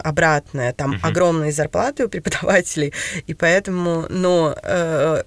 обратная, 0.03 0.73
там 0.73 0.91
Мгм. 0.91 0.99
огромные 1.03 1.51
зарплаты 1.51 2.05
у 2.05 2.09
преподавателей, 2.09 2.93
и 3.27 3.33
поэтому, 3.33 4.05
ну, 4.09 4.53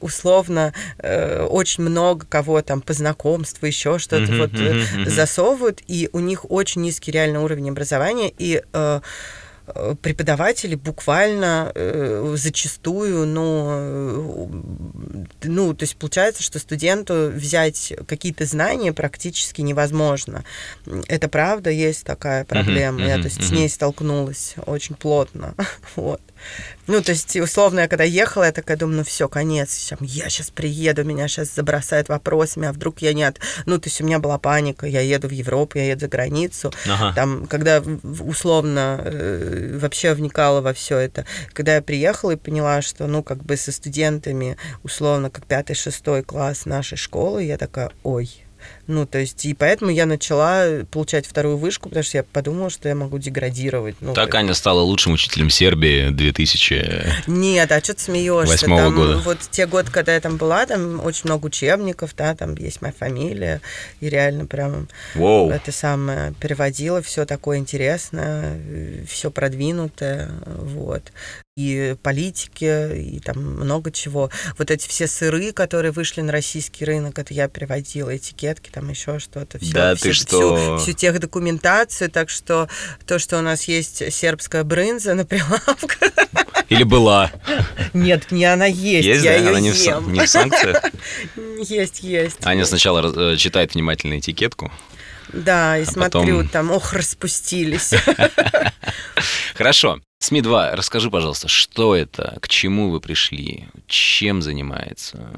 условно, 0.00 0.72
очень 1.02 1.84
много 1.84 2.26
кого 2.28 2.62
там 2.62 2.80
по 2.80 2.92
знакомству, 2.92 3.66
еще 3.74 3.98
что-то 3.98 4.30
Мгм, 4.30 4.38
вот 4.38 4.50
э, 4.54 4.74
мгм. 4.74 5.10
засовывают, 5.10 5.82
и 5.86 6.08
у 6.12 6.20
них 6.20 6.50
очень 6.50 6.82
низкий 6.82 7.10
реальный 7.10 7.40
уровень 7.40 7.70
образования, 7.70 8.32
и 8.38 8.62
э, 8.72 9.00
э, 9.66 9.94
преподаватели 10.00 10.74
буквально 10.74 11.72
э, 11.74 12.34
зачастую, 12.36 13.26
ну, 13.26 14.50
ну, 15.42 15.74
то 15.74 15.82
есть 15.82 15.96
получается, 15.96 16.42
что 16.42 16.58
студенту 16.58 17.30
взять 17.34 17.92
какие-то 18.06 18.44
знания 18.44 18.92
практически 18.92 19.60
невозможно. 19.60 20.44
Это 21.08 21.28
правда, 21.28 21.70
есть 21.70 22.04
такая 22.04 22.44
проблема. 22.44 23.00
Uh-huh, 23.00 23.04
uh-huh, 23.04 23.08
Я, 23.08 23.16
то 23.16 23.24
есть, 23.24 23.38
uh-huh. 23.38 23.48
с 23.48 23.52
ней 23.52 23.68
столкнулась 23.68 24.54
очень 24.66 24.94
плотно. 24.94 25.54
вот. 25.96 26.20
Ну, 26.86 27.02
то 27.02 27.12
есть, 27.12 27.36
условно, 27.36 27.80
я 27.80 27.88
когда 27.88 28.04
ехала, 28.04 28.44
я 28.44 28.52
такая 28.52 28.76
думаю, 28.76 28.98
ну 28.98 29.04
все, 29.04 29.28
конец, 29.28 29.92
я 30.00 30.28
сейчас 30.28 30.50
приеду, 30.50 31.04
меня 31.04 31.28
сейчас 31.28 31.54
забросают 31.54 32.08
вопросами, 32.08 32.68
а 32.68 32.72
вдруг 32.72 33.00
я 33.00 33.14
нет. 33.14 33.38
Ну, 33.66 33.78
то 33.78 33.88
есть 33.88 34.00
у 34.00 34.04
меня 34.04 34.18
была 34.18 34.38
паника, 34.38 34.86
я 34.86 35.00
еду 35.00 35.28
в 35.28 35.32
Европу, 35.32 35.78
я 35.78 35.88
еду 35.88 36.00
за 36.00 36.08
границу. 36.08 36.72
Ага. 36.86 37.12
Там, 37.14 37.46
когда 37.46 37.82
условно 38.20 39.00
э, 39.02 39.78
вообще 39.80 40.12
вникала 40.12 40.60
во 40.60 40.74
все 40.74 40.98
это, 40.98 41.24
когда 41.52 41.76
я 41.76 41.82
приехала 41.82 42.32
и 42.32 42.36
поняла, 42.36 42.82
что, 42.82 43.06
ну, 43.06 43.22
как 43.22 43.42
бы 43.42 43.56
со 43.56 43.72
студентами, 43.72 44.56
условно, 44.82 45.30
как 45.30 45.46
пятый-шестой 45.46 46.22
класс 46.22 46.66
нашей 46.66 46.98
школы, 46.98 47.42
я 47.44 47.56
такая, 47.56 47.90
ой, 48.02 48.43
ну, 48.86 49.06
то 49.06 49.18
есть, 49.18 49.44
и 49.46 49.54
поэтому 49.54 49.90
я 49.90 50.06
начала 50.06 50.84
получать 50.90 51.26
вторую 51.26 51.56
вышку, 51.56 51.88
потому 51.88 52.04
что 52.04 52.18
я 52.18 52.22
подумала, 52.22 52.70
что 52.70 52.88
я 52.88 52.94
могу 52.94 53.18
деградировать. 53.18 53.96
Ну, 54.00 54.12
так 54.12 54.34
Аня 54.34 54.54
стала 54.54 54.80
лучшим 54.80 55.14
учителем 55.14 55.50
Сербии 55.50 56.10
2000... 56.10 57.24
Нет, 57.26 57.72
а 57.72 57.80
что 57.80 57.94
ты 57.94 58.02
смеешься? 58.02 58.66
Там, 58.66 58.94
года. 58.94 59.18
Вот 59.18 59.38
те 59.50 59.66
годы, 59.66 59.90
когда 59.90 60.14
я 60.14 60.20
там 60.20 60.36
была, 60.36 60.66
там 60.66 61.04
очень 61.04 61.22
много 61.24 61.46
учебников, 61.46 62.14
да, 62.16 62.34
там 62.34 62.54
есть 62.56 62.82
моя 62.82 62.92
фамилия, 62.92 63.60
и 64.00 64.08
реально 64.08 64.46
прям 64.46 64.88
Воу. 65.14 65.50
это 65.50 65.72
самое 65.72 66.34
переводила, 66.40 67.00
все 67.02 67.24
такое 67.24 67.58
интересное, 67.58 68.58
все 69.08 69.30
продвинутое, 69.30 70.30
вот 70.46 71.02
и 71.56 71.94
политики, 72.02 72.98
и 72.98 73.20
там 73.20 73.38
много 73.38 73.92
чего. 73.92 74.30
Вот 74.58 74.72
эти 74.72 74.88
все 74.88 75.06
сыры, 75.06 75.52
которые 75.52 75.92
вышли 75.92 76.20
на 76.20 76.32
российский 76.32 76.84
рынок, 76.84 77.18
это 77.18 77.32
я 77.32 77.46
переводила, 77.46 78.16
этикетки, 78.16 78.70
там 78.70 78.88
еще 78.90 79.20
что-то. 79.20 79.60
Все, 79.60 79.72
да, 79.72 79.94
все, 79.94 80.08
ты 80.08 80.12
что? 80.14 80.56
Всю, 80.56 80.78
всю 80.78 80.92
техдокументацию, 80.94 82.10
так 82.10 82.28
что 82.28 82.68
то, 83.06 83.20
что 83.20 83.38
у 83.38 83.40
нас 83.40 83.68
есть 83.68 84.12
сербская 84.12 84.64
брынза 84.64 85.14
на 85.14 85.24
прилавках. 85.24 85.98
Или 86.70 86.82
была? 86.82 87.30
Нет, 87.92 88.32
не 88.32 88.46
она 88.46 88.66
есть, 88.66 89.06
есть 89.06 89.24
я 89.24 89.32
да? 89.32 89.36
ее 89.36 89.48
она 89.50 89.60
не 89.60 89.70
ем. 89.70 90.04
В, 90.04 90.10
не 90.10 90.20
в 90.20 90.28
санкциях? 90.28 90.82
Есть, 91.60 92.02
есть. 92.02 92.44
Аня 92.44 92.64
сначала 92.64 93.32
э, 93.32 93.36
читает 93.36 93.74
внимательно 93.74 94.18
этикетку. 94.18 94.70
Да, 95.32 95.78
и 95.78 95.82
а 95.82 95.86
смотрю, 95.86 96.38
потом... 96.38 96.48
там, 96.48 96.70
ох, 96.70 96.92
распустились. 96.92 97.92
Хорошо. 99.54 100.00
СМИ-2, 100.24 100.74
расскажи, 100.74 101.10
пожалуйста, 101.10 101.48
что 101.48 101.94
это, 101.94 102.38
к 102.40 102.48
чему 102.48 102.90
вы 102.90 103.00
пришли, 103.00 103.68
чем 103.86 104.40
занимается? 104.40 105.30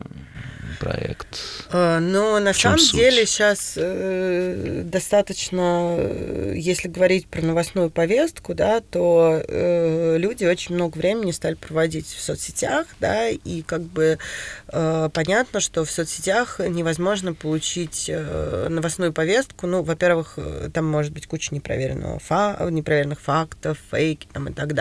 проект? 0.77 1.29
Э, 1.70 1.99
ну, 1.99 2.38
на 2.38 2.53
самом 2.53 2.79
суть? 2.79 3.01
деле 3.01 3.27
сейчас 3.27 3.75
э, 3.77 4.83
достаточно, 4.85 5.96
э, 5.99 6.55
если 6.57 6.88
говорить 6.88 7.27
про 7.27 7.42
новостную 7.42 7.90
повестку, 7.90 8.55
да, 8.55 8.81
то 8.81 9.42
э, 9.46 10.16
люди 10.18 10.44
очень 10.44 10.75
много 10.75 10.96
времени 10.99 11.31
стали 11.31 11.55
проводить 11.55 12.07
в 12.07 12.20
соцсетях, 12.20 12.87
да, 13.01 13.29
и 13.29 13.62
как 13.62 13.83
бы 13.83 14.18
э, 14.68 15.09
понятно, 15.12 15.61
что 15.61 15.85
в 15.85 15.90
соцсетях 15.90 16.61
невозможно 16.61 17.35
получить 17.35 18.07
э, 18.09 18.68
новостную 18.68 19.12
повестку. 19.12 19.66
Ну, 19.66 19.83
во-первых, 19.83 20.35
э, 20.37 20.70
там 20.72 20.87
может 20.87 21.12
быть 21.12 21.27
куча 21.27 21.55
непроверенного 21.55 22.18
фа 22.18 22.57
непроверенных 22.70 23.20
фактов, 23.20 23.79
фейки 23.90 24.29
там 24.33 24.49
и 24.49 24.53
так 24.53 24.75
далее. 24.75 24.76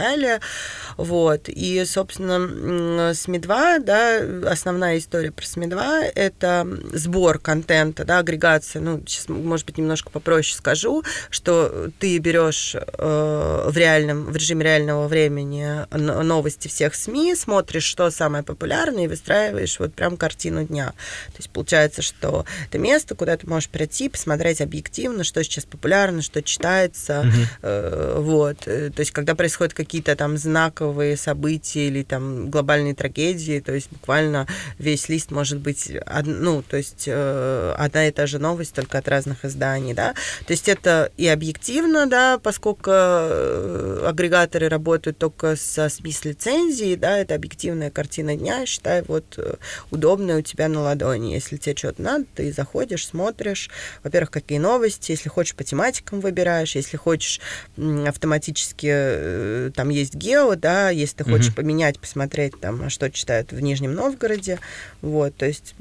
Вот. 0.97 1.49
И, 1.49 1.83
собственно, 1.85 3.13
СМИ-2, 3.13 3.79
да, 3.79 4.51
основная 4.51 4.97
история 4.97 5.31
про 5.31 5.45
СМИ-2 5.45 6.11
это 6.15 6.67
сбор 6.93 7.39
контента, 7.39 8.05
да, 8.05 8.19
агрегация. 8.19 8.81
Ну, 8.81 9.01
сейчас, 9.05 9.29
может 9.29 9.65
быть, 9.65 9.77
немножко 9.77 10.09
попроще 10.09 10.57
скажу, 10.57 11.03
что 11.29 11.89
ты 11.99 12.17
берешь 12.17 12.75
э, 12.75 13.65
в 13.69 13.77
реальном, 13.77 14.25
в 14.25 14.35
режиме 14.35 14.63
реального 14.63 15.07
времени 15.07 15.85
новости 15.95 16.67
всех 16.67 16.95
СМИ, 16.95 17.35
смотришь, 17.35 17.83
что 17.83 18.09
самое 18.09 18.43
популярное, 18.43 19.05
и 19.05 19.07
выстраиваешь 19.07 19.79
вот 19.79 19.93
прям 19.93 20.17
картину 20.17 20.63
дня. 20.63 20.87
То 21.27 21.37
есть 21.37 21.49
получается, 21.49 22.01
что 22.01 22.45
это 22.67 22.77
место, 22.77 23.15
куда 23.15 23.37
ты 23.37 23.47
можешь 23.47 23.69
прийти, 23.69 24.09
посмотреть 24.09 24.61
объективно, 24.61 25.23
что 25.23 25.43
сейчас 25.43 25.65
популярно, 25.65 26.21
что 26.21 26.41
читается, 26.41 27.25
mm-hmm. 27.25 27.45
э, 27.61 28.19
вот. 28.19 28.59
То 28.59 28.99
есть 28.99 29.11
когда 29.11 29.35
происходят 29.35 29.73
какие-то 29.85 30.15
там 30.15 30.37
знаковые 30.37 31.15
события 31.15 31.87
или 31.87 32.03
там 32.03 32.49
глобальные 32.49 32.95
трагедии, 32.95 33.59
то 33.59 33.73
есть 33.73 33.89
буквально 33.91 34.47
весь 34.79 35.09
лист 35.09 35.31
может 35.31 35.59
быть 35.59 35.91
ну, 36.25 36.63
то 36.63 36.77
есть 36.77 37.05
э, 37.07 37.73
одна 37.77 38.07
и 38.07 38.11
та 38.11 38.27
же 38.27 38.39
новость, 38.39 38.73
только 38.73 38.97
от 38.97 39.07
разных 39.07 39.45
изданий, 39.45 39.93
да. 39.93 40.13
То 40.45 40.51
есть 40.51 40.67
это 40.67 41.11
и 41.17 41.27
объективно, 41.27 42.07
да, 42.07 42.39
поскольку 42.39 42.91
э, 42.91 44.05
агрегаторы 44.07 44.69
работают 44.69 45.17
только 45.17 45.55
со 45.55 45.89
СМИ 45.89 46.11
с 46.11 46.25
лицензией, 46.25 46.95
да, 46.95 47.17
это 47.17 47.35
объективная 47.35 47.91
картина 47.91 48.35
дня, 48.35 48.65
считай, 48.65 49.03
вот 49.07 49.35
э, 49.37 49.55
удобная 49.91 50.39
у 50.39 50.41
тебя 50.41 50.67
на 50.67 50.81
ладони. 50.81 51.33
Если 51.33 51.57
тебе 51.57 51.75
что-то 51.75 52.01
надо, 52.01 52.25
ты 52.35 52.51
заходишь, 52.51 53.07
смотришь, 53.07 53.69
во-первых, 54.03 54.31
какие 54.31 54.57
новости, 54.57 55.11
если 55.11 55.29
хочешь 55.29 55.55
по 55.55 55.63
тематикам 55.63 56.19
выбираешь, 56.19 56.75
если 56.75 56.97
хочешь 56.97 57.39
автоматически, 57.77 59.69
там 59.75 59.89
есть 59.89 60.15
гео, 60.15 60.55
да, 60.55 60.89
если 60.89 61.17
ты 61.17 61.23
хочешь 61.23 61.47
mm-hmm. 61.51 61.55
поменять, 61.55 61.99
посмотреть 61.99 62.59
там, 62.59 62.83
а 62.83 62.89
что 62.89 63.11
читают 63.11 63.51
в 63.51 63.59
Нижнем 63.59 63.93
Новгороде, 63.93 64.59
вот, 65.01 65.35
то 65.35 65.45
есть 65.45 65.55
есть 65.55 65.75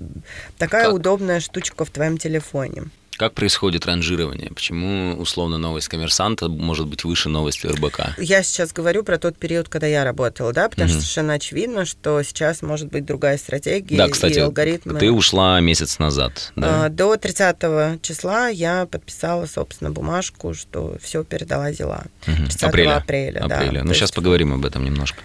такая 0.58 0.86
как? 0.86 0.94
удобная 0.94 1.40
штучка 1.40 1.84
в 1.84 1.90
твоем 1.90 2.18
телефоне. 2.18 2.84
Как 3.16 3.34
происходит 3.34 3.86
ранжирование? 3.86 4.50
Почему 4.50 5.16
условно 5.16 5.58
новость 5.58 5.88
коммерсанта 5.88 6.48
может 6.48 6.86
быть 6.86 7.04
выше 7.04 7.28
новости 7.28 7.66
РБК? 7.66 8.18
Я 8.18 8.42
сейчас 8.42 8.72
говорю 8.72 9.04
про 9.04 9.18
тот 9.18 9.36
период, 9.36 9.68
когда 9.68 9.86
я 9.86 10.04
работала, 10.04 10.52
да, 10.52 10.68
потому 10.68 10.86
угу. 10.86 10.92
что 10.92 11.00
совершенно 11.00 11.34
очевидно, 11.34 11.84
что 11.84 12.22
сейчас 12.22 12.62
может 12.62 12.88
быть 12.88 13.04
другая 13.04 13.38
стратегия 13.38 13.96
да, 13.96 14.08
кстати, 14.08 14.38
и 14.38 14.40
алгоритмы. 14.40 14.98
Ты 14.98 15.10
ушла 15.10 15.60
месяц 15.60 15.98
назад, 15.98 16.52
да? 16.56 16.86
А, 16.86 16.88
до 16.88 17.16
30 17.16 18.02
числа 18.02 18.48
я 18.48 18.86
подписала, 18.86 19.46
собственно, 19.46 19.90
бумажку, 19.90 20.54
что 20.54 20.96
все 21.00 21.24
передала 21.24 21.70
дела. 21.72 22.04
Угу. 22.26 22.36
30 22.36 22.62
апреля. 22.64 22.96
апреля, 22.96 23.38
апреля. 23.40 23.80
Да, 23.80 23.84
ну, 23.84 23.94
сейчас 23.94 24.08
есть... 24.08 24.14
поговорим 24.14 24.52
об 24.52 24.64
этом 24.64 24.84
немножко. 24.84 25.20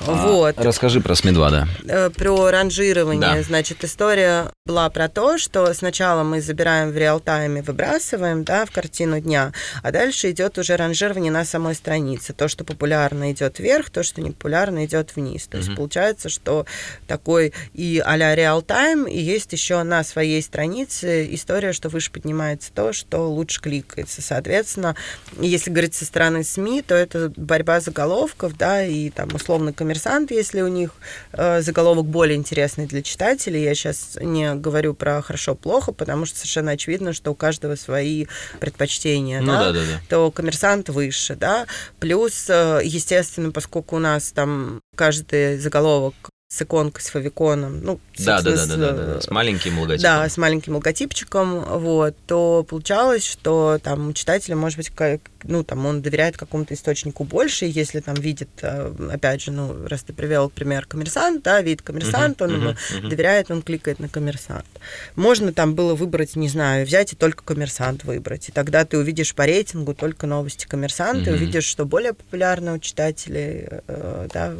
Вот. 0.00 0.58
А, 0.58 0.62
расскажи 0.62 1.00
про 1.00 1.14
СМИ-2, 1.14 1.50
да. 1.50 1.68
Э, 1.86 2.10
про 2.10 2.50
ранжирование. 2.50 3.20
Да. 3.20 3.42
Значит, 3.42 3.84
история 3.84 4.50
была 4.64 4.88
про 4.88 5.08
то, 5.08 5.36
что 5.36 5.72
сначала 5.74 6.22
мы 6.22 6.40
забираем 6.40 6.90
в 6.90 6.96
реал-тайме, 6.96 7.62
выбрасываем, 7.62 8.44
да, 8.44 8.64
в 8.64 8.70
картину 8.70 9.20
дня, 9.20 9.52
а 9.82 9.92
дальше 9.92 10.30
идет 10.30 10.56
уже 10.58 10.76
ранжирование 10.76 11.30
на 11.30 11.44
самой 11.44 11.74
странице. 11.74 12.32
То, 12.32 12.48
что 12.48 12.64
популярно 12.64 13.32
идет 13.32 13.58
вверх, 13.58 13.90
то, 13.90 14.02
что 14.02 14.22
не 14.22 14.30
популярно 14.30 14.84
идет 14.86 15.14
вниз. 15.16 15.46
То 15.46 15.58
есть 15.58 15.74
получается, 15.74 16.28
что 16.28 16.66
такой 17.06 17.52
и 17.74 18.02
а-ля 18.04 18.34
реал-тайм, 18.34 19.04
и 19.04 19.18
есть 19.18 19.52
еще 19.52 19.82
на 19.82 20.02
своей 20.02 20.42
странице 20.42 21.28
история, 21.34 21.72
что 21.72 21.88
выше 21.88 22.10
поднимается 22.10 22.72
то, 22.72 22.92
что 22.92 23.30
лучше 23.30 23.60
кликается. 23.60 24.22
Соответственно, 24.22 24.96
если 25.38 25.70
говорить 25.70 25.94
со 25.94 26.04
стороны 26.04 26.42
СМИ, 26.42 26.82
то 26.82 26.94
это 26.94 27.32
борьба 27.36 27.80
заголовков, 27.80 28.56
да, 28.56 28.84
и 28.84 29.10
там 29.10 29.28
условно 29.34 29.72
комментарий 29.72 29.89
коммерсант, 29.90 30.30
если 30.30 30.60
у 30.60 30.68
них 30.68 30.92
э, 31.32 31.62
заголовок 31.62 32.06
более 32.06 32.36
интересный 32.36 32.86
для 32.86 33.02
читателей. 33.02 33.64
Я 33.64 33.74
сейчас 33.74 34.16
не 34.20 34.54
говорю 34.54 34.94
про 34.94 35.20
хорошо-плохо, 35.20 35.92
потому 35.92 36.26
что 36.26 36.38
совершенно 36.38 36.72
очевидно, 36.72 37.12
что 37.12 37.32
у 37.32 37.34
каждого 37.34 37.74
свои 37.74 38.26
предпочтения, 38.60 39.40
ну, 39.40 39.48
да, 39.48 39.64
да, 39.64 39.72
да, 39.72 39.80
да. 39.80 40.00
то 40.08 40.30
коммерсант 40.30 40.90
выше, 40.90 41.34
да. 41.34 41.66
Плюс, 41.98 42.48
э, 42.48 42.80
естественно, 42.84 43.50
поскольку 43.50 43.96
у 43.96 43.98
нас 43.98 44.30
там 44.30 44.80
каждый 44.94 45.58
заголовок 45.58 46.14
с 46.50 46.62
иконкой, 46.62 47.00
с 47.00 47.10
фавиконом, 47.10 47.80
ну, 47.80 48.00
да, 48.18 48.42
да, 48.42 48.56
да, 48.56 48.66
да, 48.66 48.76
да, 48.76 48.92
да, 48.92 49.20
с 49.20 49.30
маленьким 49.30 49.78
логотипом. 49.78 50.02
Да, 50.02 50.28
с 50.28 50.36
маленьким 50.36 50.74
логотипчиком, 50.74 51.60
вот, 51.78 52.16
то 52.26 52.66
получалось, 52.68 53.24
что 53.24 53.78
там 53.80 54.08
у 54.08 54.12
читателя, 54.12 54.56
может 54.56 54.76
быть, 54.76 54.90
как, 54.90 55.20
ну, 55.44 55.62
там 55.62 55.86
он 55.86 56.02
доверяет 56.02 56.36
какому-то 56.36 56.74
источнику 56.74 57.22
больше, 57.22 57.66
если 57.66 58.00
там 58.00 58.16
видит, 58.16 58.48
э, 58.62 58.92
опять 59.12 59.42
же, 59.42 59.52
ну, 59.52 59.86
раз 59.86 60.02
ты 60.02 60.12
привел 60.12 60.50
пример 60.50 60.86
коммерсант, 60.86 61.44
да, 61.44 61.62
видит 61.62 61.82
коммерсант, 61.82 62.40
uh-huh, 62.40 62.44
он 62.46 62.50
uh-huh, 62.50 62.60
ему 62.60 62.70
uh-huh. 62.70 63.08
доверяет, 63.08 63.52
он 63.52 63.62
кликает 63.62 64.00
на 64.00 64.08
коммерсант. 64.08 64.66
Можно 65.14 65.52
там 65.52 65.76
было 65.76 65.94
выбрать, 65.94 66.34
не 66.34 66.48
знаю, 66.48 66.84
взять 66.84 67.12
и 67.12 67.16
только 67.16 67.44
коммерсант 67.44 68.02
выбрать, 68.02 68.48
и 68.48 68.52
тогда 68.52 68.84
ты 68.84 68.98
увидишь 68.98 69.36
по 69.36 69.46
рейтингу 69.46 69.94
только 69.94 70.26
новости 70.26 70.66
коммерсанта, 70.66 71.30
uh-huh. 71.30 71.34
увидишь, 71.34 71.64
что 71.64 71.84
более 71.84 72.12
популярно 72.12 72.74
у 72.74 72.80
читателей, 72.80 73.68
э, 73.86 74.28
да, 74.34 74.52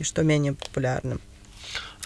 что 0.00 0.22
менее 0.22 0.54
популярно. 0.54 1.18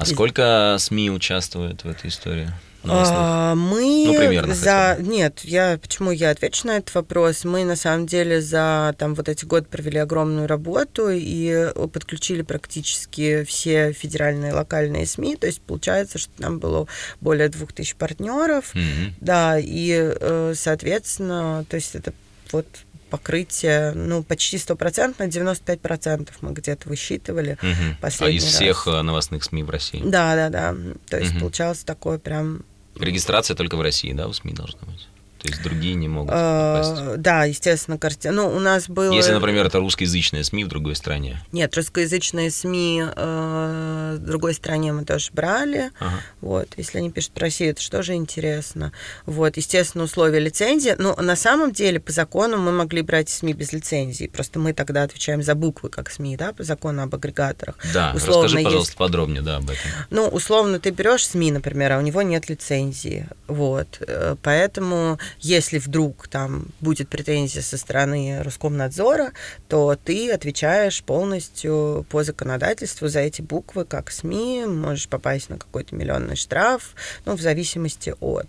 А 0.01 0.05
сколько 0.07 0.77
СМИ 0.79 1.11
участвует 1.11 1.85
в 1.85 1.89
этой 1.89 2.09
истории? 2.09 2.51
А, 2.85 3.55
мы 3.55 4.05
ну, 4.07 4.15
примерно 4.15 4.55
за... 4.55 4.97
Нет, 4.99 5.41
я... 5.45 5.79
Почему 5.81 6.11
я 6.11 6.31
отвечу 6.31 6.67
на 6.67 6.79
этот 6.79 6.95
вопрос? 6.95 7.45
Мы, 7.45 7.65
на 7.65 7.77
самом 7.77 8.07
деле, 8.07 8.41
за 8.41 8.95
там 8.99 9.15
вот 9.15 9.29
эти 9.29 9.45
годы 9.45 9.67
провели 9.67 9.99
огромную 9.99 10.47
работу 10.47 11.11
и 11.11 11.71
подключили 11.93 12.41
практически 12.41 13.45
все 13.45 13.93
федеральные 13.93 14.55
локальные 14.55 15.07
СМИ. 15.07 15.37
То 15.37 15.47
есть 15.47 15.61
получается, 15.61 16.19
что 16.19 16.33
там 16.41 16.59
было 16.59 16.87
более 17.21 17.51
двух 17.51 17.75
тысяч 17.75 17.95
партнеров. 17.95 18.75
Мгм. 18.75 19.15
Да, 19.21 19.59
и, 19.59 20.15
э, 20.19 20.55
соответственно, 20.57 21.67
то 21.69 21.77
есть 21.77 21.95
это 21.95 22.15
вот 22.53 22.67
покрытие, 23.11 23.93
ну, 23.93 24.23
почти 24.23 24.57
стопроцентно, 24.59 25.25
95% 25.25 26.29
мы 26.41 26.53
где-то 26.53 26.89
высчитывали. 26.89 27.59
А 27.63 28.01
Последний 28.01 28.39
из 28.39 28.45
раз. 28.45 28.55
всех 28.55 28.87
э, 28.87 29.03
новостных 29.03 29.45
СМИ 29.45 29.63
в 29.65 29.71
России? 29.71 30.01
Да, 30.05 30.35
да, 30.37 30.49
да. 30.49 30.75
То 31.09 31.19
есть 31.19 31.33
Мгм. 31.33 31.41
получалось 31.41 31.85
такое 31.85 32.19
прям 32.19 32.65
Регистрация 32.99 33.55
только 33.55 33.77
в 33.77 33.81
России, 33.83 34.13
да, 34.13 34.27
у 34.29 34.33
СМИ 34.33 34.53
должна 34.53 34.81
быть? 34.83 35.09
То 35.43 35.49
есть 35.49 35.63
другие 35.63 35.95
не 35.95 36.07
могут 36.09 36.31
попасть? 36.33 37.01
Э, 37.01 37.15
Да, 37.17 37.45
естественно, 37.45 37.97
картина. 37.99 38.35
Ну, 38.35 38.49
у 38.55 38.59
нас 38.61 38.89
было... 38.89 39.13
Если, 39.13 39.33
например, 39.33 39.67
это 39.67 39.79
русскоязычное 39.79 40.43
СМИ 40.43 40.65
в 40.65 40.69
другой 40.69 40.95
стране. 40.97 41.43
Нет, 41.53 41.75
русскоязычные 41.77 42.51
СМИ 42.51 43.05
э, 43.17 44.17
в 44.19 44.25
другой 44.25 44.55
стране 44.55 44.93
мы 44.93 45.05
тоже 45.05 45.31
брали. 45.33 45.91
Ага. 45.99 46.21
Вот, 46.41 46.69
если 46.77 46.99
они 46.99 47.11
пишут 47.11 47.33
про 47.33 47.43
Россию, 47.47 47.71
это 47.71 47.81
что 47.83 48.03
же 48.03 48.15
интересно. 48.15 48.93
Вот, 49.27 49.57
естественно, 49.57 50.05
условия 50.05 50.41
лицензии. 50.41 50.95
Но 50.99 51.17
на 51.17 51.37
самом 51.37 51.73
деле, 51.73 52.01
по 52.01 52.13
закону, 52.13 52.59
мы 52.59 52.71
могли 52.73 53.03
брать 53.03 53.29
СМИ 53.31 53.55
без 53.55 53.73
лицензии. 53.73 54.27
Просто 54.27 54.59
мы 54.59 54.73
тогда 54.75 55.05
отвечаем 55.05 55.43
за 55.43 55.55
буквы, 55.55 55.89
как 55.89 56.11
СМИ, 56.11 56.37
да, 56.37 56.53
по 56.53 56.63
закону 56.65 57.03
об 57.03 57.15
агрегаторах. 57.15 57.77
Да, 57.95 58.13
Условно 58.15 58.43
расскажи, 58.45 58.57
есть- 58.59 58.65
пожалуйста, 58.67 58.97
подробнее, 58.97 59.43
да, 59.43 59.57
об 59.57 59.65
этом. 59.71 59.91
Ну, 60.11 60.27
условно, 60.29 60.79
ты 60.81 60.91
берешь 60.91 61.27
СМИ, 61.27 61.53
например, 61.53 61.93
а 61.93 61.99
у 61.99 62.03
него 62.03 62.21
нет 62.23 62.49
лицензии. 62.51 63.27
Вот. 63.47 63.99
Э, 64.01 64.37
Поэтому, 64.43 65.19
если 65.39 65.79
вдруг 65.79 66.29
там 66.29 66.67
будет 66.81 67.09
претензия 67.09 67.63
со 67.63 67.77
стороны 67.77 68.43
Роскомнадзора, 68.43 69.33
то 69.69 69.97
ты 70.03 70.31
отвечаешь 70.31 71.03
полностью 71.03 72.07
по 72.11 72.25
законодательству 72.25 73.09
за 73.09 73.21
эти 73.21 73.43
буквы, 73.43 73.85
как 73.85 74.11
СМИ, 74.11 74.67
можешь 74.67 75.09
попасть 75.09 75.51
на 75.51 75.59
какой-то 75.59 75.95
миллионный 75.95 76.37
штраф, 76.37 76.95
ну, 77.25 77.37
в 77.37 77.41
зависимости 77.41 78.15
от. 78.21 78.47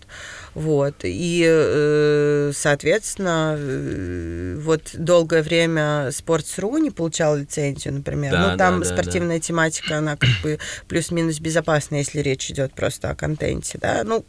Вот. 0.54 0.96
И, 1.04 1.46
э, 1.48 2.52
соответственно, 2.54 3.56
э, 3.58 4.56
вот 4.60 4.91
долгое 4.94 5.44
время 5.44 6.10
Sports.ru 6.10 6.80
не 6.80 6.91
получал 6.91 7.38
лицензию, 7.38 7.96
например. 7.96 8.32
Да, 8.32 8.52
ну, 8.52 8.58
там 8.58 8.80
да, 8.80 8.86
да, 8.86 8.96
да. 8.96 8.96
спортивная 8.96 9.39
тематика, 9.39 9.98
она 9.98 10.17
как 10.17 10.30
бы 10.44 10.60
плюс-минус 10.88 11.39
безопасна, 11.39 11.96
если 11.96 12.20
речь 12.20 12.50
идет 12.50 12.74
просто 12.74 13.10
о 13.10 13.15
контенте, 13.15 13.78
да, 13.82 14.04
ну, 14.04 14.26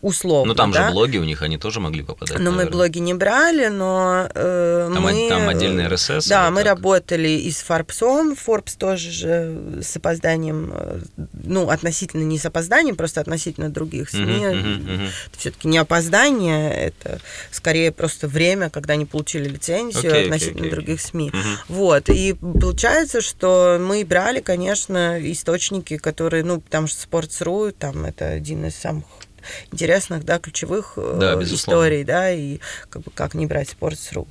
условно, 0.00 0.52
Ну, 0.52 0.54
там 0.54 0.70
да? 0.72 0.86
же 0.86 0.92
блоги 0.92 1.18
у 1.18 1.24
них, 1.24 1.42
они 1.42 1.58
тоже 1.58 1.80
могли 1.80 2.02
попадать, 2.02 2.38
Но 2.38 2.50
мы 2.50 2.58
наверное. 2.58 2.72
блоги 2.72 2.98
не 2.98 3.14
брали, 3.14 3.68
но 3.68 4.28
э, 4.34 4.90
Там, 4.92 5.02
мы... 5.02 5.28
там 5.28 5.48
отдельный 5.48 5.86
RSS? 5.86 6.28
Да, 6.28 6.50
мы 6.50 6.58
как? 6.58 6.66
работали 6.66 7.28
и 7.28 7.50
с 7.50 7.58
Форбсом. 7.62 8.32
Forbes 8.34 8.76
тоже 8.78 9.10
же 9.10 9.80
с 9.82 9.96
опозданием, 9.96 10.72
э, 10.74 11.00
ну, 11.44 11.68
относительно 11.70 12.22
не 12.22 12.38
с 12.38 12.46
опозданием, 12.46 12.96
просто 12.96 13.20
относительно 13.20 13.70
других 13.70 14.10
СМИ. 14.10 14.20
Мгм, 14.46 14.58
мгм, 14.58 14.94
мгм. 14.94 15.04
Это 15.04 15.38
все-таки 15.38 15.68
не 15.68 15.78
опоздание, 15.78 16.72
это 16.74 17.20
скорее 17.50 17.92
просто 17.92 18.28
время, 18.28 18.70
когда 18.70 18.94
они 18.94 19.06
получили 19.06 19.48
лицензию 19.48 20.12
окей, 20.12 20.24
относительно 20.24 20.60
окей, 20.60 20.70
других 20.70 21.00
СМИ. 21.00 21.30
Мгм. 21.32 21.58
Вот, 21.68 22.08
и 22.08 22.34
получается, 22.34 23.20
что 23.20 23.78
мы 23.80 24.04
брали, 24.04 24.40
конечно, 24.40 25.18
источники, 25.32 25.96
которые, 25.96 26.44
ну, 26.44 26.60
потому 26.60 26.86
что 26.86 27.06
Sports.ru, 27.06 27.72
там, 27.72 28.04
это 28.04 28.28
один 28.28 28.64
из 28.66 28.74
самых 28.76 29.04
интересных, 29.72 30.24
да, 30.24 30.38
ключевых 30.38 30.94
э, 30.96 31.16
Да, 31.20 31.36
безусловно. 31.36 31.80
историй, 31.80 32.04
да, 32.04 32.30
и 32.30 32.58
как 32.90 33.02
бы 33.02 33.10
как 33.14 33.34
не 33.34 33.46
брать 33.46 33.74
Sports.ru. 33.78 34.26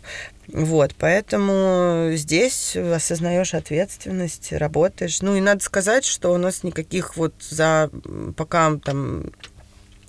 Вот, 0.47 0.93
поэтому 0.97 2.09
здесь 2.13 2.75
осознаешь 2.75 3.53
ответственность, 3.53 4.51
работаешь. 4.51 5.21
Ну 5.21 5.35
и 5.35 5.41
надо 5.41 5.63
сказать, 5.63 6.03
что 6.03 6.33
у 6.33 6.37
нас 6.37 6.63
никаких 6.63 7.15
вот 7.15 7.33
за 7.39 7.89
пока 8.35 8.77
там 8.83 9.31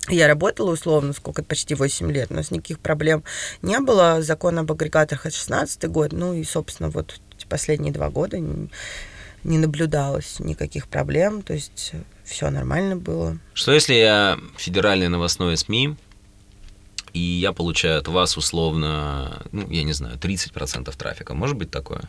я 0.07 0.27
работала 0.27 0.71
условно, 0.71 1.13
сколько, 1.13 1.43
почти 1.43 1.73
8 1.73 2.11
лет, 2.11 2.29
у 2.29 2.35
нас 2.35 2.51
никаких 2.51 2.79
проблем 2.79 3.23
не 3.61 3.79
было. 3.79 4.21
Закон 4.21 4.59
об 4.59 4.71
агрегаторах 4.71 5.25
это 5.25 5.35
16 5.35 5.89
год, 5.89 6.11
ну 6.11 6.33
и, 6.33 6.43
собственно, 6.43 6.89
вот 6.89 7.19
эти 7.35 7.47
последние 7.47 7.91
два 7.91 8.09
года 8.09 8.37
не, 9.45 9.57
наблюдалось 9.57 10.39
никаких 10.39 10.87
проблем, 10.87 11.41
то 11.41 11.53
есть 11.53 11.93
все 12.23 12.49
нормально 12.49 12.95
было. 12.95 13.37
Что 13.53 13.71
если 13.71 13.93
я 13.93 14.39
федеральное 14.57 15.09
новостное 15.09 15.55
СМИ, 15.55 15.95
и 17.13 17.19
я 17.19 17.53
получаю 17.53 17.99
от 17.99 18.07
вас 18.07 18.35
условно, 18.37 19.45
ну, 19.51 19.69
я 19.69 19.83
не 19.83 19.93
знаю, 19.93 20.17
30% 20.17 20.93
трафика? 20.97 21.33
Может 21.33 21.55
быть 21.55 21.71
такое? 21.71 22.01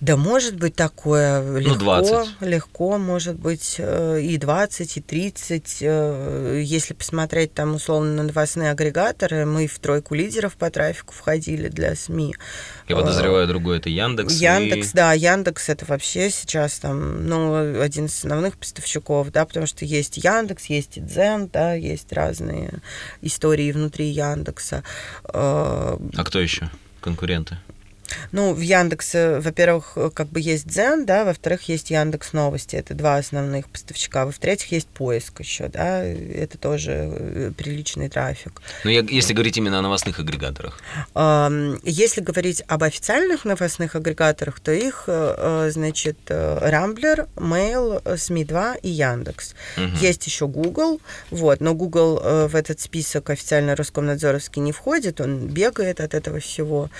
Да, 0.00 0.16
может 0.18 0.56
быть 0.56 0.74
такое 0.74 1.58
легко, 1.58 1.78
20. 1.78 2.40
легко, 2.42 2.98
может 2.98 3.36
быть 3.36 3.76
э, 3.78 4.20
и 4.20 4.36
20, 4.36 4.96
и 4.98 5.00
30. 5.00 5.78
э, 5.80 6.60
Если 6.62 6.92
посмотреть 6.92 7.54
там 7.54 7.76
условно 7.76 8.12
на 8.16 8.22
новостные 8.24 8.70
агрегаторы, 8.70 9.46
мы 9.46 9.66
в 9.66 9.78
тройку 9.78 10.14
лидеров 10.14 10.56
по 10.56 10.68
трафику 10.70 11.14
входили 11.14 11.68
для 11.68 11.94
СМИ. 11.94 12.34
Я 12.88 12.96
подозреваю, 12.96 13.46
другой 13.48 13.78
это 13.78 13.88
Яндекс. 13.88 14.34
и- 14.34 14.44
Яндекс, 14.44 14.92
да, 14.92 15.14
Яндекс 15.14 15.70
это 15.70 15.86
вообще 15.86 16.28
сейчас 16.28 16.80
там, 16.80 17.26
ну, 17.26 17.80
один 17.80 18.06
из 18.06 18.18
основных 18.18 18.58
поставщиков, 18.58 19.30
да, 19.30 19.46
потому 19.46 19.66
что 19.66 19.86
есть 19.86 20.18
Яндекс, 20.18 20.66
есть 20.66 20.98
и 20.98 21.00
Дзен, 21.00 21.48
да, 21.50 21.72
есть 21.72 22.12
разные 22.12 22.80
истории 23.22 23.72
внутри 23.72 24.08
Яндекса. 24.08 24.82
Э, 25.32 25.96
А 26.14 26.24
кто 26.24 26.40
еще? 26.40 26.68
Конкуренты. 27.00 27.56
Ну, 28.32 28.52
в 28.52 28.60
Яндексе, 28.60 29.38
во-первых, 29.40 29.96
как 30.14 30.28
бы 30.28 30.40
есть 30.40 30.66
Дзен, 30.66 31.06
да, 31.06 31.24
во-вторых, 31.24 31.68
есть 31.68 31.90
Яндекс 31.90 32.32
Новости, 32.32 32.76
это 32.76 32.94
два 32.94 33.16
основных 33.16 33.68
поставщика, 33.68 34.26
во-вторых, 34.26 34.70
есть 34.72 34.88
поиск 34.88 35.40
еще, 35.40 35.68
да, 35.68 36.02
это 36.04 36.58
тоже 36.58 36.92
э, 36.92 37.52
приличный 37.56 38.08
трафик. 38.08 38.62
Ну, 38.84 38.90
я, 38.90 39.00
если 39.00 39.32
говорить 39.32 39.56
именно 39.56 39.78
о 39.78 39.82
новостных 39.82 40.18
агрегаторах. 40.18 40.80
Если 41.82 42.20
говорить 42.20 42.62
об 42.66 42.82
официальных 42.82 43.44
новостных 43.44 43.94
агрегаторах, 43.96 44.60
то 44.60 44.72
их, 44.72 45.04
э, 45.06 45.34
э, 45.36 45.70
значит, 45.70 46.18
э, 46.28 46.58
Рамблер, 46.60 47.28
Mail, 47.36 48.02
э, 48.04 48.16
СМИ-2 48.16 48.80
и 48.82 48.88
Яндекс. 48.88 49.54
Мгм. 49.76 49.96
Есть 49.96 50.26
еще 50.26 50.46
Google, 50.46 51.00
вот, 51.30 51.60
но 51.60 51.74
Google 51.74 52.20
э, 52.22 52.46
в 52.48 52.56
этот 52.56 52.80
список 52.80 53.30
официально 53.30 53.76
Роскомнадзоровский 53.76 54.62
не 54.62 54.72
входит, 54.72 55.20
он 55.20 55.48
бегает 55.48 56.00
от 56.00 56.14
этого 56.14 56.40
всего, 56.40 56.90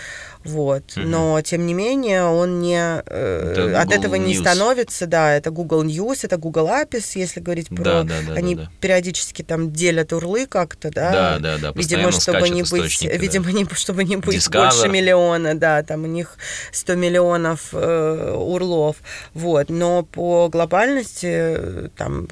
вот. 0.44 0.93
Но, 0.96 1.40
тем 1.42 1.66
не 1.66 1.74
менее, 1.74 2.24
он 2.24 2.60
не... 2.60 3.02
э, 3.06 3.74
от 3.76 3.92
этого 3.92 4.14
не 4.16 4.34
News. 4.34 4.40
становится, 4.40 5.06
да, 5.06 5.34
это 5.34 5.50
Google 5.50 5.84
News, 5.84 6.20
это 6.22 6.36
Google 6.36 6.68
Apis, 6.68 7.12
если 7.14 7.40
говорить 7.40 7.68
про... 7.68 7.82
Да, 7.84 8.02
да, 8.02 8.14
да, 8.28 8.32
Они 8.34 8.54
да, 8.54 8.62
да. 8.64 8.70
периодически 8.80 9.42
там 9.42 9.72
делят 9.72 10.12
урлы 10.12 10.46
как-то, 10.46 10.90
да, 10.90 11.10
Да, 11.12 11.38
да, 11.38 11.58
да. 11.58 11.72
Видимо, 11.74 12.12
чтобы 12.12 12.48
не 12.48 12.62
быть, 12.62 12.98
да. 13.02 13.16
видимо, 13.16 13.50
не, 13.52 13.66
чтобы 13.74 14.04
не 14.04 14.16
быть 14.16 14.36
Discover. 14.36 14.70
больше 14.70 14.88
миллиона, 14.88 15.54
да, 15.54 15.82
там 15.82 16.04
у 16.04 16.06
них 16.06 16.36
100 16.72 16.94
миллионов 16.94 17.68
э, 17.72 18.34
урлов, 18.36 18.96
вот. 19.34 19.68
Но 19.70 20.02
по 20.02 20.48
глобальности, 20.48 21.90
там, 21.96 22.26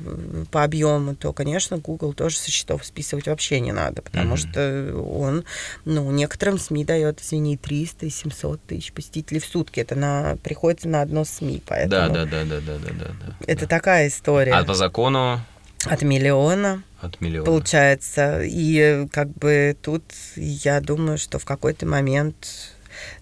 по 0.51 0.65
объему, 0.65 1.15
то, 1.15 1.33
конечно, 1.33 1.79
Google 1.79 2.13
тоже 2.13 2.37
со 2.37 2.51
счетов 2.51 2.85
списывать 2.85 3.27
вообще 3.27 3.61
не 3.61 3.73
надо, 3.73 4.03
потому 4.03 4.35
Мгм. 4.35 4.37
что 4.37 5.03
он, 5.05 5.45
ну, 5.85 6.11
некоторым 6.11 6.59
СМИ 6.59 6.85
дает, 6.85 7.21
извини, 7.21 7.57
300 7.57 8.07
и 8.07 8.11
700 8.11 8.52
тысяч 8.57 8.93
посетителей 8.93 9.41
в 9.41 9.45
сутки. 9.47 9.81
Это 9.81 9.95
на, 9.95 10.37
приходится 10.43 10.89
на 10.89 11.03
одно 11.03 11.25
СМИ, 11.25 11.63
поэтому 11.67 11.91
Да, 11.91 12.09
да, 12.09 12.25
да, 12.25 12.45
да, 12.45 12.61
да, 12.61 12.79
да, 12.79 12.93
да, 12.93 13.07
да. 13.27 13.37
это 13.47 13.67
такая 13.67 14.09
история. 14.09 14.53
А 14.53 14.65
по 14.65 14.75
закону 14.75 15.41
От 15.85 16.03
миллиона 16.03 16.83
от 17.01 17.21
миллиона. 17.21 17.45
получается. 17.47 18.43
И 18.45 19.07
как 19.13 19.29
бы 19.35 19.77
тут 19.83 20.05
я 20.37 20.81
думаю, 20.81 21.19
что 21.19 21.39
в 21.39 21.45
какой-то 21.45 21.85
момент, 21.87 22.73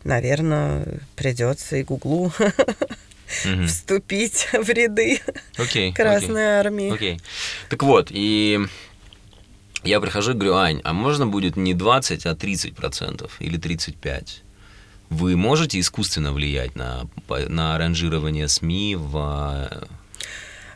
наверное, 0.04 0.86
придется 1.16 1.76
и 1.76 1.82
Гуглу 1.82 2.32
вступить 3.66 4.48
в 4.52 4.68
ряды 4.68 5.20
окей. 5.56 5.92
Красной 5.92 6.58
Армии. 6.58 6.92
Окей. 6.92 7.20
Так 7.68 7.82
вот, 7.82 8.08
и 8.10 8.60
я 9.82 10.00
прихожу 10.00 10.32
и 10.32 10.34
говорю, 10.34 10.54
Ань, 10.56 10.80
а 10.84 10.92
можно 10.92 11.26
будет 11.26 11.56
не 11.56 11.72
20, 11.74 12.26
а 12.26 12.34
30 12.34 12.74
процентов 12.76 13.36
или 13.40 13.56
35? 13.56 14.42
Вы 15.10 15.36
можете 15.36 15.80
искусственно 15.80 16.32
влиять 16.32 16.76
на, 16.76 17.02
на 17.28 17.76
ранжирование 17.76 18.48
СМИ 18.48 18.96
в... 18.96 19.68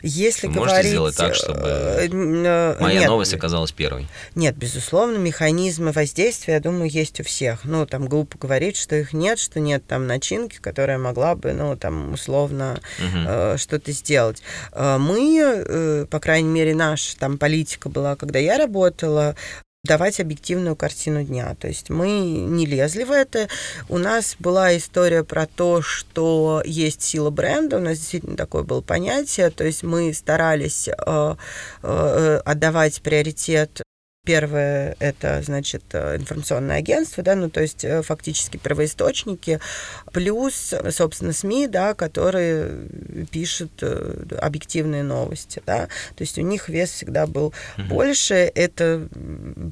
Если 0.07 0.49
Вы 0.49 0.55
говорить... 0.55 0.73
можете 0.75 0.89
сделать 0.91 1.17
так, 1.17 1.35
чтобы 1.35 1.63
э, 1.65 2.09
э, 2.13 2.77
моя 2.79 3.01
нет, 3.01 3.09
новость 3.09 3.33
оказалась 3.33 3.73
первой. 3.73 4.07
Нет, 4.35 4.55
безусловно, 4.55 5.17
механизмы 5.17 5.93
воздействия, 5.93 6.55
я 6.55 6.61
думаю, 6.61 6.91
есть 6.91 7.21
у 7.21 7.25
всех. 7.25 7.65
Ну, 7.65 7.87
там 7.87 8.07
глупо 8.07 8.37
говорить, 8.37 8.77
что 8.77 8.97
их 8.97 9.15
нет, 9.15 9.39
что 9.39 9.61
нет 9.61 9.87
там 9.87 10.07
начинки, 10.07 10.59
которая 10.61 10.99
могла 10.99 11.37
бы, 11.37 11.55
ну, 11.55 11.75
там, 11.77 12.13
условно 12.13 12.81
Мгм. 12.99 13.25
э, 13.27 13.57
что-то 13.57 13.93
сделать. 13.93 14.43
Э, 14.73 14.99
Мы, 14.99 15.41
э, 15.43 16.07
по 16.11 16.21
крайней 16.21 16.51
мере, 16.51 16.75
наша 16.75 17.17
там 17.17 17.39
политика 17.39 17.89
была, 17.89 18.15
когда 18.15 18.39
я 18.39 18.59
работала, 18.59 19.37
давать 19.85 20.19
объективную 20.19 20.77
картину 20.77 21.23
дня. 21.23 21.55
То 21.61 21.69
есть 21.69 21.91
мы 21.91 22.09
не 22.09 22.67
лезли 22.67 23.05
в 23.05 23.11
это. 23.11 23.49
У 23.89 23.99
нас 23.99 24.37
была 24.39 24.77
история 24.77 25.23
про 25.23 25.47
то, 25.47 25.83
что 25.83 26.63
есть 26.65 27.03
сила 27.03 27.31
бренда. 27.31 27.77
У 27.77 27.81
нас 27.81 27.99
действительно 27.99 28.37
такое 28.37 28.63
было 28.63 28.81
понятие. 28.81 29.51
То 29.51 29.65
есть 29.65 29.83
мы 29.83 30.13
старались 30.15 30.89
э, 30.89 31.35
э, 31.83 32.41
отдавать 32.45 33.03
приоритет 33.03 33.83
Первое– 34.25 34.97
это, 35.01 35.43
значит, 35.43 35.83
информационное 35.95 36.79
агентство, 36.79 37.23
да, 37.23 37.35
ну, 37.35 37.51
то 37.51 37.61
есть 37.61 37.85
э, 37.85 38.03
фактически 38.03 38.57
первоисточники, 38.57 39.61
плюс, 40.13 40.73
собственно, 40.91 41.33
СМИ, 41.33 41.69
да, 41.69 41.93
которые 41.93 42.89
пишут 43.31 43.73
э, 43.83 44.25
объективные 44.41 45.03
новости, 45.03 45.63
да, 45.67 45.89
то 46.17 46.23
есть 46.23 46.39
у 46.39 46.43
них 46.43 46.71
вес 46.71 46.91
всегда 46.91 47.27
был 47.27 47.53
Мгм. 47.77 47.89
больше, 47.89 48.35
это 48.55 49.09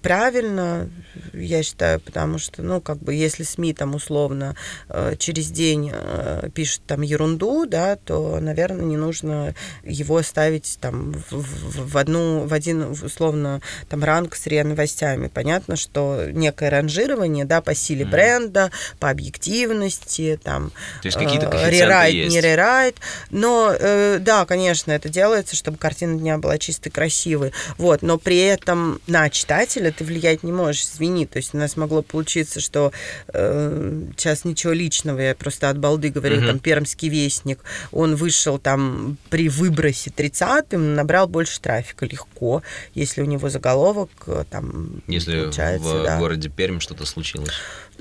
правильно, 0.02 0.90
я 1.32 1.62
считаю, 1.62 2.00
потому 2.00 2.38
что, 2.38 2.62
ну, 2.62 2.80
как 2.80 2.98
бы, 2.98 3.14
если 3.14 3.42
СМИ 3.42 3.74
там 3.74 3.94
условно 3.94 4.56
э, 4.88 5.14
через 5.18 5.50
день 5.50 5.90
э, 5.92 6.48
пишут 6.54 6.82
там 6.86 7.02
ерунду, 7.02 7.66
да, 7.66 7.96
то, 7.96 8.38
наверное, 8.40 8.84
не 8.84 8.96
нужно 8.96 9.54
его 9.84 10.22
ставить 10.22 10.78
там 10.80 11.12
в, 11.30 11.90
в- 11.92 11.96
одну, 11.96 12.46
в 12.46 12.52
один, 12.52 12.82
условно, 12.82 13.60
там 13.88 14.02
ранг 14.04 14.34
с 14.34 14.46
РИА 14.46 14.64
новостями. 14.64 15.28
Понятно, 15.28 15.76
что 15.76 16.26
некое 16.30 16.70
ранжирование, 16.70 17.44
да, 17.44 17.60
по 17.60 17.74
силе 17.74 18.04
Мгм. 18.04 18.10
бренда, 18.12 18.70
по 18.98 19.10
объективности, 19.10 20.38
там, 20.42 20.70
То 21.02 21.08
есть 21.08 21.18
какие-то 21.18 21.48
э, 21.52 21.70
рерайт, 21.70 22.14
есть. 22.14 22.34
не 22.34 22.40
рерайт. 22.40 22.96
Но 23.30 23.74
да, 24.20 24.44
конечно, 24.46 24.92
это 24.92 25.08
делается, 25.08 25.56
чтобы 25.56 25.78
картина 25.78 26.18
дня 26.18 26.38
была 26.38 26.58
чистой, 26.58 26.90
красивой. 26.90 27.52
Вот, 27.78 28.02
но 28.02 28.18
при 28.18 28.38
этом 28.38 29.00
на 29.06 29.28
читателя 29.30 29.90
ты 29.92 30.04
влиять 30.04 30.42
не 30.42 30.52
можешь, 30.52 30.82
извини. 30.84 31.21
То 31.26 31.38
есть 31.38 31.54
у 31.54 31.58
нас 31.58 31.76
могло 31.76 32.02
получиться, 32.02 32.60
что 32.60 32.92
э, 33.32 34.02
сейчас 34.16 34.44
ничего 34.44 34.72
личного, 34.72 35.20
я 35.20 35.34
просто 35.34 35.68
от 35.70 35.78
балды 35.78 36.10
говорю, 36.10 36.36
Мгм. 36.38 36.46
там 36.46 36.58
Пермский 36.58 37.08
вестник, 37.08 37.60
он 37.90 38.14
вышел 38.16 38.58
там 38.58 39.16
при 39.30 39.48
выбросе 39.48 40.10
30-м, 40.10 40.94
набрал 40.94 41.28
больше 41.28 41.60
трафика 41.60 42.06
легко, 42.06 42.62
если 42.94 43.22
у 43.22 43.26
него 43.26 43.48
заголовок 43.48 44.10
э, 44.26 44.44
там 44.50 45.02
Если 45.06 45.40
получается, 45.40 46.00
в 46.00 46.04
да. 46.04 46.18
городе 46.18 46.48
Пермь 46.48 46.80
что-то 46.80 47.06
случилось. 47.06 47.50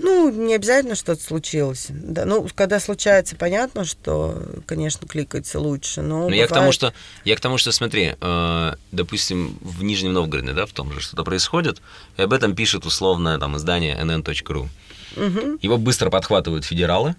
Ну, 0.03 0.31
не 0.31 0.55
обязательно 0.55 0.95
что-то 0.95 1.21
случилось. 1.23 1.87
Да, 1.89 2.25
ну, 2.25 2.47
когда 2.55 2.79
случается, 2.79 3.35
понятно, 3.35 3.85
что, 3.85 4.41
конечно, 4.65 5.07
кликается 5.07 5.59
лучше, 5.59 6.01
но 6.01 6.27
Но 6.27 6.35
я 6.35 6.45
к 6.45 6.49
тому, 6.49 6.61
бывает- 6.61 6.73
что, 6.75 6.93
я 7.23 7.35
к 7.35 7.39
тому, 7.39 7.57
что 7.57 7.71
смотри, 7.71 8.15
э, 8.19 8.73
допустим, 8.91 9.57
в 9.61 9.83
Нижнем 9.83 10.13
Новгороде, 10.13 10.53
да, 10.53 10.65
в 10.65 10.71
том 10.71 10.91
же 10.91 11.01
что-то 11.01 11.23
происходит, 11.23 11.81
и 12.17 12.21
об 12.21 12.33
этом 12.33 12.55
пишет 12.55 12.85
условное 12.85 13.37
там 13.37 13.57
издание 13.57 13.95
nn.ru. 13.95 14.67
Мгм. 15.15 15.59
Его 15.61 15.77
быстро 15.77 16.09
подхватывают 16.09 16.65
федералы, 16.65 17.15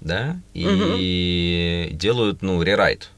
да, 0.00 0.38
и 0.54 1.90
делают, 1.92 2.42
ну, 2.42 2.62
рерайт 2.62 3.10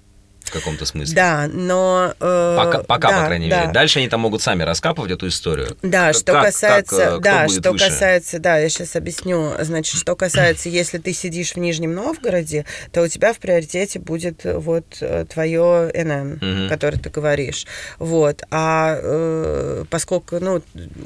в 0.44 0.50
каком-то 0.52 0.84
смысле. 0.86 1.14
Да, 1.14 1.48
но... 1.52 2.14
э, 2.20 2.54
Пока, 2.56 2.82
пока 2.84 3.10
да, 3.10 3.20
по 3.20 3.26
крайней 3.26 3.48
да. 3.48 3.60
мере. 3.62 3.72
Дальше 3.72 3.98
они 3.98 4.08
там 4.08 4.20
могут 4.20 4.42
сами 4.42 4.62
раскапывать 4.62 5.10
эту 5.10 5.28
историю. 5.28 5.76
Да, 5.82 6.08
Как- 6.08 6.16
что 6.16 6.32
как- 6.32 6.44
касается, 6.46 6.96
как, 6.96 7.04
э, 7.04 7.10
кто 7.10 7.20
да, 7.20 7.48
что 7.48 7.72
выше? 7.72 7.84
касается, 7.86 8.38
да, 8.38 8.58
я 8.58 8.68
сейчас 8.68 8.94
объясню. 8.96 9.52
Значит, 9.60 9.98
что 9.98 10.14
касается, 10.16 10.68
если 10.68 10.98
ты 10.98 11.12
сидишь 11.12 11.52
в 11.54 11.56
Нижнем 11.58 11.94
Новгороде, 11.94 12.64
то 12.92 13.02
у 13.02 13.08
тебя 13.08 13.32
в 13.32 13.38
приоритете 13.38 13.98
будет 13.98 14.44
э, 14.46 14.56
вот 14.58 14.84
э, 15.00 15.24
твое 15.32 15.90
НН, 15.94 16.38
Мгм. 16.40 16.68
которое 16.68 16.98
ты 16.98 17.10
говоришь. 17.10 17.66
Вот. 17.98 18.42
А 18.50 18.98
э, 19.00 19.84
поскольку, 19.90 20.38
ну, 20.40 20.62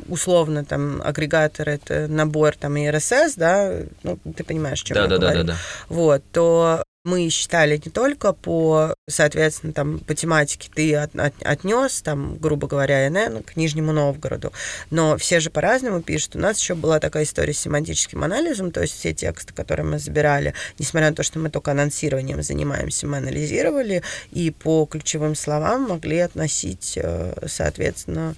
условно, 0.09 0.65
там, 0.65 1.01
агрегатор 1.05 1.69
это 1.69 2.07
набор 2.09 2.55
там 2.57 2.77
и 2.77 2.89
РСС, 2.91 3.35
да, 3.37 3.73
ну, 4.03 4.19
ты 4.37 4.45
понимаешь, 4.45 4.83
чем 4.83 4.95
Да, 4.97 5.03
я 5.03 5.09
да, 5.09 5.19
да, 5.19 5.27
говорю. 5.29 5.45
да, 5.45 5.53
да. 5.53 5.59
Вот, 5.89 6.23
то 6.33 6.83
мы 7.09 7.29
считали 7.31 7.81
не 7.83 7.91
только 7.91 8.33
по, 8.33 8.95
соответственно, 9.09 9.73
там, 9.73 9.99
по 10.01 10.15
тематике 10.15 10.71
ты 10.75 10.95
от, 10.95 11.11
отнес, 11.43 12.03
там, 12.03 12.37
грубо 12.37 12.69
говоря, 12.69 13.09
НН 13.09 13.43
к 13.43 13.57
Нижнему 13.57 13.93
Новгороду, 13.93 14.53
но 14.91 15.17
все 15.17 15.41
же 15.41 15.51
по-разному 15.51 16.03
пишут. 16.03 16.37
У 16.37 16.39
нас 16.39 16.61
еще 16.61 16.75
была 16.75 17.01
такая 17.01 17.25
история 17.25 17.55
с 17.55 17.59
семантическим 17.59 18.23
анализом, 18.23 18.71
то 18.71 18.83
есть 18.83 18.95
все 18.95 19.15
тексты, 19.15 19.55
которые 19.55 19.87
мы 19.87 19.99
забирали, 19.99 20.53
несмотря 20.79 21.09
на 21.11 21.17
то, 21.17 21.23
что 21.23 21.39
мы 21.39 21.49
только 21.49 21.71
анонсированием 21.71 22.43
занимаемся, 22.43 23.07
мы 23.07 23.17
анализировали 23.17 24.03
и 24.31 24.51
по 24.51 24.85
ключевым 24.85 25.35
словам 25.35 25.89
могли 25.89 26.19
относить, 26.19 26.99
э, 27.03 27.47
соответственно, 27.47 28.35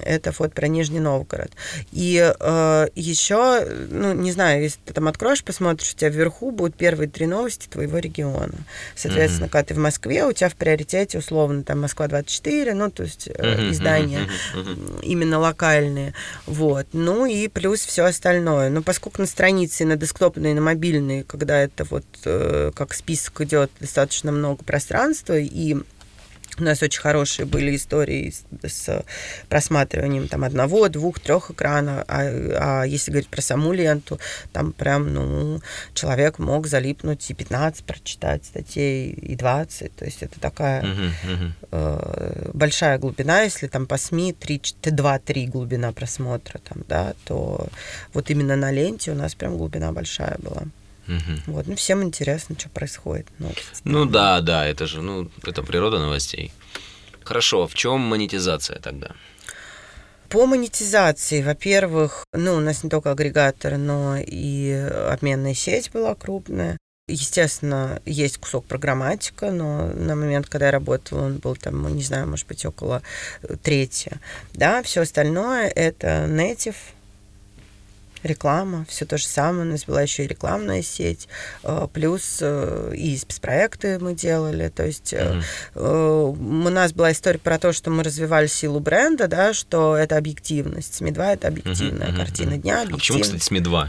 это 0.00 0.32
вот 0.38 0.54
про 0.54 0.68
Нижний 0.68 1.00
Новгород. 1.00 1.50
И 1.90 2.32
э, 2.38 2.86
еще, 2.94 3.66
ну, 3.90 4.12
не 4.12 4.30
знаю, 4.30 4.62
если 4.62 4.78
ты 4.84 4.94
там 4.94 5.08
откроешь, 5.08 5.42
посмотришь, 5.42 5.92
у 5.92 5.96
тебя 5.96 6.10
вверху 6.10 6.52
будут 6.52 6.76
первые 6.76 7.08
три 7.08 7.26
новости 7.26 7.66
твоего 7.66 7.95
региона. 7.98 8.54
Соответственно, 8.94 9.46
Мгм. 9.46 9.50
когда 9.50 9.64
ты 9.66 9.74
в 9.74 9.78
Москве, 9.78 10.24
у 10.24 10.32
тебя 10.32 10.48
в 10.48 10.54
приоритете, 10.54 11.18
условно, 11.18 11.62
там 11.62 11.80
Москва-24, 11.80 12.74
ну, 12.74 12.90
то 12.90 13.02
есть 13.02 13.28
Мгм, 13.28 13.70
издания 13.72 14.28
мгм. 14.54 15.00
именно 15.02 15.38
локальные. 15.38 16.14
Вот. 16.46 16.86
Ну 16.92 17.26
и 17.26 17.48
плюс 17.48 17.80
все 17.80 18.04
остальное. 18.04 18.70
Но 18.70 18.82
поскольку 18.82 19.20
на 19.20 19.26
странице 19.26 19.84
на 19.84 19.96
десктопные, 19.96 20.52
и 20.52 20.54
на 20.54 20.60
мобильные, 20.60 21.24
когда 21.24 21.58
это 21.60 21.84
вот 21.84 22.04
э, 22.24 22.72
как 22.74 22.94
список 22.94 23.40
идет, 23.42 23.70
достаточно 23.80 24.32
много 24.32 24.64
пространства, 24.64 25.38
и 25.38 25.76
у 26.58 26.62
нас 26.62 26.82
очень 26.82 27.00
хорошие 27.00 27.46
были 27.46 27.76
истории 27.76 28.30
с, 28.30 28.44
с 28.68 29.04
просматриванием 29.48 30.28
там 30.28 30.44
одного, 30.44 30.88
двух, 30.88 31.20
трех 31.20 31.50
экранов. 31.50 32.04
А, 32.08 32.82
а 32.82 32.84
если 32.84 33.10
говорить 33.10 33.28
про 33.28 33.42
саму 33.42 33.72
ленту, 33.72 34.18
там 34.52 34.72
прям, 34.72 35.12
ну, 35.12 35.60
человек 35.94 36.38
мог 36.38 36.66
залипнуть 36.66 37.30
и 37.30 37.34
15 37.34 37.84
прочитать 37.84 38.44
статей, 38.44 39.10
и 39.10 39.36
20. 39.36 39.94
То 39.96 40.04
есть 40.04 40.22
это 40.22 40.40
такая 40.40 40.82
Мгм, 40.82 41.12
мгм. 41.24 41.54
э, 41.72 42.50
большая 42.54 42.98
глубина, 42.98 43.42
если 43.42 43.66
там 43.66 43.86
по 43.86 43.96
СМИ 43.96 44.34
2-3 44.40 45.46
глубина 45.46 45.92
просмотра, 45.92 46.58
там, 46.58 46.84
да, 46.88 47.14
то 47.24 47.68
вот 48.12 48.30
именно 48.30 48.56
на 48.56 48.70
ленте 48.70 49.12
у 49.12 49.14
нас 49.14 49.34
прям 49.34 49.56
глубина 49.56 49.92
большая 49.92 50.36
была. 50.38 50.62
Мгм. 51.06 51.42
Вот, 51.46 51.66
ну, 51.66 51.76
всем 51.76 52.02
интересно, 52.02 52.56
что 52.58 52.68
происходит. 52.68 53.26
новости. 53.38 53.62
Ну 53.84 54.04
да, 54.04 54.40
да, 54.40 54.66
это 54.66 54.86
же, 54.86 55.02
ну, 55.02 55.30
это 55.44 55.62
природа 55.62 55.98
новостей. 55.98 56.52
Хорошо, 57.24 57.66
в 57.66 57.74
чем 57.74 58.00
монетизация 58.00 58.78
тогда? 58.78 59.12
По 60.28 60.46
монетизации, 60.46 61.42
во-первых, 61.42 62.24
ну, 62.32 62.54
у 62.54 62.60
нас 62.60 62.82
не 62.82 62.90
только 62.90 63.12
агрегатор, 63.12 63.76
но 63.76 64.16
и 64.18 64.72
обменная 65.10 65.54
сеть 65.54 65.90
была 65.92 66.14
крупная. 66.14 66.76
Естественно, 67.08 68.02
есть 68.04 68.38
кусок 68.38 68.64
программатика, 68.64 69.52
но 69.52 69.86
на 69.86 70.16
момент, 70.16 70.48
когда 70.48 70.66
я 70.66 70.72
работала, 70.72 71.26
он 71.26 71.36
был 71.36 71.54
там, 71.54 71.80
ну, 71.80 71.88
не 71.88 72.02
знаю, 72.02 72.26
может 72.26 72.48
быть, 72.48 72.66
около 72.66 73.00
трети. 73.62 74.10
Да, 74.52 74.82
все 74.82 75.02
остальное 75.02 75.68
это 75.68 76.26
native, 76.28 76.74
реклама, 78.22 78.86
все 78.88 79.04
то 79.04 79.18
же 79.18 79.26
самое. 79.26 79.62
У 79.68 79.72
нас 79.72 79.84
была 79.84 80.02
еще 80.02 80.24
и 80.24 80.28
рекламная 80.28 80.82
сеть, 80.82 81.28
э, 81.62 81.86
плюс 81.92 82.38
э, 82.40 82.92
и 82.96 83.16
спецпроекты 83.16 83.98
мы 83.98 84.14
делали. 84.14 84.68
То 84.68 84.84
есть. 84.84 85.12
Э, 85.12 85.40
у 85.74 86.68
нас 86.68 86.92
была 86.92 87.12
история 87.12 87.38
про 87.38 87.58
то, 87.58 87.72
что 87.72 87.90
мы 87.90 88.02
развивали 88.02 88.46
силу 88.46 88.80
бренда, 88.80 89.28
да, 89.28 89.54
что 89.54 89.96
это 89.96 90.16
объективность. 90.16 90.94
СМИ-2 90.94 91.34
это 91.34 91.48
объективная 91.48 92.08
мгм, 92.08 92.16
картина 92.16 92.58
дня, 92.58 92.82
А 92.82 92.90
почему, 92.90 93.20
кстати, 93.20 93.42
СМИ-2? 93.42 93.88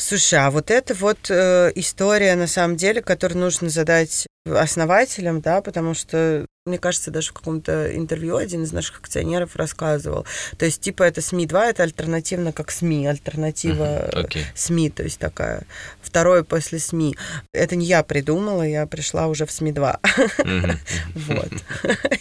Слушай, 0.00 0.38
а 0.38 0.50
вот 0.50 0.70
это 0.70 0.94
вот 0.94 1.30
э, 1.30 1.72
история, 1.74 2.34
на 2.34 2.46
самом 2.46 2.76
деле, 2.76 3.02
которую 3.02 3.38
нужно 3.38 3.68
задать 3.68 4.26
основателям, 4.46 5.42
да, 5.42 5.60
потому 5.60 5.92
что, 5.92 6.46
мне 6.64 6.78
кажется, 6.78 7.10
даже 7.10 7.30
в 7.30 7.32
каком-то 7.34 7.94
интервью 7.94 8.36
один 8.36 8.62
из 8.62 8.72
наших 8.72 9.00
акционеров 9.00 9.56
рассказывал. 9.56 10.24
То 10.56 10.64
есть, 10.64 10.80
типа, 10.80 11.02
это 11.02 11.20
СМИ-2, 11.20 11.70
это 11.70 11.82
альтернативно 11.82 12.52
как 12.52 12.70
СМИ, 12.70 13.06
альтернатива 13.06 13.84
Мгм, 13.84 14.20
э, 14.20 14.24
Окей. 14.24 14.46
СМИ, 14.54 14.88
то 14.88 15.02
есть 15.02 15.18
такая 15.18 15.64
второе 16.00 16.44
после 16.44 16.78
СМИ. 16.78 17.14
Это 17.52 17.76
не 17.76 17.84
я 17.84 18.02
придумала, 18.02 18.62
я 18.62 18.86
пришла 18.86 19.26
уже 19.26 19.44
в 19.44 19.50
СМИ-2. 19.50 19.98
Мгм. 20.44 20.78
Вот. 21.14 21.52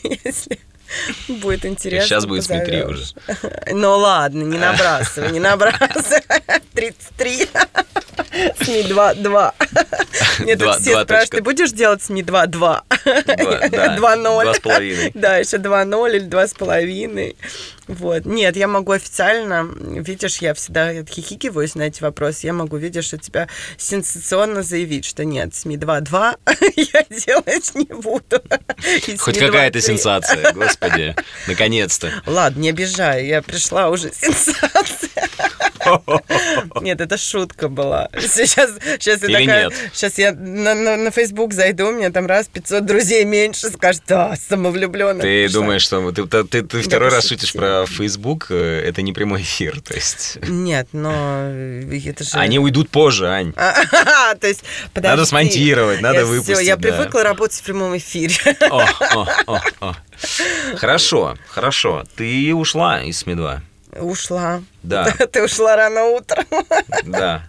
Если 0.03 0.59
будет 1.27 1.65
интересно. 1.65 2.07
Сейчас 2.07 2.25
будет 2.25 2.45
СМИ 2.45 2.59
3 2.65 2.81
позовёшь. 2.81 3.13
Ну 3.71 3.97
ладно, 3.97 4.43
не 4.43 4.57
набрасывай, 4.57 5.31
не 5.31 5.39
набрасывай. 5.39 6.23
33. 6.79 7.47
СМИ 8.61 8.83
2-2. 8.83 9.53
Мне 10.39 10.55
тут 10.55 10.75
все 10.75 11.01
спрашивают, 11.01 11.29
ты 11.31 11.41
будешь 11.41 11.71
делать 11.71 12.01
СМИ 12.01 12.23
2-2? 12.23 12.81
2-0. 13.05 13.99
2,5. 13.99 15.11
Да, 15.13 15.37
еще 15.37 15.57
2-0 15.57 16.15
или 16.15 16.27
2,5. 16.27 17.35
Вот. 17.87 18.25
Нет, 18.25 18.55
я 18.55 18.67
могу 18.67 18.91
официально, 18.91 19.67
видишь, 19.79 20.37
я 20.37 20.53
всегда 20.53 21.03
хихикиваюсь 21.03 21.75
на 21.75 21.83
эти 21.83 22.01
вопросы, 22.03 22.45
я 22.45 22.53
могу, 22.53 22.77
видишь, 22.77 23.13
у 23.13 23.17
тебя 23.17 23.49
сенсационно 23.77 24.61
заявить, 24.61 25.05
что 25.05 25.25
нет, 25.25 25.55
СМИ 25.55 25.77
2-2 25.77 26.37
я 26.75 27.05
делать 27.09 27.71
не 27.73 27.85
буду. 27.85 28.41
Хоть 29.17 29.39
какая-то 29.39 29.81
сенсация, 29.81 30.53
господи, 30.53 31.15
наконец-то. 31.47 32.11
Ладно, 32.25 32.61
не 32.61 32.69
обижай, 32.69 33.25
я 33.25 33.41
пришла 33.41 33.89
уже 33.89 34.11
сенсация. 34.13 35.08
Нет, 36.81 37.01
это 37.01 37.17
шутка 37.17 37.69
была. 37.69 38.09
Сейчас, 38.19 38.71
сейчас 38.99 39.21
я 39.23 39.39
такая... 39.39 39.69
Сейчас 39.93 40.17
я 40.17 40.33
на, 40.33 40.75
на, 40.75 40.97
на 40.97 41.11
Facebook 41.11 41.53
зайду, 41.53 41.87
у 41.87 41.91
меня 41.91 42.11
там 42.11 42.25
раз 42.25 42.47
500 42.47 42.85
друзей 42.85 43.25
меньше, 43.25 43.69
скажет, 43.69 44.03
да, 44.07 44.35
самовлюбленная. 44.35 45.21
Ты 45.21 45.45
пришла. 45.45 45.61
думаешь, 45.61 45.81
что 45.81 46.11
ты, 46.11 46.25
ты, 46.25 46.43
ты, 46.43 46.63
ты 46.63 46.81
второй 46.81 47.09
раз 47.09 47.27
шутишь 47.27 47.53
про 47.53 47.85
Facebook, 47.85 48.47
э, 48.49 48.83
это 48.85 49.01
не 49.01 49.13
прямой 49.13 49.41
эфир, 49.41 49.81
то 49.81 49.93
есть... 49.93 50.37
Нет, 50.47 50.89
но 50.93 51.49
это 51.49 52.23
же... 52.23 52.31
Они 52.33 52.59
уйдут 52.59 52.89
позже, 52.89 53.27
Ань. 53.27 53.53
то 53.53 54.47
есть, 54.47 54.63
подожди. 54.93 55.15
Надо 55.15 55.25
смонтировать, 55.25 56.01
надо 56.01 56.25
выпустить. 56.25 56.55
Все, 56.55 56.65
я 56.65 56.77
привыкла 56.77 57.23
работать 57.23 57.57
в 57.57 57.63
прямом 57.63 57.97
эфире. 57.97 58.35
О, 58.69 58.85
о, 59.47 59.61
о. 59.81 59.95
Хорошо, 60.75 61.37
хорошо. 61.47 62.03
Ты 62.15 62.53
ушла 62.53 63.01
из 63.01 63.19
СМИ-2. 63.19 63.61
Ушла. 63.97 64.63
Да. 64.83 65.05
Ты 65.31 65.43
ушла 65.43 65.75
рано 65.75 66.05
утром. 66.05 66.45
Да. 67.05 67.47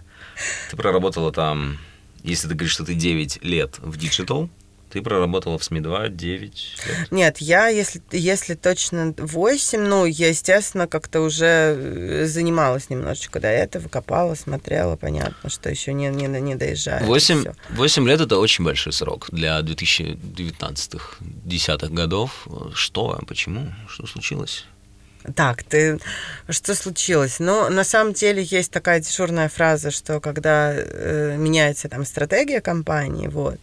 Ты 0.69 0.77
проработала 0.77 1.31
там, 1.31 1.77
если 2.23 2.47
ты 2.47 2.55
говоришь, 2.55 2.73
что 2.73 2.83
ты 2.83 2.95
9 2.95 3.43
лет 3.43 3.77
в 3.77 3.95
digital, 3.97 4.49
ты 4.91 5.01
проработала 5.01 5.57
в 5.57 5.63
СМИ-2 5.63 6.09
9 6.09 6.77
лет? 6.87 7.11
Нет, 7.11 7.37
я, 7.37 7.67
если, 7.67 8.01
если 8.11 8.55
точно 8.55 9.13
8, 9.17 9.79
ну, 9.79 10.05
я, 10.05 10.29
естественно, 10.29 10.87
как-то 10.87 11.21
уже 11.21 11.45
э, 11.45 12.25
занималась 12.25 12.89
немножечко 12.89 13.39
до 13.39 13.47
этого, 13.47 13.87
копала, 13.87 14.35
смотрела, 14.35 14.97
понятно, 14.97 15.49
что 15.49 15.69
еще 15.69 15.93
не, 15.93 16.09
не, 16.09 16.27
не 16.27 16.55
digital. 16.55 17.05
8, 17.05 17.45
8 17.69 18.07
лет– 18.07 18.21
это 18.21 18.37
очень 18.37 18.65
большой 18.65 18.91
срок 18.91 19.29
для 19.31 19.59
2019-х, 19.61 21.17
10-х 21.45 21.87
годов. 21.87 22.47
Что? 22.73 23.19
Почему? 23.27 23.73
Что 23.87 24.05
случилось? 24.07 24.65
Так, 25.35 25.63
ты 25.63 25.99
что 26.49 26.73
случилось? 26.75 27.39
Ну, 27.39 27.69
на 27.69 27.83
самом 27.83 28.13
деле 28.13 28.43
есть 28.43 28.71
такая 28.71 28.99
дежурная 28.99 29.49
фраза, 29.49 29.91
что 29.91 30.19
когда 30.19 30.73
э, 30.73 31.35
меняется 31.37 31.89
там 31.89 32.05
стратегия 32.05 32.59
компании, 32.59 33.27
вот, 33.27 33.59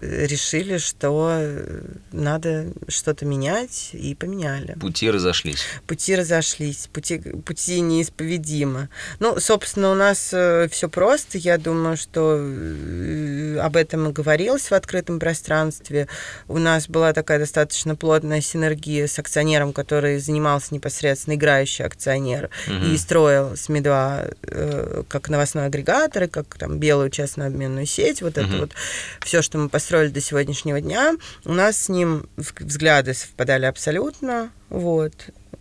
решили, 0.00 0.78
что 0.78 1.30
э, 1.38 1.82
надо 2.12 2.66
что-то 2.88 3.24
менять 3.24 3.90
и 3.92 4.14
поменяли. 4.14 4.76
Пути 4.80 5.10
разошлись. 5.10 5.64
Пути 5.86 6.16
разошлись, 6.16 6.88
пути, 6.92 7.18
пути 7.18 7.80
неисповедимы. 7.80 8.88
Ну, 9.20 9.38
собственно, 9.38 9.92
у 9.92 9.94
нас 9.94 10.30
э, 10.32 10.68
все 10.70 10.88
просто. 10.88 11.38
Я 11.38 11.56
думаю, 11.56 11.96
что 11.96 12.36
э, 12.38 13.58
об 13.62 13.76
этом 13.76 14.08
и 14.08 14.12
говорилось 14.12 14.70
в 14.70 14.72
открытом 14.72 15.20
пространстве. 15.20 16.08
У 16.48 16.58
нас 16.58 16.88
была 16.88 17.12
такая 17.12 17.38
достаточно 17.38 17.94
плотная 17.94 18.40
синергия 18.40 19.06
с 19.06 19.18
акционером, 19.18 19.72
который 19.72 20.18
занимался 20.18 20.74
непосредственно 20.74 20.95
непосредственно 20.96 21.34
играющий 21.34 21.84
акционер 21.84 22.50
угу. 22.66 22.86
и 22.86 22.96
строил 22.96 23.56
СМИ-2 23.56 24.36
э, 24.42 25.02
как 25.08 25.28
новостной 25.28 25.66
агрегатор, 25.66 26.24
и 26.24 26.28
как 26.28 26.56
там 26.58 26.78
белую 26.78 27.10
частную 27.10 27.48
обменную 27.48 27.86
сеть, 27.86 28.22
вот 28.22 28.38
угу. 28.38 28.46
это 28.46 28.56
вот 28.58 28.72
все, 29.20 29.42
что 29.42 29.58
мы 29.58 29.68
построили 29.68 30.10
до 30.10 30.20
сегодняшнего 30.20 30.80
дня, 30.80 31.14
у 31.44 31.52
нас 31.52 31.76
с 31.84 31.88
ним 31.88 32.28
взгляды 32.36 33.14
совпадали 33.14 33.66
абсолютно, 33.66 34.50
вот, 34.68 35.12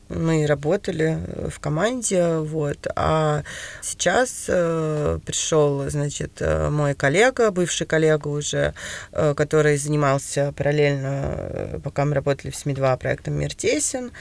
мы 0.09 0.45
работали 0.45 1.19
в 1.49 1.59
команде, 1.59 2.37
вот. 2.37 2.87
А 2.95 3.43
сейчас 3.81 4.45
э, 4.47 5.19
пришел, 5.25 5.89
значит, 5.89 6.33
э, 6.39 6.69
мой 6.69 6.93
коллега, 6.93 7.51
бывший 7.51 7.87
коллега 7.87 8.27
уже, 8.27 8.73
э, 9.11 9.33
который 9.35 9.77
занимался 9.77 10.53
параллельно, 10.55 11.23
э, 11.37 11.79
пока 11.83 12.05
мы 12.05 12.13
работали 12.13 12.51
в 12.51 12.55
СМИ-2 12.55 12.97
проектом 12.97 13.33
«Мир 13.35 13.53
тесен», 13.55 14.11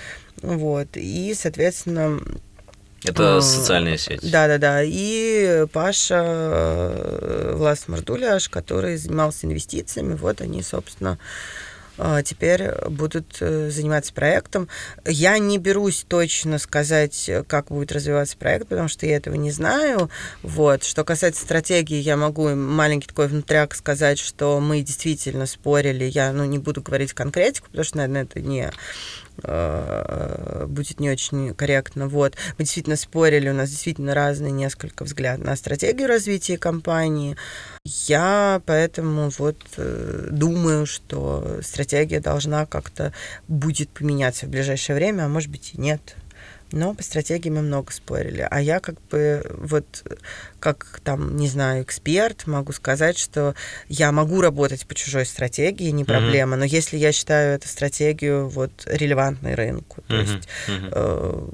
вот. 0.44 0.88
И, 0.94 1.34
соответственно, 1.34 2.20
это 3.04 3.40
социальная 3.40 3.98
сеть. 3.98 4.20
Да, 4.30 4.48
да, 4.48 4.58
да. 4.58 4.82
И 4.82 5.66
Паша 5.72 6.22
э, 6.24 7.52
Влас 7.54 7.86
Мардуляш, 7.86 8.48
который 8.48 8.96
занимался 8.96 9.46
инвестициями, 9.46 10.14
вот 10.14 10.40
они, 10.40 10.62
собственно, 10.62 11.18
а, 11.96 12.22
теперь 12.22 12.72
будут 12.88 13.36
э, 13.40 13.70
заниматься 13.70 14.12
проектом. 14.12 14.68
Я 15.04 15.38
не 15.38 15.58
берусь 15.58 16.04
точно 16.08 16.58
сказать, 16.58 17.30
как 17.46 17.66
будет 17.66 17.92
развиваться 17.92 18.36
проект, 18.36 18.68
потому 18.68 18.88
что 18.88 19.06
я 19.06 19.16
этого 19.16 19.34
не 19.34 19.50
знаю. 19.50 20.10
Вот. 20.42 20.82
Что 20.82 21.04
касается 21.04 21.42
стратегии, 21.42 21.98
я 21.98 22.16
могу 22.16 22.48
маленький 22.54 23.08
такой 23.08 23.28
внутряк 23.28 23.74
сказать, 23.74 24.18
что 24.18 24.58
мы 24.60 24.80
действительно 24.80 25.46
спорили. 25.46 26.04
Я 26.04 26.32
ну, 26.32 26.44
не 26.44 26.58
буду 26.58 26.82
говорить 26.82 27.12
конкретику, 27.12 27.66
потому 27.66 27.84
что, 27.84 27.98
наверное, 27.98 28.22
это 28.22 28.40
не 28.40 28.72
Э, 28.72 29.23
будет 29.42 31.00
не 31.00 31.10
очень 31.10 31.54
корректно. 31.54 32.08
Вот. 32.08 32.36
Мы 32.58 32.64
действительно 32.64 32.96
спорили, 32.96 33.48
у 33.48 33.54
нас 33.54 33.70
действительно 33.70 34.14
разные 34.14 34.52
несколько 34.52 35.04
взглядов 35.04 35.46
на 35.46 35.56
стратегию 35.56 36.08
развития 36.08 36.58
компании. 36.58 37.36
Я 37.84 38.62
поэтому 38.64 39.30
вот 39.38 39.58
э, 39.76 40.28
думаю, 40.30 40.86
что 40.86 41.60
стратегия 41.62 42.20
должна 42.20 42.66
как-то 42.66 43.12
будет 43.48 43.90
поменяться 43.90 44.46
в 44.46 44.50
ближайшее 44.50 44.96
время, 44.96 45.24
а 45.24 45.28
может 45.28 45.50
быть 45.50 45.74
и 45.74 45.80
нет. 45.80 46.16
Но 46.74 46.92
по 46.94 47.02
стратегии 47.02 47.50
мы 47.50 47.62
много 47.62 47.92
спорили. 47.92 48.46
А 48.50 48.60
я 48.60 48.80
как 48.80 49.00
бы 49.08 49.44
вот 49.50 50.04
как 50.58 51.00
там, 51.04 51.36
не 51.36 51.48
знаю, 51.48 51.84
эксперт 51.84 52.46
могу 52.46 52.72
сказать, 52.72 53.18
что 53.18 53.54
я 53.88 54.10
могу 54.12 54.40
работать 54.40 54.86
по 54.86 54.94
чужой 54.94 55.26
стратегии, 55.26 55.90
не 55.90 56.04
проблема. 56.04 56.56
Mm-hmm. 56.56 56.60
Но 56.60 56.64
если 56.64 56.96
я 56.96 57.12
считаю 57.12 57.54
эту 57.54 57.68
стратегию 57.68 58.48
вот 58.48 58.72
релевантной 58.86 59.54
рынку, 59.54 60.02
то 60.08 60.14
mm-hmm. 60.14 60.20
есть 60.20 60.48
mm-hmm. 60.68 60.88
Э, 60.92 61.48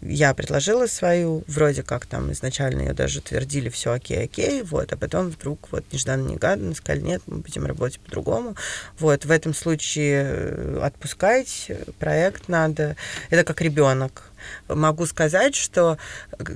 я 0.00 0.32
предложила 0.34 0.86
свою, 0.86 1.42
вроде 1.48 1.82
как 1.82 2.06
там 2.06 2.30
изначально 2.32 2.82
ее 2.82 2.92
даже 2.92 3.18
утвердили, 3.18 3.68
все 3.68 3.92
окей, 3.92 4.24
окей, 4.24 4.62
вот, 4.62 4.92
а 4.92 4.96
потом 4.96 5.28
вдруг 5.28 5.68
вот 5.72 5.84
нежданно-негаданно 5.92 6.74
сказали, 6.74 7.02
нет, 7.02 7.22
мы 7.26 7.38
будем 7.38 7.66
работать 7.66 8.00
по-другому. 8.00 8.54
Вот, 8.98 9.24
в 9.24 9.30
этом 9.30 9.54
случае 9.54 10.24
э, 10.24 10.80
отпускать 10.82 11.70
проект 11.98 12.48
надо, 12.48 12.96
это 13.30 13.44
как 13.44 13.60
ребенок 13.60 14.30
могу 14.68 15.06
сказать, 15.06 15.54
что 15.54 15.98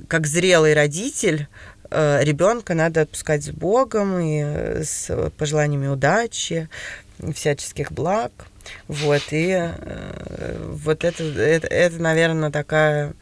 как 0.07 0.27
зрелый 0.27 0.73
родитель 0.73 1.47
э, 1.89 2.23
ребенка 2.23 2.73
надо 2.73 3.01
отпускать 3.01 3.43
с 3.43 3.49
Богом 3.49 4.19
и 4.19 4.41
э, 4.43 4.83
с 4.83 5.29
пожеланиями 5.37 5.87
удачи, 5.87 6.69
всяческих 7.33 7.91
благ. 7.91 8.31
Вот, 8.87 9.23
и 9.31 9.49
э, 9.51 10.67
вот 10.69 11.03
это, 11.03 11.23
это, 11.23 11.67
это, 11.67 12.01
наверное, 12.01 12.51
такая 12.51 13.13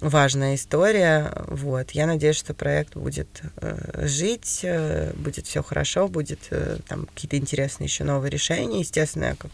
важная 0.00 0.54
история. 0.54 1.32
Вот. 1.48 1.90
Я 1.92 2.06
надеюсь, 2.06 2.36
что 2.36 2.54
проект 2.54 2.96
будет 2.96 3.42
э, 3.56 4.06
жить, 4.06 4.60
э, 4.62 5.12
будет 5.14 5.46
все 5.46 5.62
хорошо, 5.62 6.08
будет 6.08 6.40
э, 6.50 6.78
там 6.86 7.06
какие-то 7.06 7.36
интересные 7.36 7.86
еще 7.86 8.04
новые 8.04 8.30
решения. 8.30 8.80
Естественно, 8.80 9.24
я 9.24 9.34
как 9.34 9.50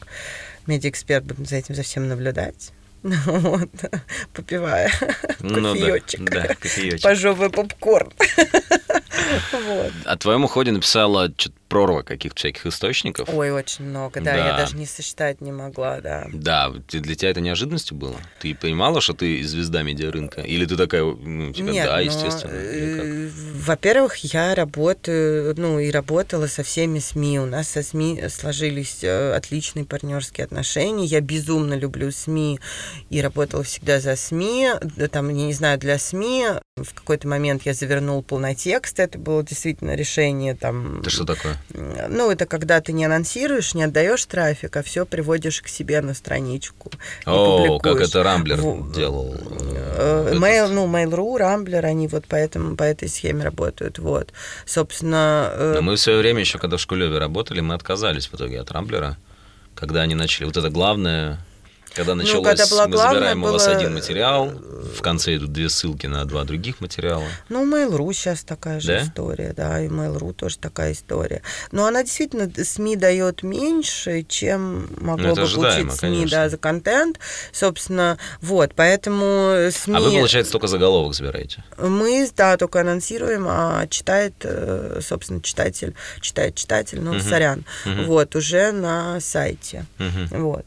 медиаэксперт 0.66 1.24
буду 1.24 1.44
за 1.44 1.56
этим 1.56 1.74
за 1.74 1.82
всем 1.82 2.08
наблюдать. 2.08 2.72
Вот, 3.26 3.68
попивая 4.32 4.90
ну, 5.40 5.74
кофеечек. 5.74 6.20
Да, 6.20 6.48
да, 6.48 6.54
кофеечек. 6.54 7.02
Пожевывая 7.02 7.50
попкорн. 7.50 8.10
вот. 9.52 9.92
О 10.06 10.16
твоем 10.16 10.44
уходе 10.44 10.72
написала 10.72 11.30
что-то 11.36 11.54
прорва 11.68 12.02
каких-то 12.02 12.36
всяких 12.36 12.66
источников. 12.66 13.28
Ой, 13.32 13.50
очень 13.50 13.84
много, 13.84 14.20
да, 14.20 14.32
да, 14.32 14.46
я 14.46 14.56
даже 14.56 14.76
не 14.76 14.86
сосчитать 14.86 15.40
не 15.40 15.52
могла, 15.52 16.00
да. 16.00 16.26
Да, 16.32 16.70
для 16.88 17.14
тебя 17.14 17.30
это 17.30 17.40
неожиданностью 17.40 17.96
было? 17.96 18.16
Ты 18.40 18.54
понимала, 18.54 19.00
что 19.00 19.14
ты 19.14 19.42
звезда 19.44 19.82
медиарынка? 19.82 20.42
Или 20.42 20.66
ты 20.66 20.76
такая, 20.76 21.04
ну, 21.04 21.52
типа, 21.52 21.66
Нет, 21.66 21.86
да, 21.86 21.96
но, 21.96 22.00
естественно? 22.00 22.52
Э, 22.54 23.30
во-первых, 23.54 24.16
я 24.18 24.54
работаю, 24.54 25.54
ну, 25.56 25.78
и 25.78 25.90
работала 25.90 26.46
со 26.46 26.62
всеми 26.62 26.98
СМИ. 26.98 27.40
У 27.40 27.46
нас 27.46 27.68
со 27.68 27.82
СМИ 27.82 28.22
сложились 28.28 29.02
э, 29.02 29.34
отличные 29.34 29.84
партнерские 29.84 30.44
отношения. 30.44 31.04
Я 31.04 31.20
безумно 31.20 31.74
люблю 31.74 32.10
СМИ 32.10 32.60
и 33.10 33.20
работала 33.20 33.62
всегда 33.62 34.00
за 34.00 34.16
СМИ. 34.16 34.70
Там, 35.10 35.28
я 35.28 35.46
не 35.46 35.52
знаю, 35.52 35.78
для 35.78 35.98
СМИ 35.98 36.46
в 36.76 36.92
какой-то 36.94 37.28
момент 37.28 37.62
я 37.64 37.74
завернул 37.74 38.22
полный 38.22 38.54
текст. 38.54 38.98
Это 38.98 39.18
было 39.18 39.42
действительно 39.42 39.94
решение 39.94 40.54
там... 40.54 41.00
Это 41.00 41.10
что 41.10 41.24
такое? 41.24 41.53
Ну, 41.72 42.30
это 42.30 42.46
когда 42.46 42.80
ты 42.80 42.92
не 42.92 43.04
анонсируешь, 43.04 43.74
не 43.74 43.82
отдаешь 43.84 44.24
трафик, 44.26 44.76
а 44.76 44.82
все 44.82 45.04
приводишь 45.06 45.60
к 45.60 45.68
себе 45.68 46.00
на 46.00 46.14
страничку. 46.14 46.90
О, 47.26 47.78
как 47.78 48.00
это 48.00 48.22
Рамблер 48.22 48.60
в... 48.60 48.92
делал. 48.92 49.34
Э, 49.96 50.28
этот- 50.28 50.42
Mail, 50.42 50.68
ну, 50.68 50.86
Mail.ru, 50.86 51.36
Рамблер, 51.38 51.84
они 51.84 52.08
вот 52.08 52.24
поэтому, 52.28 52.76
по 52.76 52.82
этой 52.84 53.08
схеме 53.08 53.44
работают. 53.44 53.98
Вот. 53.98 54.32
Собственно, 54.66 55.50
э, 55.52 55.72
Но 55.76 55.82
мы 55.82 55.96
в 55.96 56.00
свое 56.00 56.18
время 56.18 56.40
еще, 56.40 56.58
когда 56.58 56.76
в 56.76 56.80
Шкулеве 56.80 57.18
работали, 57.18 57.60
мы 57.60 57.74
отказались 57.74 58.26
в 58.28 58.34
итоге 58.34 58.60
от 58.60 58.70
Рамблера, 58.70 59.16
когда 59.74 60.02
они 60.02 60.14
начали. 60.14 60.44
Вот 60.44 60.56
это 60.56 60.70
главное, 60.70 61.38
когда 61.94 62.14
началось, 62.14 62.36
Ну, 62.38 62.42
когда 62.44 62.66
была 62.66 62.86
мы 62.88 62.96
забираем 62.96 63.42
у 63.44 63.52
вас 63.52 63.66
было- 63.66 63.76
один 63.76 63.94
материал, 63.94 64.46
в 64.48 65.00
конце 65.00 65.36
идут 65.36 65.52
две 65.52 65.68
ссылки 65.68 66.06
на 66.06 66.24
два 66.24 66.44
других 66.44 66.80
материала. 66.80 67.24
Ну, 67.48 67.64
Mail.ru 67.64 68.12
сейчас 68.12 68.42
такая 68.44 68.80
же 68.80 68.88
Да? 68.88 69.02
история, 69.02 69.52
да, 69.56 69.80
и 69.80 69.88
Mail.ru 69.88 70.32
тоже 70.32 70.58
такая 70.58 70.92
история. 70.92 71.42
Но 71.72 71.86
она 71.86 72.02
действительно, 72.02 72.50
СМИ 72.64 72.96
дает 72.96 73.42
меньше, 73.42 74.22
чем 74.28 74.88
могло 75.00 75.28
Ну, 75.28 75.34
бы 75.36 75.42
ожидаемо, 75.42 75.76
получить 75.86 75.98
СМИ, 76.00 76.10
конечно. 76.16 76.36
да, 76.36 76.48
за 76.48 76.58
контент. 76.58 77.18
Собственно, 77.52 78.18
вот, 78.40 78.74
поэтому 78.74 79.70
СМИ... 79.70 79.96
А 79.96 80.00
вы, 80.00 80.10
получается, 80.12 80.52
только 80.52 80.66
заголовок 80.66 81.14
забираете. 81.14 81.64
Мы, 81.78 82.28
да, 82.36 82.56
только 82.56 82.80
анонсируем, 82.80 83.46
а 83.48 83.86
читает, 83.88 84.34
э, 84.42 85.00
собственно, 85.02 85.40
читатель, 85.42 85.94
читает 86.20 86.54
читатель, 86.56 87.00
ну, 87.00 87.14
Мгм. 87.14 87.22
сорян, 87.22 87.64
Мгм. 87.84 88.04
вот, 88.06 88.34
уже 88.36 88.72
на 88.72 89.20
сайте. 89.20 89.86
Мгм. 89.98 90.28
Вот. 90.42 90.64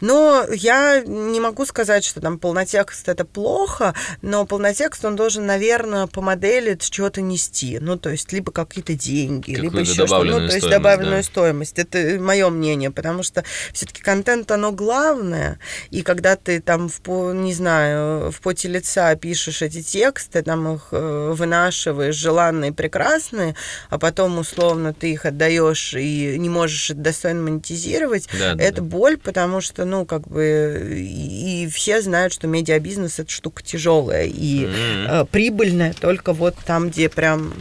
Но 0.00 0.44
я 0.52 1.02
не 1.04 1.40
могу 1.40 1.66
сказать, 1.66 2.04
что 2.04 2.20
там 2.20 2.38
полнотекст 2.38 3.08
это 3.08 3.24
плохо, 3.24 3.94
но 4.20 4.44
полнотекст 4.46 5.04
он 5.04 5.16
должен, 5.16 5.46
наверное, 5.46 6.06
по 6.06 6.20
модели 6.20 6.76
чего-то 6.78 7.20
нести. 7.20 7.78
Ну, 7.80 7.96
то 7.96 8.10
есть, 8.10 8.32
либо 8.32 8.52
какие-то 8.52 8.94
деньги, 8.94 9.52
либо 9.52 9.80
еще 9.80 10.06
что-то. 10.06 10.24
Ну, 10.24 10.48
то 10.48 10.54
есть 10.54 10.68
добавленную 10.68 11.22
да. 11.22 11.22
стоимость. 11.22 11.78
Это 11.78 12.18
мое 12.20 12.48
мнение, 12.50 12.90
потому 12.90 13.22
что 13.22 13.44
все-таки 13.72 14.02
контент 14.02 14.50
оно 14.50 14.72
главное. 14.72 15.58
И 15.90 16.02
когда 16.02 16.36
ты 16.36 16.60
там 16.60 16.88
в 16.88 17.32
не 17.32 17.54
знаю, 17.54 18.30
в 18.30 18.40
поте 18.40 18.68
лица 18.68 19.14
пишешь 19.16 19.62
эти 19.62 19.82
тексты, 19.82 20.42
там 20.42 20.74
их 20.74 20.88
э, 20.92 21.32
вынашиваешь, 21.34 22.14
желанные, 22.14 22.72
прекрасные, 22.72 23.54
а 23.90 23.98
потом 23.98 24.38
условно 24.38 24.92
ты 24.92 25.12
их 25.12 25.26
отдаешь 25.26 25.94
и 25.94 26.36
не 26.38 26.48
можешь 26.48 26.90
это 26.90 27.00
достойно 27.00 27.42
монетизировать, 27.42 28.28
да, 28.38 28.52
это 28.58 28.76
да. 28.76 28.82
боль, 28.82 29.16
потому 29.16 29.60
что, 29.62 29.84
ну, 29.84 30.04
как 30.04 30.28
бы, 30.28 30.94
и, 30.94 31.64
и 31.64 31.68
все 31.68 32.02
знают, 32.02 32.32
что 32.32 32.46
медиабизнес 32.46 33.18
это 33.18 33.30
штука 33.30 33.62
тяжелая 33.62 34.26
и 34.26 34.68
э, 34.68 35.24
прибыльная 35.30 35.94
только 35.94 36.32
вот 36.32 36.56
там, 36.66 36.90
где 36.90 37.08
прям 37.08 37.54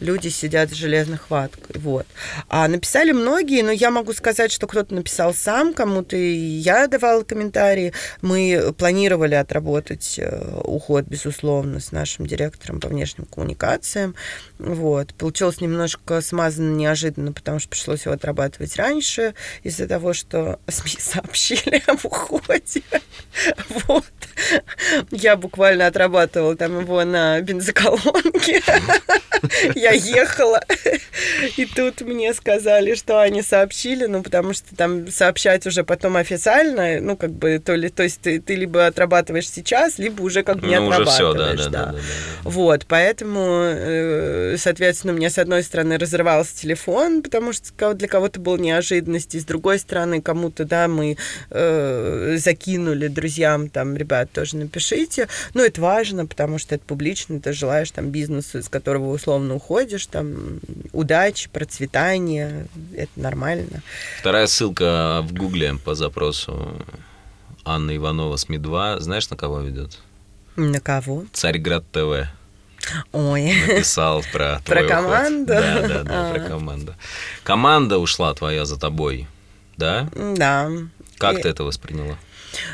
люди 0.00 0.28
сидят 0.28 0.70
с 0.70 0.74
железной 0.74 1.18
хваткой. 1.18 1.80
Вот. 1.80 2.06
А 2.48 2.68
написали 2.68 3.12
многие, 3.12 3.62
но 3.62 3.70
я 3.70 3.90
могу 3.90 4.12
сказать, 4.12 4.52
что 4.52 4.66
кто-то 4.66 4.94
написал 4.94 5.34
сам, 5.34 5.74
кому-то 5.74 6.16
и 6.16 6.34
я 6.34 6.86
давала 6.86 7.22
комментарии. 7.22 7.92
Мы 8.22 8.74
планировали 8.76 9.34
отработать 9.34 10.18
э, 10.18 10.60
уход, 10.64 11.04
безусловно, 11.06 11.80
с 11.80 11.92
нашим 11.92 12.26
директором 12.26 12.80
по 12.80 12.88
внешним 12.88 13.24
коммуникациям. 13.26 14.14
Вот. 14.58 15.14
Получилось 15.14 15.60
немножко 15.60 16.20
смазано 16.20 16.74
неожиданно, 16.74 17.32
потому 17.32 17.58
что 17.58 17.68
пришлось 17.68 18.04
его 18.04 18.14
отрабатывать 18.14 18.76
раньше 18.76 19.34
из-за 19.62 19.86
того, 19.86 20.12
что 20.12 20.58
СМИ 20.68 20.96
сообщили 20.98 21.82
об 21.86 22.04
уходе. 22.04 22.82
Вот. 23.86 24.04
Я 25.10 25.36
буквально 25.36 25.86
отрабатывала 25.86 26.56
там 26.56 26.80
его 26.80 27.04
на 27.04 27.40
бензоколонке. 27.40 28.62
Я 29.74 29.92
ехала, 29.92 30.60
и 31.56 31.66
тут 31.66 32.00
мне 32.02 32.34
сказали, 32.34 32.94
что 32.94 33.20
они 33.20 33.42
сообщили, 33.42 34.06
ну, 34.06 34.22
потому 34.22 34.52
что 34.52 34.74
там 34.76 35.10
сообщать 35.10 35.66
уже 35.66 35.84
потом 35.84 36.16
официально, 36.16 37.00
ну, 37.00 37.16
как 37.16 37.30
бы, 37.30 37.58
то, 37.58 37.74
ли, 37.74 37.88
то 37.88 38.02
есть 38.02 38.20
ты, 38.20 38.40
ты 38.40 38.54
либо 38.54 38.86
отрабатываешь 38.86 39.48
сейчас, 39.48 39.98
либо 39.98 40.22
уже 40.22 40.42
как 40.42 40.58
бы 40.58 40.66
не 40.66 40.78
Ну, 40.78 40.88
уже 40.88 41.02
отрабатываешь. 41.02 41.14
все, 41.14 41.32
да, 41.34 41.52
да, 41.52 41.56
да. 41.56 41.70
да. 41.70 41.86
да, 41.86 41.92
да. 41.92 41.98
Вот, 42.44 42.86
поэтому, 42.86 43.40
э, 43.64 44.56
соответственно, 44.58 45.12
у 45.12 45.16
меня 45.16 45.30
с 45.30 45.38
одной 45.38 45.62
стороны 45.62 45.98
разрывался 45.98 46.56
телефон, 46.56 47.22
потому 47.22 47.52
что 47.52 47.94
для 47.94 48.08
кого-то 48.08 48.40
был 48.40 48.56
неожиданность, 48.56 49.34
и 49.34 49.40
с 49.40 49.44
другой 49.44 49.78
стороны 49.78 50.20
кому-то, 50.20 50.64
да, 50.64 50.88
мы 50.88 51.16
э, 51.50 52.36
закинули 52.38 53.08
друзьям, 53.08 53.68
там, 53.68 53.96
ребят, 53.96 54.30
тоже 54.32 54.56
напишите. 54.56 55.28
Ну, 55.54 55.62
это 55.62 55.80
важно, 55.80 56.26
потому 56.26 56.58
что 56.58 56.74
это 56.74 56.84
публично, 56.84 57.40
ты 57.40 57.52
желаешь 57.52 57.90
там 57.90 58.10
бизнесу, 58.10 58.58
из 58.58 58.68
которого 58.68 59.10
условно 59.12 59.53
уходишь, 59.54 60.06
там, 60.06 60.60
удачи, 60.92 61.48
процветания, 61.48 62.66
это 62.94 63.10
нормально. 63.16 63.82
Вторая 64.20 64.46
ссылка 64.46 65.20
в 65.22 65.32
Гугле 65.32 65.74
по 65.84 65.94
запросу 65.94 66.76
Анна 67.64 67.96
Иванова 67.96 68.36
СМИ-2. 68.36 69.00
Знаешь, 69.00 69.28
на 69.30 69.36
кого 69.36 69.60
ведет? 69.60 69.98
На 70.56 70.80
кого? 70.80 71.24
Царьград 71.32 71.84
ТВ. 71.90 72.28
Ой. 73.12 73.54
Написал 73.66 74.22
про 74.32 74.60
Про 74.66 74.84
команду? 74.84 75.46
Да, 75.54 75.80
да, 75.88 76.02
да, 76.02 76.30
про 76.32 76.44
А. 76.44 76.48
команду. 76.48 76.94
Команда 77.42 77.98
ушла 77.98 78.34
твоя 78.34 78.64
за 78.66 78.78
тобой, 78.78 79.26
да? 79.76 80.08
Да. 80.36 80.70
Как 81.18 81.40
ты 81.40 81.48
это 81.48 81.64
восприняла? 81.64 82.16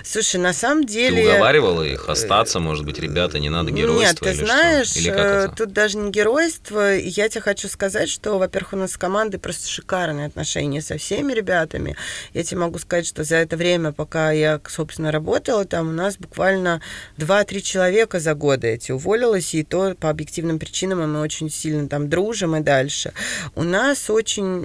Слушай, 0.04 0.40
на 0.40 0.52
самом 0.52 0.84
Ты 0.84 0.92
деле... 0.92 1.28
уговаривала 1.28 1.82
их 1.82 2.08
остаться, 2.08 2.60
может 2.60 2.84
быть, 2.84 2.98
ребята, 2.98 3.38
не 3.38 3.48
надо 3.48 3.70
геройства 3.70 4.00
Нет, 4.00 4.18
ты 4.20 4.30
или 4.30 4.44
знаешь, 4.44 4.88
что? 4.88 4.98
Или 4.98 5.10
как 5.10 5.18
э, 5.18 5.44
это? 5.44 5.54
тут 5.56 5.72
даже 5.72 5.98
не 5.98 6.10
геройство. 6.10 6.96
Я 6.96 7.28
тебе 7.28 7.40
хочу 7.40 7.68
сказать, 7.68 8.08
что, 8.08 8.38
во-первых, 8.38 8.72
у 8.74 8.76
нас 8.76 8.92
с 8.92 8.96
командой 8.96 9.38
просто 9.38 9.68
шикарные 9.68 10.26
отношения 10.26 10.82
со 10.82 10.98
всеми 10.98 11.32
ребятами. 11.32 11.96
Я 12.34 12.44
тебе 12.44 12.60
могу 12.60 12.78
сказать, 12.78 13.06
что 13.06 13.24
за 13.24 13.36
это 13.36 13.56
время, 13.56 13.92
пока 13.92 14.32
я, 14.32 14.60
собственно, 14.68 15.12
работала, 15.12 15.64
там 15.64 15.88
у 15.88 15.92
нас 15.92 16.16
буквально 16.16 16.80
2-3 17.18 17.60
человека 17.60 18.20
за 18.20 18.34
годы 18.34 18.68
эти 18.68 18.92
уволилось, 18.92 19.54
и 19.54 19.62
то 19.62 19.94
по 19.94 20.10
объективным 20.10 20.58
причинам 20.58 21.12
мы 21.12 21.20
очень 21.20 21.50
сильно 21.50 21.88
там 21.88 22.08
дружим 22.08 22.56
и 22.56 22.60
дальше. 22.60 23.12
У 23.54 23.62
нас 23.62 24.10
очень 24.10 24.60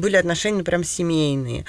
были 0.00 0.16
отношения 0.16 0.62
прям 0.62 0.84
семейные. 0.84 1.64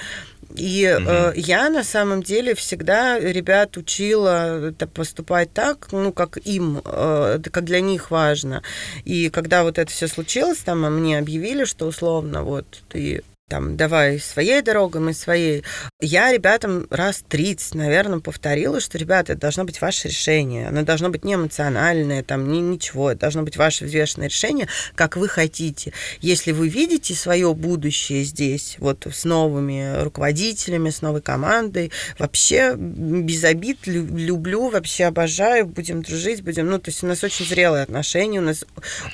И 0.54 0.86
Мгм. 0.86 1.08
э, 1.08 1.32
я 1.36 1.70
на 1.70 1.84
самом 1.84 2.22
деле 2.22 2.54
всегда 2.54 3.18
ребят 3.18 3.76
учила 3.76 4.68
это 4.68 4.86
поступать 4.86 5.52
так, 5.52 5.88
ну, 5.92 6.12
как 6.12 6.38
им, 6.44 6.80
э, 6.84 7.38
как 7.50 7.64
для 7.64 7.80
них 7.80 8.10
важно. 8.10 8.62
И 9.04 9.30
когда 9.30 9.62
вот 9.62 9.78
это 9.78 9.90
все 9.90 10.08
случилось, 10.08 10.58
там 10.58 10.84
а 10.84 10.90
мне 10.90 11.18
объявили, 11.18 11.64
что 11.64 11.86
условно 11.86 12.42
вот 12.42 12.82
ты 12.88 13.22
там, 13.48 13.76
давай 13.76 14.18
своей 14.20 14.62
дорогой, 14.62 15.02
мы 15.02 15.12
своей. 15.12 15.64
Я 16.00 16.32
ребятам 16.32 16.86
раз 16.88 17.22
30, 17.28 17.74
наверное, 17.74 18.20
повторила, 18.20 18.80
что, 18.80 18.96
ребята, 18.96 19.32
это 19.34 19.42
должно 19.42 19.64
быть 19.64 19.82
ваше 19.82 20.08
решение. 20.08 20.68
Оно 20.68 20.82
должно 20.82 21.10
быть 21.10 21.24
не 21.24 21.34
эмоциональное, 21.34 22.22
там, 22.22 22.50
ни, 22.50 22.58
ничего. 22.58 23.10
Это 23.10 23.20
должно 23.20 23.42
быть 23.42 23.58
ваше 23.58 23.84
взвешенное 23.84 24.28
решение, 24.28 24.66
как 24.94 25.18
вы 25.18 25.28
хотите. 25.28 25.92
Если 26.22 26.52
вы 26.52 26.68
видите 26.68 27.14
свое 27.14 27.52
будущее 27.52 28.24
здесь, 28.24 28.76
вот 28.78 29.06
с 29.06 29.24
новыми 29.24 30.02
руководителями, 30.02 30.88
с 30.88 31.02
новой 31.02 31.20
командой, 31.20 31.92
вообще 32.18 32.74
без 32.76 33.44
обид, 33.44 33.86
лю- 33.86 34.16
люблю, 34.16 34.70
вообще 34.70 35.04
обожаю, 35.04 35.66
будем 35.66 36.02
дружить, 36.02 36.42
будем... 36.42 36.70
Ну, 36.70 36.78
то 36.78 36.88
есть 36.88 37.04
у 37.04 37.06
нас 37.06 37.22
очень 37.22 37.44
зрелые 37.44 37.82
отношения, 37.82 38.38
у 38.38 38.44
нас 38.44 38.64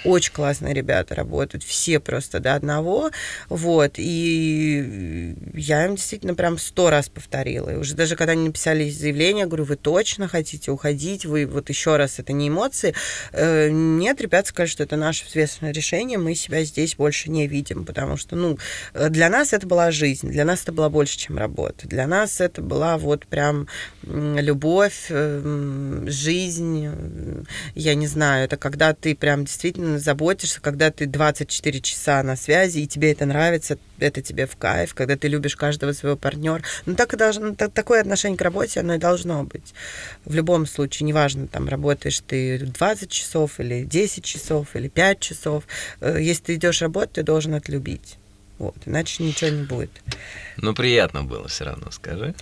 очень 0.04 0.32
классные 0.32 0.72
ребята 0.72 1.16
работают, 1.16 1.64
все 1.64 1.98
просто 1.98 2.38
до 2.38 2.54
одного, 2.54 3.10
вот, 3.48 3.98
и 3.98 4.19
я 5.54 5.86
им 5.86 5.96
действительно 5.96 6.34
прям 6.34 6.58
сто 6.58 6.90
раз 6.90 7.08
повторила, 7.08 7.70
и 7.70 7.76
уже 7.76 7.94
даже 7.94 8.16
когда 8.16 8.32
они 8.32 8.46
написали 8.46 8.88
заявление, 8.90 9.40
я 9.40 9.46
говорю, 9.46 9.64
вы 9.64 9.76
точно 9.76 10.28
хотите 10.28 10.70
уходить, 10.70 11.24
вы 11.24 11.46
вот 11.46 11.68
еще 11.68 11.96
раз, 11.96 12.18
это 12.18 12.32
не 12.32 12.48
эмоции, 12.48 12.94
Э, 13.32 13.68
нет, 13.70 14.20
ребята 14.20 14.48
сказали, 14.48 14.68
что 14.68 14.82
это 14.82 14.96
наше 14.96 15.24
взвешенное 15.26 15.72
решение, 15.72 16.18
мы 16.18 16.34
себя 16.34 16.64
здесь 16.64 16.94
больше 16.94 17.30
не 17.30 17.46
видим, 17.46 17.84
потому 17.84 18.16
что, 18.16 18.36
ну, 18.36 18.58
э, 18.94 19.08
для 19.08 19.28
нас 19.28 19.52
это 19.52 19.66
была 19.66 19.90
жизнь, 19.90 20.28
для 20.28 20.44
нас 20.44 20.62
это 20.62 20.72
была 20.72 20.88
больше, 20.88 21.18
чем 21.18 21.38
работа, 21.38 21.88
для 21.88 22.06
нас 22.06 22.40
это 22.40 22.62
была 22.62 22.98
вот 22.98 23.26
прям 23.26 23.68
любовь, 24.02 25.06
э, 25.08 26.04
жизнь, 26.06 26.86
э, 26.86 27.42
я 27.74 27.94
не 27.94 28.06
знаю, 28.06 28.44
это 28.44 28.56
когда 28.56 28.94
ты 28.94 29.14
прям 29.14 29.44
действительно 29.44 29.98
заботишься, 29.98 30.60
когда 30.60 30.90
ты 30.90 31.06
24 31.06 31.80
часа 31.80 32.22
на 32.22 32.36
связи, 32.36 32.80
и 32.80 32.86
тебе 32.86 33.12
это 33.12 33.26
нравится, 33.26 33.78
это 34.00 34.22
тебе 34.22 34.46
в 34.46 34.56
кайф, 34.56 34.94
когда 34.94 35.16
ты 35.16 35.28
любишь 35.28 35.56
каждого 35.56 35.92
своего 35.92 36.16
партнера. 36.16 36.62
Ну, 36.86 36.94
так 36.94 37.14
и 37.14 37.16
должно, 37.16 37.54
так- 37.54 37.72
такое 37.72 38.00
отношение 38.00 38.38
к 38.38 38.42
работе, 38.42 38.80
оно 38.80 38.94
и 38.94 38.98
должно 38.98 39.44
быть. 39.44 39.74
В 40.24 40.34
любом 40.34 40.66
случае, 40.66 41.06
неважно, 41.06 41.46
там, 41.46 41.68
работаешь 41.68 42.20
ты 42.26 42.58
20 42.58 43.10
часов 43.10 43.60
или 43.60 43.84
10 43.84 44.24
часов 44.24 44.74
или 44.74 44.88
5 44.88 45.20
часов, 45.20 45.64
э, 46.00 46.18
если 46.20 46.44
ты 46.44 46.54
идешь 46.54 46.82
работать, 46.82 47.12
ты 47.12 47.22
должен 47.22 47.54
это 47.54 47.70
любить. 47.72 48.16
Вот, 48.58 48.76
иначе 48.84 49.22
ничего 49.24 49.50
не 49.50 49.62
будет. 49.62 49.90
Ну, 50.58 50.74
приятно 50.74 51.22
было 51.22 51.48
все 51.48 51.64
равно, 51.64 51.90
скажи. 51.90 52.34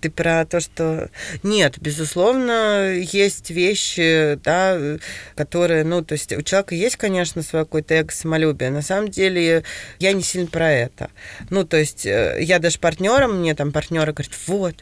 Ты 0.00 0.10
про 0.10 0.46
то, 0.46 0.60
что... 0.60 1.10
Нет, 1.42 1.78
безусловно, 1.78 2.92
есть 2.94 3.50
вещи, 3.50 4.38
да, 4.42 4.98
которые, 5.36 5.84
ну, 5.84 6.02
то 6.02 6.14
есть 6.14 6.32
у 6.32 6.42
человека 6.42 6.74
есть, 6.74 6.96
конечно, 6.96 7.42
свое 7.42 7.64
какое-то 7.66 7.94
эго-самолюбие. 7.94 8.70
На 8.70 8.80
самом 8.80 9.10
деле 9.10 9.64
я 9.98 10.12
не 10.12 10.22
сильно 10.22 10.46
про 10.46 10.72
это. 10.72 11.10
Ну, 11.50 11.64
то 11.64 11.76
есть 11.76 12.06
э, 12.06 12.38
я 12.40 12.58
даже 12.58 12.78
партнерам, 12.78 13.40
мне 13.40 13.54
там 13.54 13.70
партнеры 13.70 14.12
говорят, 14.12 14.32
вот, 14.46 14.76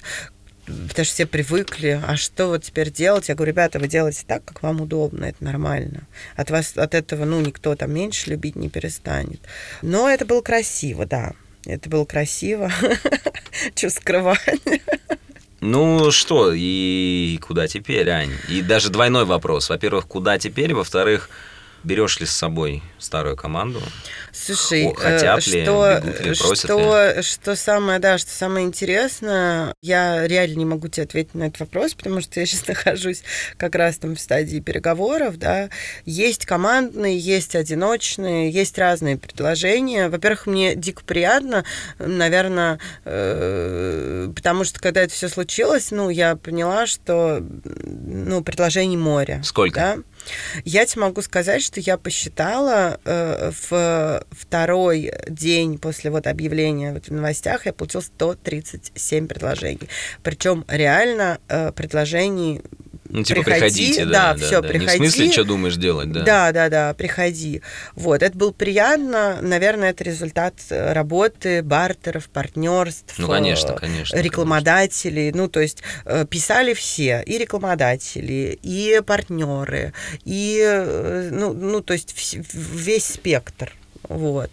потому 0.66 1.04
что 1.04 1.14
все 1.14 1.26
привыкли, 1.26 2.00
а 2.06 2.16
что 2.16 2.46
вот 2.46 2.62
теперь 2.62 2.92
делать? 2.92 3.28
Я 3.28 3.34
говорю, 3.34 3.50
ребята, 3.52 3.80
вы 3.80 3.88
делаете 3.88 4.22
так, 4.26 4.44
как 4.44 4.62
вам 4.62 4.80
удобно, 4.80 5.24
это 5.24 5.42
нормально. 5.42 6.06
От 6.36 6.50
вас, 6.50 6.76
от 6.76 6.94
этого, 6.94 7.24
ну, 7.24 7.40
никто 7.40 7.74
там 7.74 7.92
меньше 7.92 8.30
любить 8.30 8.54
не 8.54 8.68
перестанет. 8.68 9.40
Но 9.82 10.08
это 10.08 10.24
было 10.24 10.40
красиво, 10.40 11.04
да. 11.04 11.32
Это 11.66 11.88
было 11.88 12.04
красиво. 12.04 12.70
Что 13.74 13.90
скрывать? 13.90 14.40
Ну 15.60 16.10
что, 16.10 16.52
и 16.52 17.38
куда 17.40 17.68
теперь, 17.68 18.10
Ань? 18.10 18.32
И 18.48 18.62
даже 18.62 18.90
двойной 18.90 19.24
вопрос. 19.24 19.68
Во-первых, 19.68 20.08
куда 20.08 20.36
теперь? 20.36 20.74
Во-вторых, 20.74 21.30
берешь 21.84 22.20
ли 22.20 22.26
с 22.26 22.32
собой 22.32 22.82
старую 22.98 23.36
команду? 23.36 23.82
Слушай, 24.32 24.92
хотят 24.96 25.46
э, 25.46 25.50
ли, 25.50 25.62
что, 25.64 26.00
бегут 26.02 26.20
ли, 26.20 26.34
просят 26.34 26.64
что, 26.64 27.22
что 27.22 27.56
самое, 27.56 27.98
да, 27.98 28.18
что 28.18 28.30
самое 28.30 28.66
интересное, 28.66 29.74
я 29.82 30.26
реально 30.26 30.58
не 30.58 30.64
могу 30.64 30.88
тебе 30.88 31.04
ответить 31.04 31.34
на 31.34 31.44
этот 31.44 31.60
вопрос, 31.60 31.94
потому 31.94 32.20
что 32.20 32.40
я 32.40 32.46
сейчас 32.46 32.66
нахожусь 32.66 33.22
как 33.56 33.74
раз 33.74 33.98
там 33.98 34.16
в 34.16 34.20
стадии 34.20 34.60
переговоров, 34.60 35.38
да. 35.38 35.68
Есть 36.04 36.46
командные, 36.46 37.18
есть 37.18 37.54
одиночные, 37.54 38.50
есть 38.50 38.78
разные 38.78 39.16
предложения. 39.16 40.08
Во-первых, 40.08 40.46
мне 40.46 40.74
дико 40.74 41.02
приятно, 41.04 41.64
наверное, 41.98 42.78
э, 43.04 44.30
потому 44.34 44.64
что 44.64 44.80
когда 44.80 45.02
это 45.02 45.12
все 45.12 45.28
случилось, 45.28 45.90
ну, 45.90 46.10
я 46.10 46.36
поняла, 46.36 46.86
что, 46.86 47.42
ну, 47.64 48.42
предложений 48.42 48.96
море. 48.96 49.40
Сколько? 49.44 49.80
Да? 49.80 49.96
Я 50.64 50.86
тебе 50.86 51.02
могу 51.02 51.22
сказать, 51.22 51.62
что 51.62 51.80
я 51.80 51.96
посчитала 51.96 53.00
э, 53.04 53.50
в 53.68 54.24
второй 54.30 55.12
день 55.28 55.78
после 55.78 56.10
вот 56.10 56.26
объявления 56.26 56.92
вот 56.92 57.08
в 57.08 57.12
новостях 57.12 57.66
я 57.66 57.72
получила 57.72 58.02
137 58.02 59.26
предложений. 59.26 59.88
Причем 60.22 60.64
реально 60.68 61.38
э, 61.48 61.72
предложений 61.72 62.62
ну, 63.12 63.24
типа, 63.24 63.42
приходи, 63.42 63.92
приходите, 63.92 64.04
да, 64.06 64.32
да, 64.32 64.34
да, 64.34 64.46
все, 64.46 64.62
да. 64.62 64.68
приходи. 64.68 64.98
Не 65.00 65.08
в 65.08 65.12
смысле, 65.12 65.32
что 65.32 65.44
думаешь 65.44 65.76
делать, 65.76 66.10
да? 66.10 66.22
Да, 66.22 66.52
да, 66.52 66.68
да, 66.70 66.94
приходи. 66.94 67.60
Вот, 67.94 68.22
это 68.22 68.36
было 68.36 68.52
приятно. 68.52 69.38
Наверное, 69.42 69.90
это 69.90 70.02
результат 70.02 70.54
э, 70.70 70.94
работы, 70.94 71.62
бартеров, 71.62 72.30
партнерств. 72.30 73.14
Ну, 73.18 73.28
конечно, 73.28 73.74
конечно. 73.74 74.16
Рекламодателей. 74.16 75.30
Конечно. 75.30 75.42
Ну, 75.42 75.48
то 75.48 75.60
есть 75.60 75.82
э, 76.06 76.24
писали 76.24 76.72
все, 76.72 77.22
и 77.26 77.36
рекламодатели, 77.36 78.58
и 78.62 79.02
партнеры, 79.04 79.92
и, 80.24 80.58
э, 80.64 81.28
ну, 81.30 81.52
ну 81.52 81.82
то 81.82 81.92
есть 81.92 82.14
весь 82.54 83.04
спектр. 83.04 83.74
Вот. 84.12 84.50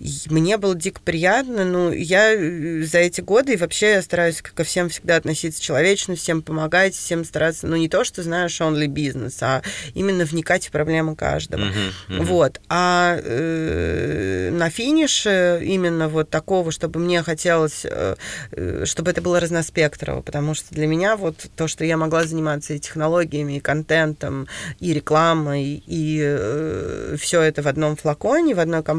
И 0.00 0.10
мне 0.26 0.56
было 0.56 0.74
дико 0.74 1.00
приятно. 1.02 1.64
Ну, 1.64 1.92
я 1.92 2.34
э, 2.34 2.82
за 2.82 2.98
эти 2.98 3.20
годы 3.20 3.54
и 3.54 3.56
вообще 3.56 3.92
я 3.92 4.02
стараюсь 4.02 4.42
ко 4.42 4.64
всем 4.64 4.88
всегда 4.88 5.16
относиться 5.16 5.62
человечно, 5.62 6.16
всем 6.16 6.42
помогать, 6.42 6.94
всем 6.94 7.24
стараться, 7.24 7.66
ну, 7.66 7.76
не 7.76 7.88
то, 7.88 8.04
что 8.04 8.22
знаешь 8.22 8.60
only 8.60 8.86
бизнес, 8.86 9.42
а 9.42 9.62
именно 9.94 10.24
вникать 10.24 10.66
в 10.66 10.70
проблемы 10.70 11.16
каждого. 11.16 11.62
Uh-huh, 11.62 11.92
uh-huh. 12.08 12.24
Вот. 12.24 12.60
А 12.68 13.18
э, 13.22 14.50
на 14.52 14.70
финише 14.70 15.60
именно 15.62 16.08
вот 16.08 16.30
такого, 16.30 16.72
чтобы 16.72 17.00
мне 17.00 17.22
хотелось, 17.22 17.84
э, 17.84 18.16
э, 18.52 18.84
чтобы 18.84 19.10
это 19.10 19.22
было 19.22 19.40
разноспектрово, 19.40 20.22
потому 20.22 20.54
что 20.54 20.74
для 20.74 20.86
меня 20.86 21.16
вот 21.16 21.46
то, 21.56 21.68
что 21.68 21.84
я 21.84 21.96
могла 21.96 22.24
заниматься 22.24 22.74
и 22.74 22.78
технологиями, 22.78 23.56
и 23.56 23.60
контентом, 23.60 24.48
и 24.80 24.92
рекламой, 24.92 25.82
и 25.86 26.20
э, 26.22 27.16
все 27.18 27.42
это 27.42 27.62
в 27.62 27.68
одном 27.68 27.96
флаконе, 27.96 28.54
в 28.54 28.60
одной 28.60 28.82
компании. 28.82 28.95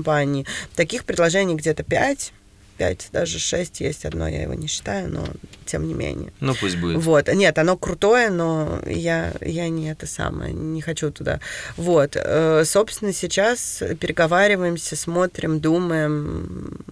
Таких 0.76 1.06
предложений 1.06 1.56
где-то 1.56 1.84
5, 1.84 2.34
5, 2.78 3.10
даже 3.12 3.40
6 3.40 3.82
есть 3.82 4.06
одно, 4.06 4.28
я 4.28 4.44
его 4.44 4.54
не 4.54 4.68
считаю, 4.68 5.10
но 5.10 5.26
тем 5.66 5.88
не 5.88 5.94
менее. 5.94 6.32
Ну, 6.40 6.56
пусть 6.56 6.78
будет. 6.78 6.98
Вот. 7.02 7.34
Нет, 7.34 7.58
оно 7.58 7.78
крутое, 7.78 8.30
но 8.30 8.82
я, 8.86 9.34
я 9.42 9.70
не 9.70 9.90
это 9.90 10.08
самое, 10.08 10.54
не 10.54 10.82
хочу 10.82 11.12
туда. 11.12 11.40
Вот. 11.76 12.16
Э, 12.16 12.64
собственно, 12.66 13.14
сейчас 13.14 13.84
переговариваемся, 14.00 14.96
смотрим, 14.96 15.60
думаем, 15.60 16.86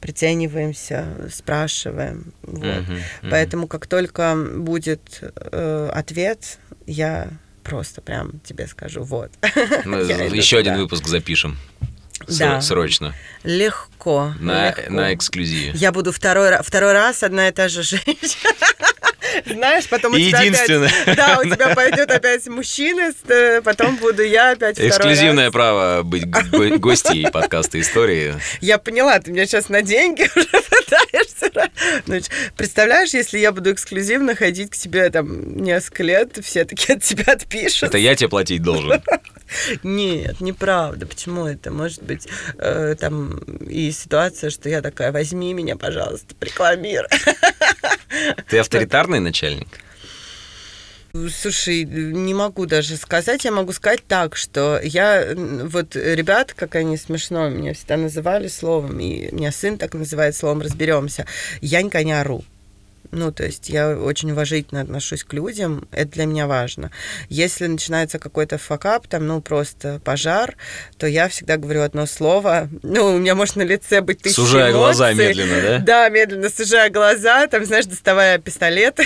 прицениваемся, 0.00 1.28
спрашиваем. 1.32 2.32
Вот. 2.42 2.64
Uh-huh, 2.64 2.98
uh-huh. 3.22 3.30
Поэтому 3.30 3.66
как 3.66 3.86
только 3.86 4.36
будет 4.36 5.20
э, 5.22 5.90
ответ, 5.92 6.58
я 6.86 7.30
просто 7.64 8.00
прям 8.00 8.40
тебе 8.40 8.66
скажу, 8.66 9.02
вот. 9.02 9.30
Мы 9.84 9.98
еще 10.34 10.58
один 10.58 10.76
выпуск 10.76 11.06
запишем. 11.06 11.58
Да. 12.26 12.60
Срочно. 12.60 13.14
Легко. 13.44 14.34
На, 14.40 14.68
легко. 14.68 14.92
на 14.92 15.14
эксклюзиве. 15.14 15.72
Я 15.74 15.92
буду 15.92 16.12
второй, 16.12 16.62
второй 16.62 16.92
раз 16.92 17.22
одна 17.22 17.48
и 17.48 17.52
та 17.52 17.68
же 17.68 17.82
женщина. 17.82 18.54
Знаешь, 19.46 19.88
потом 19.88 20.14
у 20.14 20.16
тебя 20.16 20.40
опять... 20.40 21.16
Да, 21.16 21.38
у 21.40 21.44
тебя 21.48 21.74
пойдет 21.74 22.10
опять 22.10 22.46
мужчина, 22.46 23.12
потом 23.62 23.96
буду 23.96 24.22
я 24.22 24.52
опять 24.52 24.78
Эксклюзивное 24.78 25.50
право 25.50 26.02
быть 26.02 26.28
гостьей 26.80 27.30
подкаста 27.30 27.80
«Истории». 27.80 28.34
Я 28.60 28.78
поняла, 28.78 29.18
ты 29.20 29.30
меня 29.32 29.46
сейчас 29.46 29.68
на 29.68 29.82
деньги 29.82 30.22
уже 30.34 30.48
пытаешься. 30.48 31.70
Значит, 32.06 32.30
представляешь, 32.56 33.10
если 33.14 33.38
я 33.38 33.52
буду 33.52 33.72
эксклюзивно 33.72 34.34
ходить 34.34 34.70
к 34.70 34.76
тебе 34.76 35.08
там 35.10 35.56
несколько 35.56 36.02
лет, 36.02 36.38
все 36.42 36.64
таки 36.64 36.92
от 36.92 37.02
тебя 37.02 37.32
отпишут. 37.32 37.84
Это 37.84 37.98
я 37.98 38.14
тебе 38.14 38.28
платить 38.28 38.62
должен. 38.62 39.02
Нет, 39.82 40.40
неправда. 40.40 41.06
Почему 41.06 41.46
это? 41.46 41.70
Может 41.70 42.02
быть, 42.02 42.28
э, 42.58 42.94
там 42.98 43.38
и 43.60 43.90
ситуация, 43.90 44.50
что 44.50 44.68
я 44.68 44.82
такая, 44.82 45.12
возьми 45.12 45.54
меня, 45.54 45.76
пожалуйста, 45.76 46.34
рекламируй. 46.40 47.08
Ты 48.48 48.58
авторитарный 48.58 49.20
начальник? 49.20 49.68
Слушай, 51.12 51.84
не 51.84 52.34
могу 52.34 52.66
даже 52.66 52.96
сказать. 52.96 53.44
Я 53.44 53.50
могу 53.50 53.72
сказать 53.72 54.06
так, 54.06 54.36
что 54.36 54.78
я... 54.82 55.34
Вот 55.34 55.96
ребят, 55.96 56.52
как 56.54 56.74
они 56.74 56.96
смешно 56.96 57.48
меня 57.48 57.74
всегда 57.74 57.96
называли 57.96 58.48
словом, 58.48 59.00
и 59.00 59.34
меня 59.34 59.50
сын 59.50 59.78
так 59.78 59.94
называет 59.94 60.36
словом 60.36 60.60
«разберемся», 60.60 61.26
я 61.60 61.82
никогда 61.82 62.04
не 62.04 62.12
ору. 62.12 62.44
Ну, 63.10 63.32
то 63.32 63.44
есть 63.44 63.68
я 63.68 63.96
очень 63.96 64.30
уважительно 64.32 64.80
отношусь 64.80 65.24
к 65.24 65.32
людям, 65.32 65.88
это 65.92 66.12
для 66.12 66.26
меня 66.26 66.46
важно. 66.46 66.90
Если 67.28 67.66
начинается 67.66 68.18
какой-то 68.18 68.58
факап, 68.58 69.06
там, 69.06 69.26
ну, 69.26 69.40
просто 69.40 70.00
пожар, 70.04 70.56
то 70.98 71.06
я 71.06 71.28
всегда 71.28 71.56
говорю 71.56 71.82
одно 71.82 72.06
слово. 72.06 72.68
Ну, 72.82 73.14
у 73.14 73.18
меня 73.18 73.34
может 73.34 73.56
на 73.56 73.62
лице 73.62 74.00
быть 74.00 74.20
тысяча 74.22 74.40
Сужая 74.42 74.70
эмоций. 74.72 74.78
глаза 74.78 75.12
медленно, 75.12 75.60
да? 75.62 75.78
Да, 75.78 76.08
медленно 76.08 76.50
сужая 76.50 76.90
глаза, 76.90 77.46
там, 77.46 77.64
знаешь, 77.64 77.86
доставая 77.86 78.38
пистолет, 78.38 78.98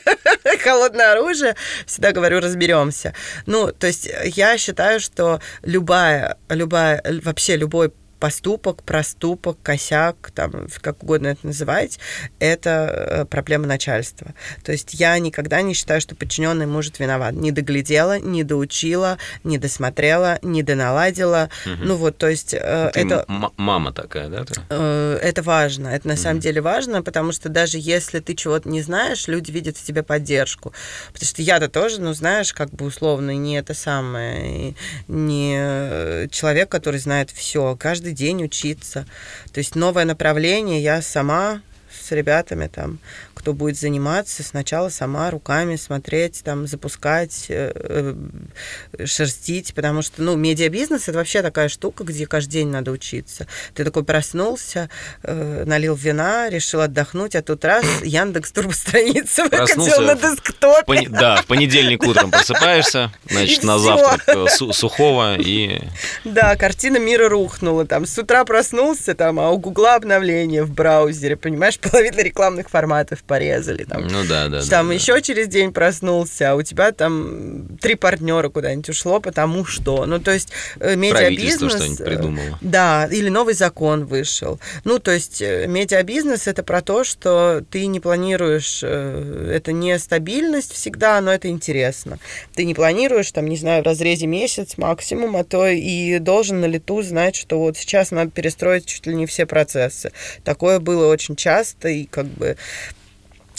холодное 0.62 1.12
оружие, 1.12 1.56
всегда 1.86 2.12
говорю, 2.12 2.40
разберемся. 2.40 3.14
Ну, 3.46 3.72
то 3.72 3.86
есть 3.86 4.08
я 4.24 4.56
считаю, 4.58 5.00
что 5.00 5.40
любая, 5.62 6.36
любая, 6.48 7.02
вообще 7.22 7.56
любой 7.56 7.92
поступок, 8.20 8.82
проступок, 8.82 9.58
косяк, 9.62 10.30
там, 10.34 10.68
как 10.80 11.02
угодно 11.02 11.28
это 11.28 11.46
называть, 11.46 11.98
это 12.38 12.70
э, 12.70 13.24
проблема 13.24 13.66
начальства. 13.66 14.34
То 14.62 14.72
есть 14.72 14.94
я 14.94 15.18
никогда 15.18 15.62
не 15.62 15.74
считаю, 15.74 16.00
что 16.00 16.14
подчиненный 16.14 16.66
может 16.66 16.98
виноват. 17.00 17.34
Не 17.34 17.50
доглядела, 17.50 18.20
не 18.20 18.44
доучила, 18.44 19.18
не 19.42 19.58
досмотрела, 19.58 20.38
не 20.42 20.62
доналадила. 20.62 21.48
Угу. 21.64 21.84
Ну 21.84 21.96
вот, 21.96 22.18
то 22.18 22.28
есть 22.28 22.54
э, 22.54 22.90
Ты 22.92 23.00
это... 23.00 23.24
мама 23.56 23.92
такая, 23.92 24.28
да? 24.28 24.44
Ты? 24.44 24.60
Э, 24.68 25.18
это 25.22 25.42
важно. 25.42 25.88
Это 25.88 26.06
на 26.06 26.14
угу. 26.14 26.22
самом 26.22 26.40
деле 26.40 26.60
важно, 26.60 27.02
потому 27.02 27.32
что 27.32 27.48
даже 27.48 27.78
если 27.78 28.20
ты 28.20 28.34
чего-то 28.34 28.68
не 28.68 28.82
знаешь, 28.82 29.28
люди 29.28 29.50
видят 29.50 29.78
в 29.78 29.84
тебе 29.84 30.02
поддержку. 30.02 30.74
Потому 31.12 31.26
что 31.26 31.40
я-то 31.42 31.68
тоже, 31.68 32.00
ну, 32.02 32.12
знаешь, 32.12 32.52
как 32.52 32.70
бы 32.70 32.84
условно 32.84 33.34
не 33.34 33.58
это 33.58 33.72
самое, 33.72 34.74
не 35.08 36.28
человек, 36.28 36.68
который 36.68 37.00
знает 37.00 37.30
все. 37.30 37.76
Каждый 37.76 38.09
каждый 38.10 38.14
день 38.14 38.44
учиться. 38.44 39.06
То 39.52 39.58
есть 39.58 39.74
новое 39.74 40.04
направление 40.04 40.82
я 40.82 41.02
сама 41.02 41.62
с 42.10 42.12
ребятами 42.12 42.66
там 42.66 42.98
кто 43.40 43.54
будет 43.54 43.78
заниматься, 43.78 44.42
сначала 44.42 44.90
сама 44.90 45.30
руками 45.30 45.76
смотреть, 45.76 46.42
там, 46.44 46.66
запускать, 46.66 47.46
э, 47.48 47.72
э, 47.74 49.06
шерстить, 49.06 49.72
потому 49.72 50.02
что, 50.02 50.22
ну, 50.22 50.36
медиабизнес 50.36 51.08
это 51.08 51.16
вообще 51.16 51.40
такая 51.40 51.70
штука, 51.70 52.04
где 52.04 52.26
каждый 52.26 52.50
день 52.50 52.68
надо 52.68 52.90
учиться. 52.90 53.46
Ты 53.74 53.84
такой 53.84 54.04
проснулся, 54.04 54.90
э, 55.22 55.64
налил 55.64 55.94
вина, 55.94 56.50
решил 56.50 56.82
отдохнуть, 56.82 57.34
а 57.34 57.40
тут 57.40 57.64
раз 57.64 57.82
Яндекс 58.02 58.52
турбостраницы 58.52 59.44
выкатил 59.50 60.02
на 60.02 60.16
десктопе. 60.16 60.82
В 60.82 60.84
пон... 60.84 61.04
Да, 61.08 61.36
в 61.36 61.46
понедельник 61.46 62.02
утром 62.02 62.30
просыпаешься, 62.30 63.10
значит, 63.24 63.64
на 63.64 63.78
завтрак 63.78 64.50
су- 64.50 64.74
сухого 64.74 65.36
и... 65.38 65.80
Да, 66.26 66.56
картина 66.56 66.98
мира 66.98 67.30
рухнула, 67.30 67.86
там, 67.86 68.04
с 68.04 68.18
утра 68.18 68.44
проснулся, 68.44 69.14
там, 69.14 69.40
а 69.40 69.48
у 69.48 69.56
Гугла 69.56 69.94
обновление 69.94 70.62
в 70.62 70.72
браузере, 70.72 71.36
понимаешь, 71.36 71.78
половину 72.00 72.22
рекламных 72.22 72.70
форматов 72.70 73.22
порезали. 73.22 73.84
Там, 73.84 74.06
ну 74.08 74.24
да, 74.24 74.48
да. 74.48 74.62
Там 74.62 74.88
да, 74.88 74.94
еще 74.94 75.14
да. 75.14 75.20
через 75.20 75.48
день 75.48 75.72
проснулся, 75.72 76.52
а 76.52 76.54
у 76.54 76.62
тебя 76.62 76.92
там 76.92 77.76
три 77.80 77.94
партнера 77.94 78.48
куда-нибудь 78.48 78.88
ушло, 78.88 79.20
потому 79.20 79.64
что. 79.64 80.06
Ну, 80.06 80.18
то 80.18 80.30
есть 80.30 80.52
э, 80.78 80.96
медиабизнес... 80.96 81.72
что-нибудь 81.72 82.04
придумало. 82.04 82.58
Да, 82.60 83.06
или 83.10 83.28
новый 83.28 83.54
закон 83.54 84.06
вышел. 84.06 84.58
Ну, 84.84 84.98
то 84.98 85.10
есть 85.10 85.40
медиабизнес 85.40 86.46
это 86.46 86.62
про 86.62 86.80
то, 86.80 87.04
что 87.04 87.62
ты 87.70 87.86
не 87.86 88.00
планируешь, 88.00 88.82
это 88.82 89.72
не 89.72 89.98
стабильность 89.98 90.72
всегда, 90.72 91.20
но 91.20 91.32
это 91.32 91.48
интересно. 91.48 92.18
Ты 92.54 92.64
не 92.64 92.74
планируешь, 92.74 93.30
там, 93.32 93.46
не 93.46 93.56
знаю, 93.56 93.82
в 93.82 93.86
разрезе 93.86 94.26
месяц 94.26 94.78
максимум, 94.78 95.36
а 95.36 95.44
то 95.44 95.66
и 95.66 96.18
должен 96.18 96.60
на 96.60 96.66
лету 96.66 97.02
знать, 97.02 97.36
что 97.36 97.58
вот 97.58 97.76
сейчас 97.76 98.10
надо 98.10 98.30
перестроить 98.30 98.86
чуть 98.86 99.06
ли 99.06 99.14
не 99.14 99.26
все 99.26 99.44
процессы. 99.44 100.12
Такое 100.44 100.78
было 100.78 101.06
очень 101.10 101.36
часто, 101.36 101.89
и 101.90 102.06
как 102.06 102.26
бы 102.26 102.56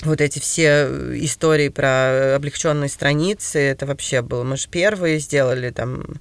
вот 0.03 0.19
эти 0.19 0.39
все 0.39 0.87
истории 1.23 1.69
про 1.69 2.35
облегченные 2.35 2.89
страницы, 2.89 3.59
это 3.59 3.85
вообще 3.85 4.21
было. 4.21 4.43
Мы 4.43 4.57
же 4.57 4.67
первые 4.67 5.19
сделали 5.19 5.69
там 5.69 6.19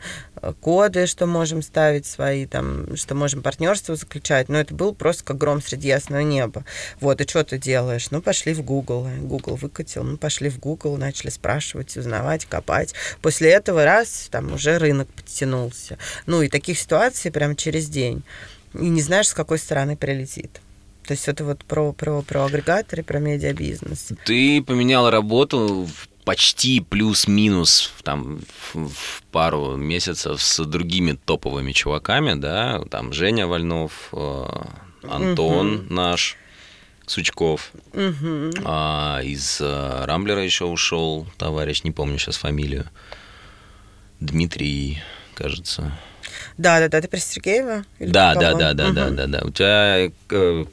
коды, 0.61 1.07
что 1.07 1.27
можем 1.27 1.63
ставить 1.63 2.07
свои, 2.07 2.47
там, 2.47 2.97
что 2.97 3.15
можем 3.15 3.43
партнерство 3.43 3.97
заключать, 3.97 4.49
но 4.49 4.59
это 4.59 4.75
был 4.75 4.95
просто 4.95 5.25
как 5.25 5.39
гром 5.39 5.63
среди 5.63 5.89
ясного 5.89 6.21
неба. 6.21 6.65
Вот, 7.01 7.21
и 7.21 7.29
что 7.29 7.45
ты 7.45 7.59
делаешь? 7.59 8.11
Ну, 8.11 8.21
пошли 8.23 8.55
в 8.55 8.63
Google. 8.63 9.09
Google 9.21 9.57
выкатил, 9.57 10.05
мы 10.05 10.17
пошли 10.17 10.49
в 10.51 10.59
Google, 10.59 10.97
начали 10.97 11.31
спрашивать, 11.31 11.97
узнавать, 11.97 12.47
копать. 12.47 12.95
После 13.23 13.51
этого 13.51 13.85
раз, 13.85 14.29
там, 14.31 14.53
уже 14.53 14.79
рынок 14.79 15.09
подтянулся. 15.09 15.99
Ну, 16.27 16.43
и 16.43 16.49
таких 16.49 16.79
ситуаций 16.79 17.31
прям 17.31 17.57
через 17.57 17.89
день. 17.89 18.23
И 18.75 18.89
не 18.89 19.03
знаешь, 19.03 19.29
с 19.29 19.35
какой 19.35 19.59
стороны 19.59 19.97
прилетит. 19.97 20.61
То 21.11 21.15
есть 21.15 21.27
это 21.27 21.45
вот 21.45 21.65
про, 21.65 21.93
про, 21.93 22.23
про 22.23 22.45
агрегаторы, 22.45 23.03
про 23.03 23.19
медиабизнес. 23.19 24.13
Ты 24.25 24.63
поменяла 24.63 25.11
работу 25.11 25.89
почти 26.25 26.79
плюс-минус 26.79 27.93
там 28.05 28.39
в 28.75 29.23
пару 29.33 29.75
месяцев 29.75 30.41
с 30.41 30.65
другими 30.65 31.19
топовыми 31.25 31.73
чуваками, 31.73 32.35
да, 32.35 32.81
там 32.91 33.13
Женя 33.13 33.49
Вольнов, 33.49 34.15
Антон 35.03 35.75
угу. 35.75 35.93
наш, 35.93 36.37
Сучков, 37.09 37.73
угу. 37.93 38.53
а, 38.65 39.19
из 39.25 39.59
а, 39.61 40.07
Рамблера 40.07 40.45
еще 40.45 40.67
ушел 40.67 41.27
товарищ, 41.39 41.83
не 41.83 41.91
помню 41.91 42.19
сейчас 42.19 42.37
фамилию, 42.37 42.89
Дмитрий, 44.21 45.03
кажется. 45.35 45.93
Да, 46.59 46.81
да, 46.81 46.89
да, 46.89 47.01
ты 47.01 47.09
про 47.09 47.19
Сергеева? 47.19 47.85
Да, 47.99 48.35
да, 48.35 48.55
да, 48.55 48.73
да, 48.73 48.87
угу. 48.87 48.95
да, 48.95 49.11
да, 49.11 49.27
да. 49.27 49.41
У 49.45 49.51
тебя 49.51 50.11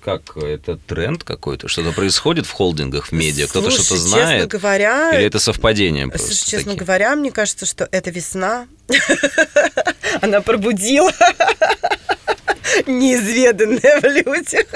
как 0.03 0.38
это 0.38 0.78
тренд 0.78 1.24
какой-то? 1.24 1.68
Что-то 1.68 1.91
происходит 1.91 2.45
в 2.45 2.51
холдингах 2.51 3.08
в 3.08 3.12
медиа? 3.12 3.47
Кто-то 3.47 3.72
что-то 3.72 3.97
знает? 3.97 4.43
Честно 4.43 4.60
говоря, 4.60 5.12
или 5.14 5.26
это 5.26 5.39
совпадение? 5.39 6.10
Слушай, 6.16 6.45
честно 6.45 6.72
такие? 6.72 6.80
говоря, 6.80 7.16
мне 7.16 7.32
кажется, 7.32 7.66
что 7.66 7.88
это 7.91 8.10
весна. 8.12 8.68
Она 10.22 10.41
пробудила 10.41 11.12
неизведанное 12.88 14.01
в 14.01 14.05
людях 14.05 14.68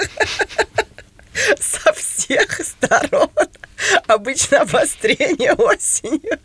со 1.60 1.92
всех 1.92 2.60
сторон. 2.64 3.30
Обычно 4.06 4.62
обострение 4.62 5.52
осенью. 5.58 6.38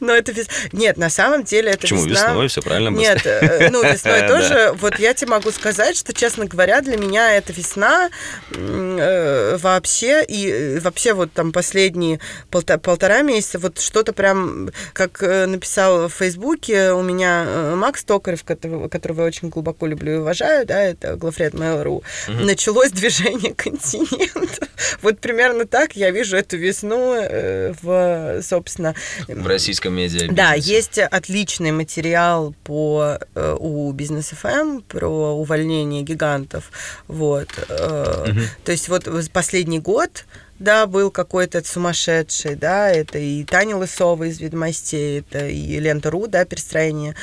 Но 0.00 0.12
это 0.12 0.32
вес... 0.32 0.48
Нет, 0.72 0.96
на 0.96 1.10
самом 1.10 1.44
деле 1.44 1.70
это 1.70 1.82
Почему 1.82 2.04
весна... 2.04 2.28
весной? 2.28 2.48
Все 2.48 2.62
правильно 2.62 2.90
Нет, 2.90 3.26
э, 3.26 3.70
ну 3.70 3.82
весной 3.82 4.20
тоже. 4.28 4.74
Вот 4.78 4.98
я 4.98 5.14
тебе 5.14 5.30
могу 5.30 5.50
сказать, 5.50 5.96
что, 5.96 6.12
честно 6.12 6.46
говоря, 6.46 6.80
для 6.80 6.96
меня 6.96 7.34
это 7.36 7.52
весна 7.52 8.10
э, 8.50 9.56
вообще. 9.60 10.24
И 10.24 10.78
вообще 10.80 11.12
вот 11.14 11.32
там 11.32 11.52
последние 11.52 12.20
полтора 12.50 13.22
месяца 13.22 13.58
вот 13.58 13.80
что-то 13.80 14.12
прям, 14.12 14.70
как 14.92 15.20
написал 15.22 16.08
в 16.08 16.12
Фейсбуке, 16.12 16.92
у 16.92 17.02
меня 17.02 17.74
Макс 17.76 18.04
Токарев, 18.04 18.44
которого, 18.44 19.22
я 19.22 19.26
очень 19.26 19.48
глубоко 19.48 19.86
люблю 19.86 20.12
и 20.12 20.16
уважаю, 20.16 20.66
да, 20.66 20.80
это 20.82 21.16
главред 21.16 21.54
Mail.ru, 21.54 22.02
началось 22.28 22.90
движение 22.90 23.54
континента. 23.56 24.68
Вот 25.00 25.18
примерно 25.18 25.66
так 25.66 25.96
я 25.96 26.10
вижу 26.10 26.36
эту 26.36 26.56
весну 26.56 26.81
весну 26.82 27.74
в, 27.82 28.42
собственно... 28.42 28.94
В 29.28 29.46
российском 29.46 29.94
медиа 29.94 30.28
Да, 30.30 30.54
есть 30.54 30.98
отличный 30.98 31.72
материал 31.72 32.54
по, 32.64 33.18
у 33.58 33.92
Бизнес 33.92 34.30
ФМ 34.30 34.80
про 34.80 35.08
увольнение 35.08 36.02
гигантов. 36.02 36.70
Вот. 37.08 37.48
Угу. 37.68 38.40
То 38.64 38.72
есть 38.72 38.88
вот 38.88 39.08
последний 39.32 39.78
год 39.78 40.24
да, 40.62 40.86
был 40.86 41.10
какой-то 41.10 41.62
сумасшедший, 41.66 42.54
да, 42.54 42.88
это 42.88 43.18
и 43.18 43.44
Таня 43.44 43.76
Лысова 43.76 44.24
из 44.24 44.40
«Ведомостей», 44.40 45.20
это 45.20 45.48
и 45.48 45.78
Лента.ру, 45.78 46.26
да, 46.28 46.44
перестроение. 46.44 47.14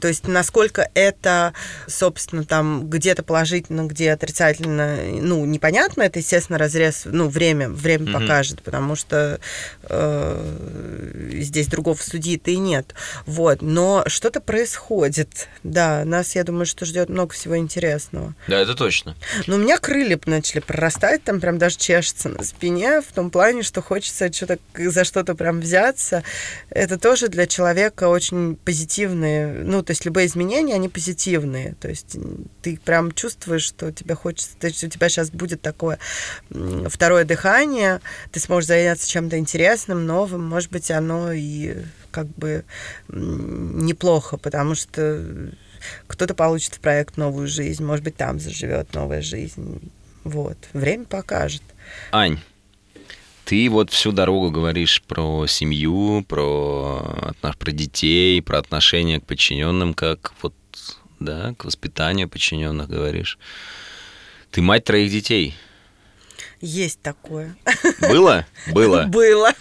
То 0.00 0.08
есть 0.08 0.26
насколько 0.26 0.90
это, 0.94 1.54
собственно, 1.86 2.44
там 2.44 2.88
где-то 2.88 3.22
положительно, 3.22 3.86
где 3.86 4.12
отрицательно, 4.12 4.96
ну, 5.20 5.44
непонятно, 5.44 6.02
это, 6.02 6.18
естественно, 6.18 6.58
разрез, 6.58 7.02
ну, 7.04 7.28
время, 7.28 7.68
время 7.68 8.06
mm-hmm. 8.06 8.20
покажет, 8.20 8.62
потому 8.62 8.96
что 8.96 9.40
э, 9.82 11.30
здесь 11.34 11.68
другого 11.68 11.96
судьи-то 11.96 12.50
и 12.50 12.56
нет. 12.56 12.94
Вот, 13.26 13.62
но 13.62 14.04
что-то 14.06 14.40
происходит, 14.40 15.48
да, 15.62 16.04
нас, 16.04 16.34
я 16.34 16.44
думаю, 16.44 16.66
что 16.66 16.84
ждет 16.84 17.08
много 17.08 17.32
всего 17.32 17.56
интересного. 17.56 18.34
Да, 18.48 18.58
это 18.58 18.74
точно. 18.74 19.14
Но 19.46 19.56
у 19.56 19.58
меня 19.58 19.78
крылья 19.78 20.18
начали 20.26 20.60
прорастать, 20.60 21.22
там 21.22 21.40
прям 21.40 21.58
даже 21.58 21.76
чешется 21.76 22.28
на 22.28 22.42
спине, 22.42 22.87
в 23.00 23.12
том 23.12 23.30
плане, 23.30 23.62
что 23.62 23.82
хочется 23.82 24.32
что-то 24.32 24.58
за 24.76 25.04
что-то 25.04 25.34
прям 25.34 25.60
взяться. 25.60 26.22
Это 26.70 26.98
тоже 26.98 27.28
для 27.28 27.46
человека 27.46 28.08
очень 28.08 28.56
позитивные, 28.56 29.64
ну, 29.64 29.82
то 29.82 29.92
есть 29.92 30.04
любые 30.04 30.26
изменения, 30.26 30.74
они 30.74 30.88
позитивные. 30.88 31.74
То 31.80 31.88
есть 31.88 32.16
ты 32.62 32.78
прям 32.84 33.12
чувствуешь, 33.12 33.62
что 33.62 33.92
тебе 33.92 34.14
хочется, 34.14 34.56
то 34.58 34.66
есть 34.66 34.82
у 34.84 34.88
тебя 34.88 35.08
сейчас 35.08 35.30
будет 35.30 35.62
такое 35.62 35.98
второе 36.86 37.24
дыхание, 37.24 38.00
ты 38.32 38.40
сможешь 38.40 38.68
заняться 38.68 39.08
чем-то 39.08 39.38
интересным, 39.38 40.06
новым, 40.06 40.44
может 40.48 40.70
быть, 40.70 40.90
оно 40.90 41.32
и 41.32 41.76
как 42.10 42.26
бы 42.28 42.64
неплохо, 43.08 44.36
потому 44.36 44.74
что 44.74 45.52
кто-то 46.06 46.34
получит 46.34 46.74
в 46.74 46.80
проект 46.80 47.16
новую 47.16 47.46
жизнь, 47.46 47.84
может 47.84 48.04
быть, 48.04 48.16
там 48.16 48.40
заживет 48.40 48.94
новая 48.94 49.22
жизнь. 49.22 49.92
Вот. 50.24 50.58
Время 50.72 51.04
покажет. 51.04 51.62
Ань, 52.12 52.38
ты 53.48 53.70
вот 53.70 53.90
всю 53.90 54.12
дорогу 54.12 54.50
говоришь 54.50 55.02
про 55.08 55.46
семью, 55.46 56.22
про, 56.28 57.32
про 57.40 57.72
детей, 57.72 58.42
про 58.42 58.58
отношение 58.58 59.20
к 59.20 59.24
подчиненным, 59.24 59.94
как 59.94 60.34
вот, 60.42 60.54
да, 61.18 61.54
к 61.56 61.64
воспитанию 61.64 62.28
подчиненных 62.28 62.90
говоришь. 62.90 63.38
Ты 64.50 64.60
мать 64.60 64.84
троих 64.84 65.10
детей. 65.10 65.54
Есть 66.60 67.00
такое. 67.00 67.56
Было? 68.02 68.46
Было. 68.70 69.04
Было. 69.08 69.54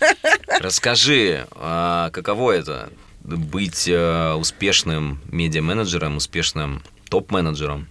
Расскажи, 0.59 1.47
а 1.51 2.09
каково 2.09 2.51
это 2.51 2.89
быть 3.21 3.87
а, 3.89 4.35
успешным 4.35 5.21
медиа-менеджером, 5.31 6.17
успешным 6.17 6.83
топ-менеджером, 7.09 7.87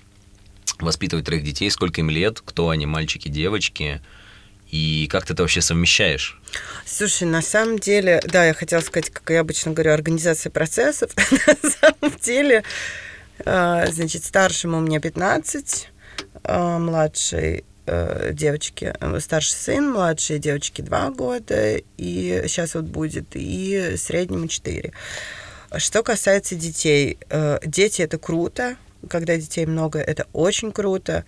воспитывать 0.78 1.24
троих 1.24 1.42
детей, 1.42 1.70
сколько 1.70 2.02
им 2.02 2.10
лет, 2.10 2.42
кто 2.44 2.68
они, 2.68 2.84
мальчики, 2.84 3.28
девочки, 3.28 4.02
и 4.70 5.06
как 5.10 5.26
ты 5.26 5.32
это 5.32 5.42
вообще 5.42 5.60
совмещаешь? 5.60 6.40
Слушай, 6.84 7.24
на 7.24 7.42
самом 7.42 7.78
деле, 7.78 8.20
да, 8.24 8.44
я 8.44 8.54
хотела 8.54 8.80
сказать, 8.80 9.10
как 9.10 9.30
я 9.30 9.40
обычно 9.40 9.72
говорю, 9.72 9.92
организация 9.92 10.50
процессов. 10.50 11.10
на 11.62 11.70
самом 11.70 12.18
деле, 12.20 12.64
а, 13.44 13.86
значит, 13.86 14.24
старшему 14.24 14.80
меня 14.80 15.00
15, 15.00 15.90
а, 16.44 16.78
младшей 16.78 17.64
э, 17.86 18.30
девочки, 18.32 18.94
э, 18.98 19.20
старший 19.20 19.54
сын, 19.54 19.90
младшей 19.90 20.38
девочки 20.38 20.82
2 20.82 21.10
года, 21.10 21.76
и 21.96 22.44
сейчас 22.46 22.74
вот 22.74 22.84
будет, 22.84 23.28
и 23.34 23.94
среднему 23.96 24.48
4. 24.48 24.92
Что 25.76 26.02
касается 26.02 26.54
детей, 26.54 27.18
э, 27.28 27.58
дети 27.64 28.02
это 28.02 28.18
круто, 28.18 28.76
когда 29.08 29.36
детей 29.36 29.66
много, 29.66 29.98
это 29.98 30.26
очень 30.32 30.72
круто. 30.72 31.24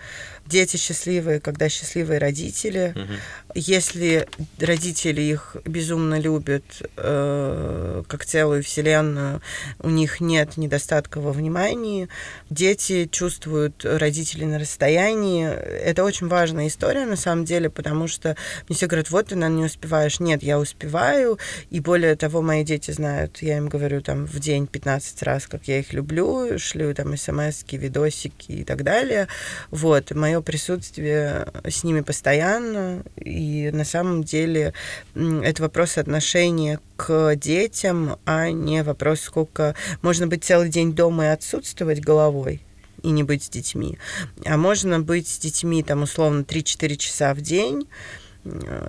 Дети 0.49 0.79
счастливые, 0.79 1.41
когда 1.41 1.69
счастливые 1.69 2.19
родители. 2.19 2.95
Угу. 2.97 3.13
Если 3.55 4.27
родители 4.59 5.21
их 5.21 5.57
безумно 5.67 6.19
любят, 6.19 6.65
э, 6.97 8.03
как 8.07 8.25
целую 8.25 8.63
вселенную, 8.63 9.43
у 9.81 9.91
них 9.91 10.21
нет 10.21 10.57
недостатка 10.57 11.21
во 11.21 11.33
внимании, 11.33 12.09
дети 12.49 13.07
чувствуют 13.11 13.85
родителей 13.85 14.47
на 14.47 14.59
расстоянии. 14.59 15.47
Это 15.49 16.03
очень 16.03 16.29
важная 16.29 16.69
история, 16.69 17.05
на 17.05 17.17
самом 17.17 17.45
деле, 17.45 17.69
потому 17.69 18.09
что 18.09 18.37
мне 18.69 18.77
все 18.77 18.87
говорят, 18.87 19.11
вот 19.11 19.27
ты, 19.27 19.37
наверное, 19.37 19.59
не 19.59 19.65
успеваешь. 19.67 20.19
Нет, 20.19 20.43
я 20.43 20.59
успеваю, 20.59 21.39
и 21.71 21.81
более 21.81 22.17
того, 22.17 22.41
мои 22.41 22.65
дети 22.65 22.91
знают, 22.91 23.43
я 23.43 23.59
им 23.59 23.69
говорю 23.69 24.01
там 24.01 24.25
в 24.25 24.39
день 24.41 24.67
15 24.67 25.23
раз, 25.25 25.47
как 25.47 25.69
я 25.69 25.79
их 25.81 25.93
люблю, 25.93 26.59
шлю 26.59 26.95
там 26.95 27.17
смс 27.17 27.65
видосики 27.71 28.53
и 28.53 28.65
так 28.65 28.83
далее. 28.83 29.29
Вот, 29.71 30.11
мое 30.13 30.38
присутствие 30.43 31.47
с 31.65 31.85
ними 31.85 32.01
постоянно, 32.01 33.05
и 33.17 33.71
на 33.73 33.85
самом 33.85 34.25
деле 34.25 34.75
это 35.15 35.63
вопрос 35.63 35.99
отношения 35.99 36.81
к 36.97 37.35
детям, 37.37 38.19
а 38.25 38.51
не 38.51 38.83
вопрос, 38.83 39.21
сколько 39.21 39.75
можно 40.03 40.27
быть 40.27 40.45
целый 40.45 40.69
день 40.69 40.95
дома 40.95 41.25
и 41.25 41.29
отсутствовать 41.29 42.01
головой 42.01 42.63
и 43.03 43.11
не 43.11 43.23
быть 43.23 43.45
с 43.45 43.49
детьми. 43.49 43.99
А 44.45 44.57
можно 44.57 45.01
быть 45.01 45.29
с 45.29 45.39
детьми 45.39 45.83
там 45.83 46.03
условно 46.03 46.43
3-4 46.43 46.97
часа 46.97 47.35
в 47.35 47.41
день, 47.41 47.87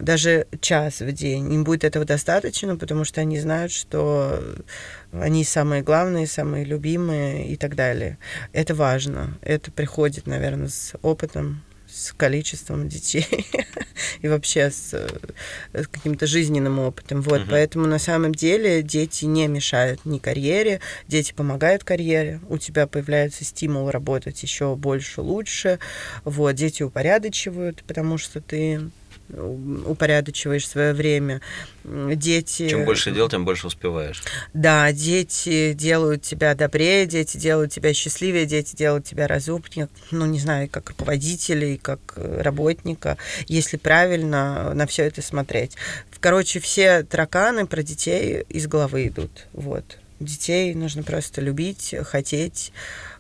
даже 0.02 0.48
час 0.62 1.02
в 1.02 1.12
день. 1.12 1.52
Им 1.54 1.64
будет 1.64 1.84
этого 1.84 2.06
достаточно, 2.06 2.76
потому 2.76 3.04
что 3.04 3.22
они 3.22 3.40
знают, 3.40 3.72
что 3.72 4.42
они 5.12 5.44
самые 5.44 5.82
главные, 5.82 6.28
самые 6.28 6.66
любимые 6.66 7.48
и 7.48 7.56
так 7.56 7.76
далее. 7.76 8.18
Это 8.54 8.76
важно. 8.76 9.38
Это 9.42 9.72
приходит, 9.72 10.28
наверное, 10.28 10.70
с 10.70 10.94
опытом, 11.02 11.64
с 11.92 12.14
количеством 12.14 12.88
детей 12.88 13.26
и 14.22 14.28
вообще 14.28 14.70
с, 14.70 14.94
с 15.74 15.88
каким-то 15.88 16.28
жизненным 16.28 16.80
опытом. 16.80 17.22
Вот, 17.22 17.42
uh-huh. 17.42 17.50
поэтому 17.50 17.88
на 17.88 18.00
самом 18.00 18.34
деле 18.34 18.84
дети 18.84 19.26
не 19.26 19.48
мешают 19.48 20.06
ни 20.06 20.20
карьере, 20.20 20.82
дети 21.08 21.34
помогают 21.34 21.84
карьере, 21.84 22.42
у 22.50 22.58
тебя 22.58 22.86
появляется 22.88 23.44
стимул 23.44 23.90
работать 23.90 24.42
еще 24.44 24.76
больше, 24.76 25.22
лучше. 25.22 25.80
Вот, 26.24 26.54
дети 26.54 26.84
упорядочивают, 26.84 27.84
потому 27.84 28.18
что 28.18 28.40
ты 28.40 28.92
упорядочиваешь 29.34 30.68
свое 30.68 30.94
время. 30.94 31.42
Дети... 31.84 32.70
Чем 32.70 32.86
больше 32.86 33.12
дел, 33.12 33.30
тем 33.30 33.46
больше 33.46 33.68
успеваешь. 33.68 34.24
Да, 34.54 34.92
дети 34.92 35.74
делают 35.74 36.24
тебя 36.24 36.56
добрее, 36.56 37.06
дети 37.06 37.38
делают 37.38 37.72
тебя 37.72 37.94
счастливее, 37.94 38.46
дети 38.46 38.76
делают 38.76 39.06
тебя 39.06 39.28
разумнее, 39.28 39.90
ну, 40.12 40.26
не 40.26 40.40
знаю, 40.40 40.70
как 40.70 40.90
руководителей, 40.90 41.78
как 41.78 42.00
работника, 42.16 43.18
если 43.48 43.78
правильно 43.78 44.74
на 44.74 44.88
все 44.88 45.04
это 45.04 45.22
смотреть. 45.22 45.76
Короче, 46.20 46.60
все 46.60 47.04
тараканы 47.04 47.66
про 47.66 47.82
детей 47.82 48.44
из 48.50 48.68
головы 48.68 49.08
идут. 49.08 49.48
Вот. 49.54 49.98
Детей 50.20 50.74
нужно 50.74 51.02
просто 51.04 51.40
любить, 51.40 51.96
хотеть, 52.04 52.74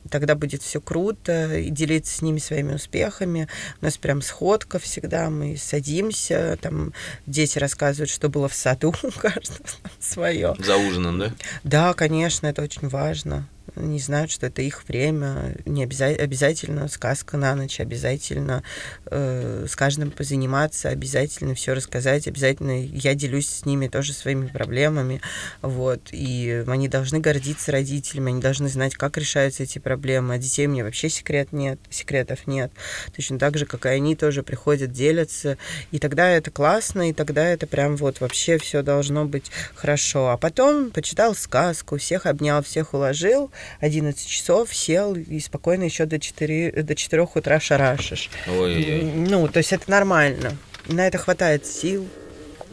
тогда 0.09 0.35
будет 0.35 0.61
все 0.61 0.81
круто, 0.81 1.55
и 1.55 1.69
делиться 1.69 2.17
с 2.17 2.21
ними 2.21 2.39
своими 2.39 2.73
успехами. 2.73 3.47
У 3.81 3.85
нас 3.85 3.97
прям 3.97 4.21
сходка 4.21 4.79
всегда, 4.79 5.29
мы 5.29 5.57
садимся, 5.57 6.57
там 6.61 6.93
дети 7.25 7.59
рассказывают, 7.59 8.09
что 8.09 8.29
было 8.29 8.47
в 8.47 8.53
саду, 8.53 8.89
у 9.03 9.11
каждого 9.11 9.59
свое. 9.99 10.55
За 10.59 10.77
ужином, 10.77 11.19
да? 11.19 11.33
Да, 11.63 11.93
конечно, 11.93 12.47
это 12.47 12.61
очень 12.61 12.87
важно 12.87 13.47
не 13.75 13.99
знают, 13.99 14.31
что 14.31 14.47
это 14.47 14.61
их 14.61 14.87
время, 14.87 15.55
не 15.65 15.85
обяза- 15.85 16.15
обязательно 16.15 16.87
сказка 16.87 17.37
на 17.37 17.55
ночь, 17.55 17.79
обязательно 17.79 18.63
э, 19.05 19.65
с 19.69 19.75
каждым 19.75 20.11
позаниматься, 20.11 20.89
обязательно 20.89 21.55
все 21.55 21.73
рассказать, 21.73 22.27
обязательно 22.27 22.83
я 22.85 23.15
делюсь 23.15 23.47
с 23.47 23.65
ними 23.65 23.87
тоже 23.87 24.13
своими 24.13 24.47
проблемами, 24.47 25.21
вот, 25.61 26.09
и 26.11 26.63
они 26.67 26.87
должны 26.87 27.19
гордиться 27.19 27.71
родителями, 27.71 28.31
они 28.31 28.41
должны 28.41 28.69
знать, 28.69 28.95
как 28.95 29.17
решаются 29.17 29.63
эти 29.63 29.79
проблемы, 29.79 30.35
а 30.35 30.37
детей 30.37 30.67
у 30.67 30.69
меня 30.69 30.83
вообще 30.83 31.09
секрет 31.09 31.51
нет, 31.51 31.79
секретов 31.89 32.47
нет, 32.47 32.71
точно 33.15 33.39
так 33.39 33.57
же, 33.57 33.65
как 33.65 33.85
и 33.85 33.89
они 33.89 34.15
тоже 34.15 34.43
приходят, 34.43 34.91
делятся, 34.91 35.57
и 35.91 35.99
тогда 35.99 36.29
это 36.29 36.51
классно, 36.51 37.09
и 37.09 37.13
тогда 37.13 37.45
это 37.45 37.67
прям 37.67 37.95
вот 37.95 38.21
вообще 38.21 38.57
все 38.57 38.81
должно 38.81 39.25
быть 39.25 39.51
хорошо, 39.75 40.29
а 40.29 40.37
потом 40.37 40.91
почитал 40.91 41.35
сказку, 41.35 41.97
всех 41.97 42.25
обнял, 42.25 42.63
всех 42.63 42.93
уложил, 42.93 43.51
11 43.79 44.27
часов 44.27 44.73
сел 44.73 45.15
и 45.15 45.39
спокойно 45.39 45.83
еще 45.83 46.05
до 46.05 46.19
4, 46.19 46.83
до 46.83 46.95
4 46.95 47.27
утра 47.33 47.59
шарашишь. 47.59 48.29
Ой. 48.47 49.01
Ну, 49.03 49.47
то 49.47 49.57
есть 49.57 49.73
это 49.73 49.89
нормально. 49.89 50.55
На 50.87 51.07
это 51.07 51.17
хватает 51.17 51.65
сил. 51.65 52.07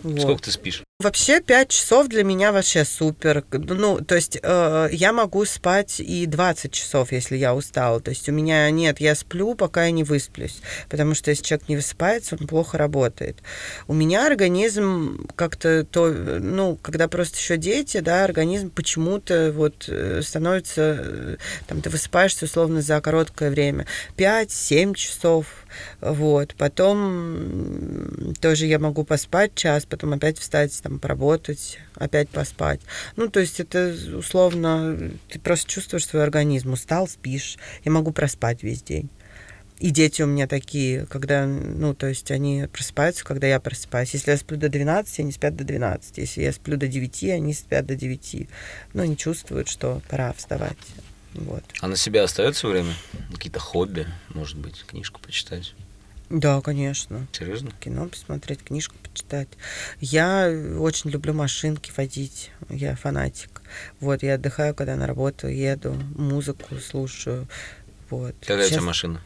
Вот. 0.02 0.20
Сколько 0.20 0.42
ты 0.42 0.50
спишь? 0.52 0.82
Вообще 0.98 1.42
5 1.42 1.68
часов 1.68 2.08
для 2.08 2.24
меня 2.24 2.52
вообще 2.52 2.86
супер. 2.86 3.44
Ну, 3.52 4.00
то 4.00 4.14
есть 4.14 4.38
э, 4.42 4.88
я 4.92 5.12
могу 5.12 5.44
спать 5.44 6.00
и 6.00 6.24
20 6.24 6.72
часов, 6.72 7.12
если 7.12 7.36
я 7.36 7.54
устала. 7.54 8.00
То 8.00 8.12
есть 8.12 8.26
у 8.30 8.32
меня 8.32 8.70
нет, 8.70 8.98
я 8.98 9.14
сплю, 9.14 9.54
пока 9.54 9.84
я 9.84 9.90
не 9.90 10.04
высплюсь. 10.04 10.62
Потому 10.88 11.12
что 11.12 11.30
если 11.30 11.44
человек 11.44 11.68
не 11.68 11.76
высыпается, 11.76 12.38
он 12.40 12.46
плохо 12.46 12.78
работает. 12.78 13.36
У 13.88 13.92
меня 13.92 14.26
организм 14.26 15.28
как-то 15.36 15.84
то, 15.84 16.08
ну, 16.08 16.78
когда 16.80 17.08
просто 17.08 17.36
еще 17.36 17.58
дети, 17.58 18.00
да, 18.00 18.24
организм 18.24 18.70
почему-то 18.70 19.52
вот 19.54 19.84
э, 19.88 20.22
становится, 20.22 20.96
э, 20.98 21.36
там, 21.66 21.82
ты 21.82 21.90
высыпаешься 21.90 22.46
условно 22.46 22.80
за 22.80 22.98
короткое 23.02 23.50
время. 23.50 23.86
5-7 24.16 24.94
часов. 24.94 25.46
Вот. 26.00 26.54
Потом 26.56 28.32
тоже 28.40 28.64
я 28.64 28.78
могу 28.78 29.04
поспать 29.04 29.54
час, 29.54 29.84
потом 29.84 30.14
опять 30.14 30.38
встать 30.38 30.72
там 30.86 31.00
поработать, 31.00 31.78
опять 31.96 32.28
поспать. 32.28 32.80
Ну, 33.16 33.28
то 33.28 33.40
есть 33.40 33.58
это 33.58 33.94
условно, 34.16 35.10
ты 35.28 35.40
просто 35.40 35.68
чувствуешь 35.68 36.06
свой 36.06 36.22
организм, 36.22 36.72
устал, 36.72 37.08
спишь. 37.08 37.56
Я 37.84 37.90
могу 37.90 38.12
проспать 38.12 38.62
весь 38.62 38.82
день. 38.82 39.08
И 39.78 39.90
дети 39.90 40.22
у 40.22 40.26
меня 40.26 40.46
такие, 40.46 41.04
когда, 41.06 41.44
ну, 41.46 41.92
то 41.92 42.06
есть 42.06 42.30
они 42.30 42.66
просыпаются, 42.72 43.24
когда 43.24 43.46
я 43.46 43.60
просыпаюсь. 43.60 44.14
Если 44.14 44.30
я 44.30 44.36
сплю 44.36 44.56
до 44.56 44.68
12, 44.68 45.20
они 45.20 45.32
спят 45.32 45.56
до 45.56 45.64
12. 45.64 46.18
Если 46.18 46.42
я 46.42 46.52
сплю 46.52 46.76
до 46.76 46.86
9, 46.86 47.24
они 47.24 47.52
спят 47.52 47.84
до 47.84 47.96
9. 47.96 48.48
Ну, 48.94 49.02
они 49.02 49.16
чувствуют, 49.16 49.68
что 49.68 50.00
пора 50.08 50.32
вставать. 50.32 50.78
Вот. 51.34 51.64
А 51.80 51.88
на 51.88 51.96
себя 51.96 52.22
остается 52.22 52.68
время? 52.68 52.94
Какие-то 53.32 53.58
хобби, 53.58 54.06
может 54.32 54.56
быть, 54.56 54.84
книжку 54.86 55.20
почитать? 55.20 55.74
Да, 56.30 56.60
конечно. 56.60 57.26
Серьезно? 57.32 57.70
Кино 57.80 58.08
посмотреть, 58.08 58.62
книжку 58.62 58.96
почитать. 59.16 59.48
Я 60.00 60.48
очень 60.78 61.10
люблю 61.10 61.32
машинки 61.32 61.90
водить. 61.96 62.50
Я 62.68 62.96
фанатик. 62.96 63.62
Вот, 64.00 64.22
я 64.22 64.34
отдыхаю, 64.34 64.74
когда 64.74 64.96
на 64.96 65.06
работу 65.06 65.48
еду, 65.48 65.94
музыку 66.14 66.76
слушаю. 66.76 67.46
Вот. 68.10 68.34
Какая 68.40 68.58
Сейчас... 68.64 68.68
у 68.68 68.74
тебя 68.74 68.82
машина? 68.82 69.22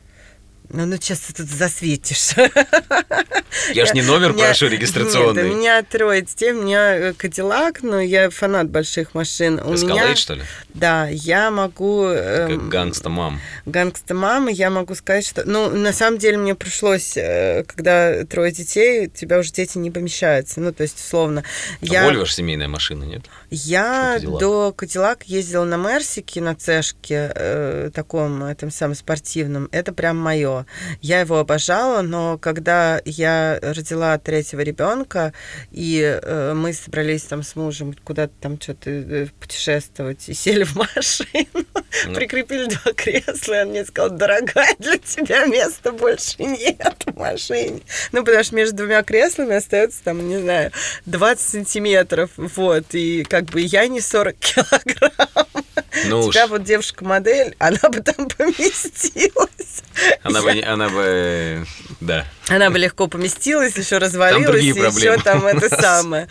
Ну, 0.72 0.86
ну 0.86 0.96
сейчас 0.96 1.20
ты 1.20 1.32
тут 1.34 1.48
засветишь. 1.48 2.30
Я 3.74 3.86
ж 3.86 3.94
не 3.94 4.02
номер 4.02 4.34
прошу 4.34 4.68
регистрационный. 4.68 5.42
Нет, 5.42 5.52
у 5.52 5.56
меня 5.56 5.82
трое 5.82 6.22
детей, 6.22 6.52
у 6.52 6.62
меня 6.62 7.12
Кадиллак, 7.14 7.82
но 7.82 8.00
я 8.00 8.30
фанат 8.30 8.70
больших 8.70 9.14
машин. 9.14 9.60
У 9.62 9.72
меня, 9.72 10.14
что 10.16 10.34
ли? 10.34 10.42
Да, 10.74 11.08
я 11.08 11.50
могу... 11.50 12.08
Как 12.08 12.68
gangsta 12.68 13.08
mom. 13.08 13.40
Gangsta 13.66 14.14
мама, 14.14 14.50
я 14.50 14.70
могу 14.70 14.94
сказать, 14.94 15.26
что... 15.26 15.44
Ну, 15.44 15.70
на 15.70 15.92
самом 15.92 16.18
деле 16.18 16.38
мне 16.38 16.54
пришлось, 16.54 17.16
э, 17.16 17.64
когда 17.64 18.24
трое 18.24 18.52
детей, 18.52 19.06
у 19.06 19.10
тебя 19.10 19.38
уже 19.38 19.52
дети 19.52 19.78
не 19.78 19.90
помещаются. 19.90 20.60
Ну, 20.60 20.72
то 20.72 20.82
есть, 20.82 20.98
условно... 20.98 21.42
А 21.82 21.84
я... 21.84 22.04
Volvo 22.04 22.26
же 22.26 22.32
семейная 22.32 22.68
машина, 22.68 23.04
нет? 23.04 23.22
Я 23.50 24.18
до 24.20 24.72
Cadillac 24.72 25.24
ездила 25.24 25.64
на 25.64 25.76
Мерсике, 25.76 26.40
на 26.40 26.54
Цешке, 26.54 27.32
э, 27.34 27.90
таком, 27.92 28.44
этом 28.44 28.70
самом 28.70 28.94
спортивном. 28.94 29.68
Это 29.72 29.92
прям 29.92 30.16
мое. 30.16 30.59
Я 31.00 31.20
его 31.20 31.38
обожала, 31.38 32.02
но 32.02 32.38
когда 32.38 33.00
я 33.04 33.58
родила 33.62 34.18
третьего 34.18 34.60
ребенка, 34.60 35.32
и 35.70 36.00
э, 36.22 36.54
мы 36.54 36.72
собрались 36.72 37.22
там 37.22 37.42
с 37.42 37.56
мужем 37.56 37.94
куда-то 38.04 38.32
там 38.40 38.60
что-то 38.60 38.90
э, 38.90 39.26
путешествовать, 39.38 40.28
и 40.28 40.34
сели 40.34 40.64
в 40.64 40.76
машину, 40.76 41.64
ну. 42.06 42.14
прикрепили 42.14 42.66
два 42.66 42.92
кресла, 42.92 43.54
и 43.54 43.62
он 43.62 43.68
мне 43.68 43.84
сказал, 43.84 44.10
дорогая, 44.10 44.74
для 44.78 44.98
тебя 44.98 45.46
места 45.46 45.92
больше 45.92 46.36
нет 46.38 47.04
в 47.06 47.16
машине. 47.16 47.80
Ну, 48.12 48.24
потому 48.24 48.44
что 48.44 48.54
между 48.54 48.76
двумя 48.76 49.02
креслами 49.02 49.56
остается 49.56 50.02
там, 50.04 50.26
не 50.28 50.38
знаю, 50.38 50.72
20 51.06 51.40
сантиметров, 51.40 52.30
вот, 52.36 52.94
и 52.94 53.24
как 53.24 53.44
бы 53.46 53.60
я 53.60 53.86
не 53.88 54.00
40 54.00 54.36
килограмм. 54.36 55.64
Ну 56.06 56.26
У 56.26 56.32
тебя 56.32 56.44
уж... 56.44 56.50
вот 56.50 56.64
девушка-модель, 56.64 57.56
она 57.58 57.78
бы 57.90 58.00
там 58.00 58.28
поместилась. 58.38 59.82
Она 60.22 60.42
бы, 60.42 60.50
она 60.62 60.88
бы, 60.88 61.66
да. 62.00 62.26
Она 62.50 62.68
бы 62.68 62.78
легко 62.78 63.06
поместилась, 63.06 63.76
еще 63.76 63.98
развалилась, 63.98 64.62
и 64.62 64.68
еще 64.68 65.16
там 65.22 65.46
это 65.46 65.68
самое. 65.80 66.26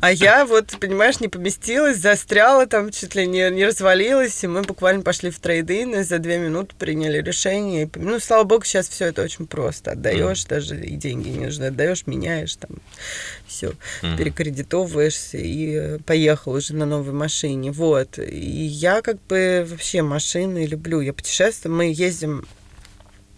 А 0.00 0.12
я 0.12 0.46
вот, 0.46 0.76
понимаешь, 0.78 1.18
не 1.18 1.26
поместилась, 1.26 1.98
застряла 1.98 2.66
там, 2.66 2.92
чуть 2.92 3.16
ли 3.16 3.26
не, 3.26 3.50
не 3.50 3.66
развалилась, 3.66 4.44
и 4.44 4.46
мы 4.46 4.62
буквально 4.62 5.02
пошли 5.02 5.30
в 5.30 5.38
трейдин, 5.40 5.96
и 5.96 6.02
за 6.04 6.18
две 6.18 6.38
минуты 6.38 6.76
приняли 6.78 7.20
решение. 7.20 7.90
Ну, 7.96 8.20
слава 8.20 8.44
богу, 8.44 8.64
сейчас 8.64 8.88
все 8.88 9.06
это 9.06 9.22
очень 9.22 9.48
просто. 9.48 9.92
Отдаешь, 9.92 10.44
mm. 10.44 10.48
даже 10.48 10.80
и 10.80 10.94
деньги 10.94 11.28
не 11.28 11.46
нужны, 11.46 11.64
отдаешь, 11.66 12.06
меняешь, 12.06 12.54
там, 12.54 12.70
все, 13.48 13.72
mm. 14.02 14.16
перекредитовываешься 14.16 15.38
и 15.38 15.98
поехал 16.06 16.52
уже 16.52 16.74
на 16.74 16.86
новой 16.86 17.12
машине. 17.12 17.72
Вот. 17.72 18.18
И 18.18 18.64
я 18.64 19.02
как 19.02 19.20
бы 19.26 19.66
вообще 19.68 20.02
машины 20.02 20.66
люблю. 20.66 21.00
Я 21.00 21.12
путешествую, 21.12 21.74
мы 21.74 21.92
ездим 21.92 22.46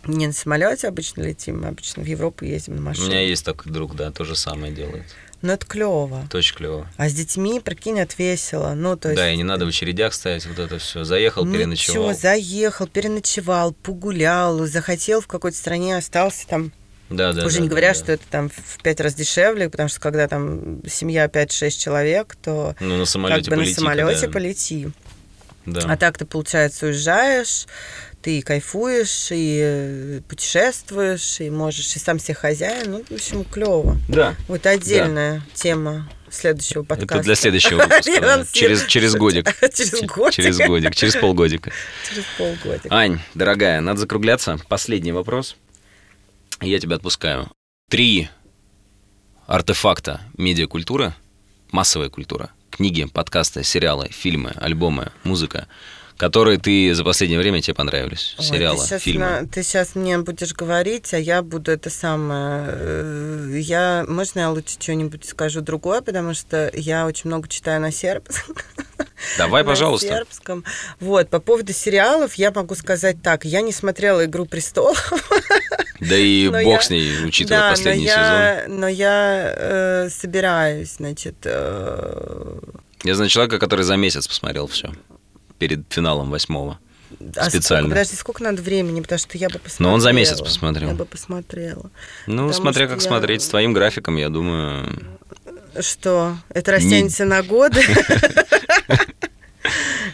не 0.07 0.27
на 0.27 0.33
самолете 0.33 0.89
обычно 0.89 1.23
летим, 1.23 1.61
мы 1.63 1.69
обычно 1.69 2.03
в 2.03 2.07
Европу 2.07 2.45
ездим 2.45 2.77
на 2.77 2.83
машине. 2.83 3.07
У 3.07 3.09
меня 3.11 3.21
есть 3.21 3.45
такой 3.45 3.73
друг, 3.73 3.95
да, 3.97 4.11
то 4.11 4.25
же 4.25 4.37
самое 4.37 4.73
делает. 4.73 5.05
Ну, 5.43 5.53
это 5.53 5.67
клево. 5.67 6.23
Это 6.27 6.39
очень 6.39 6.57
клево. 6.57 6.89
А 6.97 7.09
с 7.09 7.13
детьми, 7.13 7.61
прикинь, 7.61 7.99
это 7.99 8.15
весело. 8.17 8.73
Ну, 8.75 8.97
то 8.97 9.11
есть... 9.11 9.21
Да, 9.21 9.31
и 9.31 9.37
не 9.37 9.45
надо 9.45 9.67
в 9.67 9.69
очередях 9.69 10.15
ставить 10.15 10.47
вот 10.47 10.59
это 10.59 10.79
все. 10.79 11.05
Заехал, 11.05 11.45
переночевал. 11.45 12.09
Ничего, 12.09 12.21
заехал, 12.21 12.87
переночевал, 12.87 13.73
погулял, 13.73 14.67
захотел 14.67 15.21
в 15.21 15.27
какой-то 15.27 15.57
стране, 15.57 15.97
остался 15.99 16.47
там. 16.49 16.73
Да, 17.11 17.33
да, 17.33 17.45
Уже 17.47 17.57
да, 17.59 17.63
не 17.63 17.69
да, 17.69 17.71
говоря, 17.71 17.89
да. 17.89 17.95
что 17.95 18.13
это 18.13 18.25
там 18.31 18.49
в 18.49 18.83
пять 18.83 18.99
раз 18.99 19.15
дешевле, 19.15 19.69
потому 19.71 19.89
что 19.89 20.01
когда 20.01 20.27
там 20.27 20.81
семья 20.89 21.27
5-6 21.27 21.71
человек, 21.71 22.37
то 22.43 22.75
Ну, 22.81 22.97
на 22.97 23.05
самолете 23.05 23.43
как 23.43 23.51
бы 23.51 23.57
на 23.57 23.63
полети, 23.63 23.75
самолете 23.75 24.21
когда- 24.23 24.33
полети. 24.33 24.89
Да. 25.67 25.81
А 25.89 25.97
так 25.97 26.17
ты, 26.17 26.25
получается, 26.25 26.87
уезжаешь, 26.87 27.67
ты 28.27 28.43
кайфуешь, 28.43 29.29
и 29.31 29.61
э, 29.63 30.21
путешествуешь, 30.29 31.41
и 31.41 31.49
можешь, 31.49 31.95
и 31.95 32.01
сам 32.01 32.19
себе 32.19 32.35
хозяин. 32.35 32.91
Ну, 32.91 33.05
в 33.09 33.13
общем, 33.13 33.45
клево. 33.45 33.99
Да. 34.09 34.35
Вот 34.49 34.67
отдельная 34.67 35.43
тема 35.55 36.11
следующего 36.29 36.83
подкаста. 36.83 37.15
Это 37.15 37.23
для 37.23 37.35
следующего 37.37 37.83
выпуска. 37.85 38.21
Да. 38.21 38.45
Через, 38.53 38.85
через 38.87 39.15
годик. 39.15 39.55
Через 39.73 39.93
годик. 40.03 40.33
Через 40.35 40.59
годик, 40.59 40.95
через 40.97 41.15
полгодика. 41.15 41.71
Через 42.09 42.25
полгода. 42.37 42.81
Ань, 42.91 43.21
дорогая, 43.35 43.81
надо 43.81 44.01
закругляться. 44.01 44.59
Последний 44.69 45.13
вопрос. 45.13 45.55
Я 46.61 46.81
тебя 46.81 46.97
отпускаю. 46.97 47.49
Три 47.89 48.29
артефакта 49.47 50.21
медиакультуры, 50.37 51.15
массовая 51.71 52.09
культура, 52.09 52.51
книги, 52.73 53.05
подкасты, 53.05 53.63
сериалы, 53.63 54.09
фильмы, 54.11 54.51
альбомы, 54.57 55.13
музыка, 55.23 55.69
которые 56.17 56.59
ты 56.59 56.95
за 56.95 57.05
последнее 57.05 57.39
время 57.39 57.61
тебе 57.61 57.75
понравились. 57.75 58.35
Ой, 58.39 58.45
сериалы, 58.45 58.85
ты 58.89 58.99
фильмы. 58.99 59.25
на- 59.27 59.47
ты 59.47 59.63
сейчас 59.63 59.95
мне 59.95 60.19
будешь 60.19 60.55
говорить, 60.55 61.13
а 61.15 61.19
я 61.19 61.43
буду 61.43 61.71
это 61.73 61.91
самое. 61.91 62.65
э, 62.69 63.59
Я, 63.61 64.05
можно 64.09 64.41
я 64.41 64.51
лучше 64.51 64.77
что-нибудь 64.81 65.25
скажу 65.29 65.61
другое, 65.61 66.01
потому 66.01 66.35
что 66.35 66.71
я 66.75 67.07
очень 67.07 67.29
много 67.29 67.49
читаю 67.49 67.81
на 67.81 67.93
сербском. 67.93 68.57
Давай, 69.39 69.63
на 69.65 69.69
пожалуйста. 69.69 70.09
сербском. 70.09 70.65
Вот, 71.01 71.29
по 71.29 71.41
поводу 71.41 71.73
сериалов 71.73 72.35
я 72.35 72.51
могу 72.51 72.75
сказать 72.75 73.23
так. 73.23 73.45
Я 73.45 73.61
не 73.61 73.73
смотрела 73.73 74.25
«Игру 74.25 74.47
престолов». 74.47 75.13
Да 76.01 76.17
и 76.17 76.49
Но 76.51 76.63
бог 76.63 76.73
я- 76.75 76.81
с 76.83 76.91
ней, 76.91 77.25
учитывая 77.27 77.61
да, 77.61 77.71
последний 77.71 78.05
но 78.07 78.11
сезон. 78.11 78.23
я, 78.23 78.65
но 78.69 78.89
я 78.89 79.55
э, 79.57 80.09
собираюсь, 80.11 80.95
значит... 80.97 81.37
э, 81.45 82.59
Я 83.05 83.15
знаю 83.15 83.29
человека, 83.31 83.59
который 83.59 83.83
за 83.85 83.97
месяц 83.97 84.27
посмотрел 84.29 84.67
все 84.67 84.93
перед 85.59 85.81
финалом 85.91 86.31
восьмого. 86.31 86.79
а 87.37 87.51
Специально. 87.51 87.87
Сколько, 87.89 87.95
подожди, 88.01 88.17
сколько 88.17 88.43
надо 88.43 88.63
времени? 88.63 89.01
Потому 89.01 89.19
что 89.19 89.39
я 89.39 89.49
бы 89.49 89.59
посмотрела. 89.59 89.89
Но 89.91 89.95
он 89.95 90.01
за 90.01 90.13
месяц 90.13 90.41
посмотрел. 90.41 90.89
Я 90.91 90.95
бы 90.95 91.05
посмотрела. 91.05 91.91
Ну, 92.27 92.53
смотря 92.53 92.87
как 92.87 92.97
я- 92.97 93.03
смотреть, 93.03 93.43
с 93.43 93.49
твоим 93.49 93.73
графиком, 93.73 94.17
я 94.17 94.29
думаю... 94.29 94.89
Что? 95.79 96.37
Это 96.49 96.73
растянется 96.73 97.25
на 97.27 97.43
годы? 97.43 97.83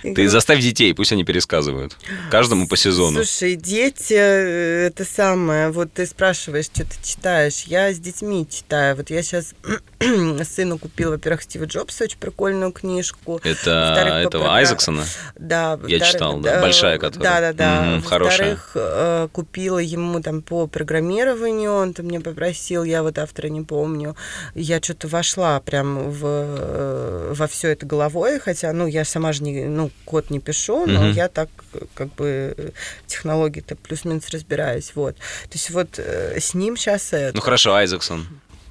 Ты 0.02 0.28
заставь 0.28 0.60
детей, 0.60 0.92
пусть 0.94 1.12
они 1.12 1.24
пересказывают. 1.24 1.96
Каждому 2.30 2.66
по 2.66 2.76
сезону. 2.76 3.24
Слушай, 3.24 3.56
дети, 3.56 4.14
э, 4.14 4.86
это 4.88 5.04
самое, 5.04 5.70
вот 5.70 5.92
ты 5.92 6.06
спрашиваешь, 6.06 6.66
что 6.66 6.84
ты 6.84 6.94
читаешь. 7.02 7.62
Я 7.62 7.92
с 7.92 7.98
детьми 7.98 8.46
читаю. 8.50 8.96
Вот 8.96 9.10
я 9.10 9.22
сейчас 9.22 9.54
сыну 10.44 10.78
купила, 10.78 11.12
во-первых, 11.12 11.42
Стива 11.42 11.64
Джобса, 11.64 12.04
очень 12.04 12.18
прикольную 12.18 12.72
книжку. 12.72 13.40
Это 13.44 14.22
этого 14.24 14.54
Айзексона? 14.54 15.04
Да, 15.36 15.78
Я 15.86 16.00
читал, 16.00 16.40
да, 16.40 16.60
большая 16.60 16.98
которая. 16.98 17.30
Да, 17.30 17.40
да, 17.40 17.52
да. 17.52 17.82
Мгм, 17.82 18.02
хорошая. 18.02 18.50
Во-вторых, 18.50 18.70
э, 18.74 19.28
купила 19.32 19.78
ему 19.78 20.20
там 20.20 20.42
по 20.42 20.66
программированию, 20.66 21.72
он 21.72 21.94
там 21.94 22.06
мне 22.06 22.20
попросил, 22.20 22.82
я 22.84 23.02
вот 23.02 23.18
автора 23.18 23.48
не 23.48 23.62
помню. 23.62 24.16
Я 24.54 24.80
что-то 24.82 25.06
вошла 25.08 25.60
прям 25.60 26.10
в, 26.10 26.22
э, 26.24 27.32
во 27.34 27.46
все 27.46 27.68
это 27.68 27.86
головой, 27.86 28.40
хотя, 28.40 28.72
ну, 28.72 28.86
я 28.86 29.04
сама 29.04 29.32
же 29.32 29.42
не, 29.44 29.64
ну, 29.64 29.91
код 30.04 30.30
не 30.30 30.40
пишу, 30.40 30.86
но 30.86 31.00
Мгм. 31.02 31.12
я 31.12 31.28
так 31.28 31.48
как 31.94 32.14
бы 32.14 32.72
технологии-то 33.06 33.76
плюс-минус 33.76 34.28
разбираюсь, 34.30 34.92
вот. 34.94 35.16
То 35.16 35.52
есть 35.52 35.70
вот 35.70 35.98
э, 35.98 36.38
с 36.40 36.54
ним 36.54 36.76
сейчас 36.76 37.12
это. 37.12 37.34
Ну 37.36 37.40
хорошо, 37.40 37.74
Айзексон. 37.74 38.26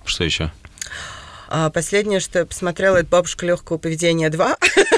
Что 0.06 0.24
еще? 0.24 0.52
А 1.50 1.70
последнее, 1.70 2.20
что 2.22 2.40
я 2.40 2.46
посмотрела, 2.46 2.98
это 2.98 3.08
«Бабушка 3.08 3.46
легкого 3.46 3.78
поведения 3.78 4.30
2». 4.30 4.56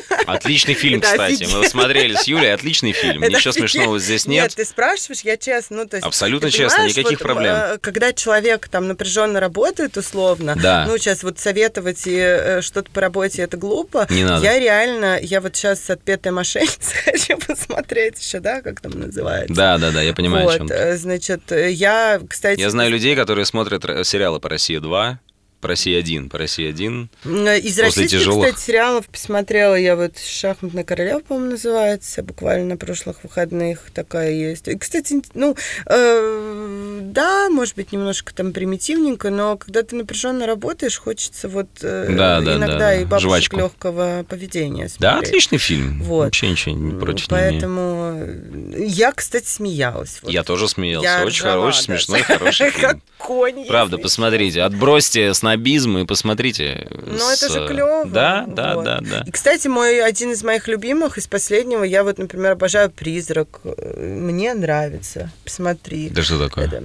Отличный 0.26 0.74
фильм, 0.74 1.01
кстати. 1.01 1.47
Мы 1.53 1.67
смотрели 1.67 2.15
с 2.15 2.24
Юлей. 2.24 2.53
Отличный 2.53 2.91
фильм. 2.93 3.21
Ничего 3.24 3.51
смешного 3.51 3.99
здесь 3.99 4.26
Нет, 4.28 4.43
нет. 4.43 4.55
ты 4.55 4.65
спрашиваешь, 4.65 5.21
я 5.21 5.38
честно, 5.38 5.78
ну 5.78 5.86
то 5.88 5.97
есть. 5.97 6.05
Абсолютно 6.05 6.49
честно, 6.51 6.88
никаких 6.88 7.19
проблем. 7.19 7.55
э, 7.55 7.78
Когда 7.80 8.13
человек 8.13 8.67
там 8.67 8.88
напряженно 8.88 9.39
работает, 9.39 9.97
условно, 9.97 10.55
ну 10.88 10.97
сейчас 10.97 11.24
вот 11.24 11.39
советовать 11.39 12.05
и 12.07 12.15
э, 12.17 12.61
что-то 12.61 12.89
по 12.91 13.01
работе 13.01 13.41
это 13.43 13.57
глупо. 13.57 14.07
Не 14.09 14.24
надо. 14.24 14.43
Я 14.43 14.59
реально, 14.59 15.19
я 15.21 15.41
вот 15.41 15.55
сейчас 15.55 15.89
отпетая 15.89 16.34
мошенница 16.34 16.95
хочу 17.05 17.38
посмотреть 17.38 18.19
еще, 18.24 18.39
да, 18.39 18.61
как 18.61 18.82
там 18.82 18.91
называется. 18.91 19.53
Да, 19.53 19.78
да, 19.78 19.91
да, 19.91 20.01
я 20.01 20.13
понимаю, 20.13 20.45
о 20.47 20.49
вот, 20.51 20.57
чем 20.57 20.67
ты. 20.67 20.74
э, 20.74 20.97
значит, 20.97 21.41
я, 21.51 22.19
кстати, 22.30 22.59
Я 22.59 22.69
знаю 22.69 22.91
людей, 22.91 23.15
которые 23.15 23.45
смотрят 23.45 23.84
сериалы 24.05 24.39
по 24.39 24.49
России 24.49 24.78
2, 24.78 25.19
по 25.64 25.70
России 25.70 25.95
1, 25.97 26.30
по 26.30 26.38
России 26.38 26.68
1. 26.68 27.09
Э, 27.24 27.57
Из 27.57 27.64
После 27.72 27.84
российских, 27.84 28.20
тяжелых. 28.20 28.47
кстати, 28.49 28.66
сериалов 28.68 29.07
посмотрела 29.07 29.76
я 29.76 29.95
вот 29.95 30.18
«Шахматная 30.20 30.84
королева», 30.84 31.20
по-моему, 31.20 31.51
называется, 31.51 32.22
буквально 32.22 32.66
на 32.66 32.78
прошлых 32.78 33.24
выходных 33.24 33.80
такая 33.93 34.32
есть. 34.34 34.68
И, 34.68 34.78
кстати, 34.78 35.22
ну, 35.34 35.55
э, 35.86 36.99
да, 37.03 37.49
может 37.49 37.76
быть, 37.76 37.91
немножко 37.93 38.34
там 38.36 38.51
примитивненько, 38.51 39.30
но 39.30 39.55
когда 39.57 39.84
ты 39.84 39.95
напряженно 39.95 40.45
работаешь, 40.45 40.97
хочется 40.97 41.47
вот 41.47 41.68
э, 41.82 42.07
Да, 42.09 42.41
да, 42.41 42.57
иногда 42.57 42.78
да, 42.80 42.95
и 42.95 42.99
да, 42.99 43.05
бабушек 43.05 43.30
жвачку. 43.30 43.57
легкого 43.57 44.26
поведения 44.28 44.89
Да, 44.99 45.11
смотреть. 45.14 45.30
отличный 45.30 45.57
фильм. 45.59 46.03
Вот. 46.03 46.26
Вообще 46.26 46.49
ничего 46.49 46.76
не 46.76 46.99
против 46.99 47.28
не. 47.28 47.38
Поэтому 47.38 48.14
э, 48.18 48.84
я, 48.86 49.14
кстати, 49.14 49.47
смеялась. 49.47 50.20
Вот. 50.22 50.30
Я 50.32 50.43
тоже 50.43 50.68
смеялся. 50.68 51.07
Я 51.07 51.24
очень 51.24 51.39
ржала 51.41 51.61
хороший, 51.61 51.84
смешной, 51.84 52.22
хороший 52.24 52.72
Как 52.72 52.91
фильм. 52.91 53.01
конь. 53.18 53.66
Правда, 53.68 53.97
посмотрите, 53.97 54.61
отбросьте 54.61 55.34
снобизм 55.54 55.97
и 55.99 56.06
посмотрите. 56.06 56.88
Ну, 56.91 57.14
это 57.32 57.47
с- 57.49 57.51
же 57.54 57.68
клево. 57.68 58.06
Да, 58.06 58.45
да, 58.47 58.76
Вот. 58.76 58.86
да, 58.86 58.99
да. 59.01 59.24
И, 59.26 59.32
кстати, 59.32 59.68
мой 59.68 60.01
один 60.04 60.32
из 60.32 60.43
моих 60.43 60.68
любимых 60.68 61.18
из 61.18 61.28
последнего, 61.28 61.84
я 61.84 62.04
вот, 62.04 62.18
например, 62.18 62.51
обожаю 62.54 62.89
«Призрак». 62.89 63.62
Мне 63.97 64.54
нравится. 64.54 65.32
Посмотри. 65.43 66.10
Да 66.10 66.24
что 66.24 66.39
такое? 66.39 66.66
Это, 66.66 66.84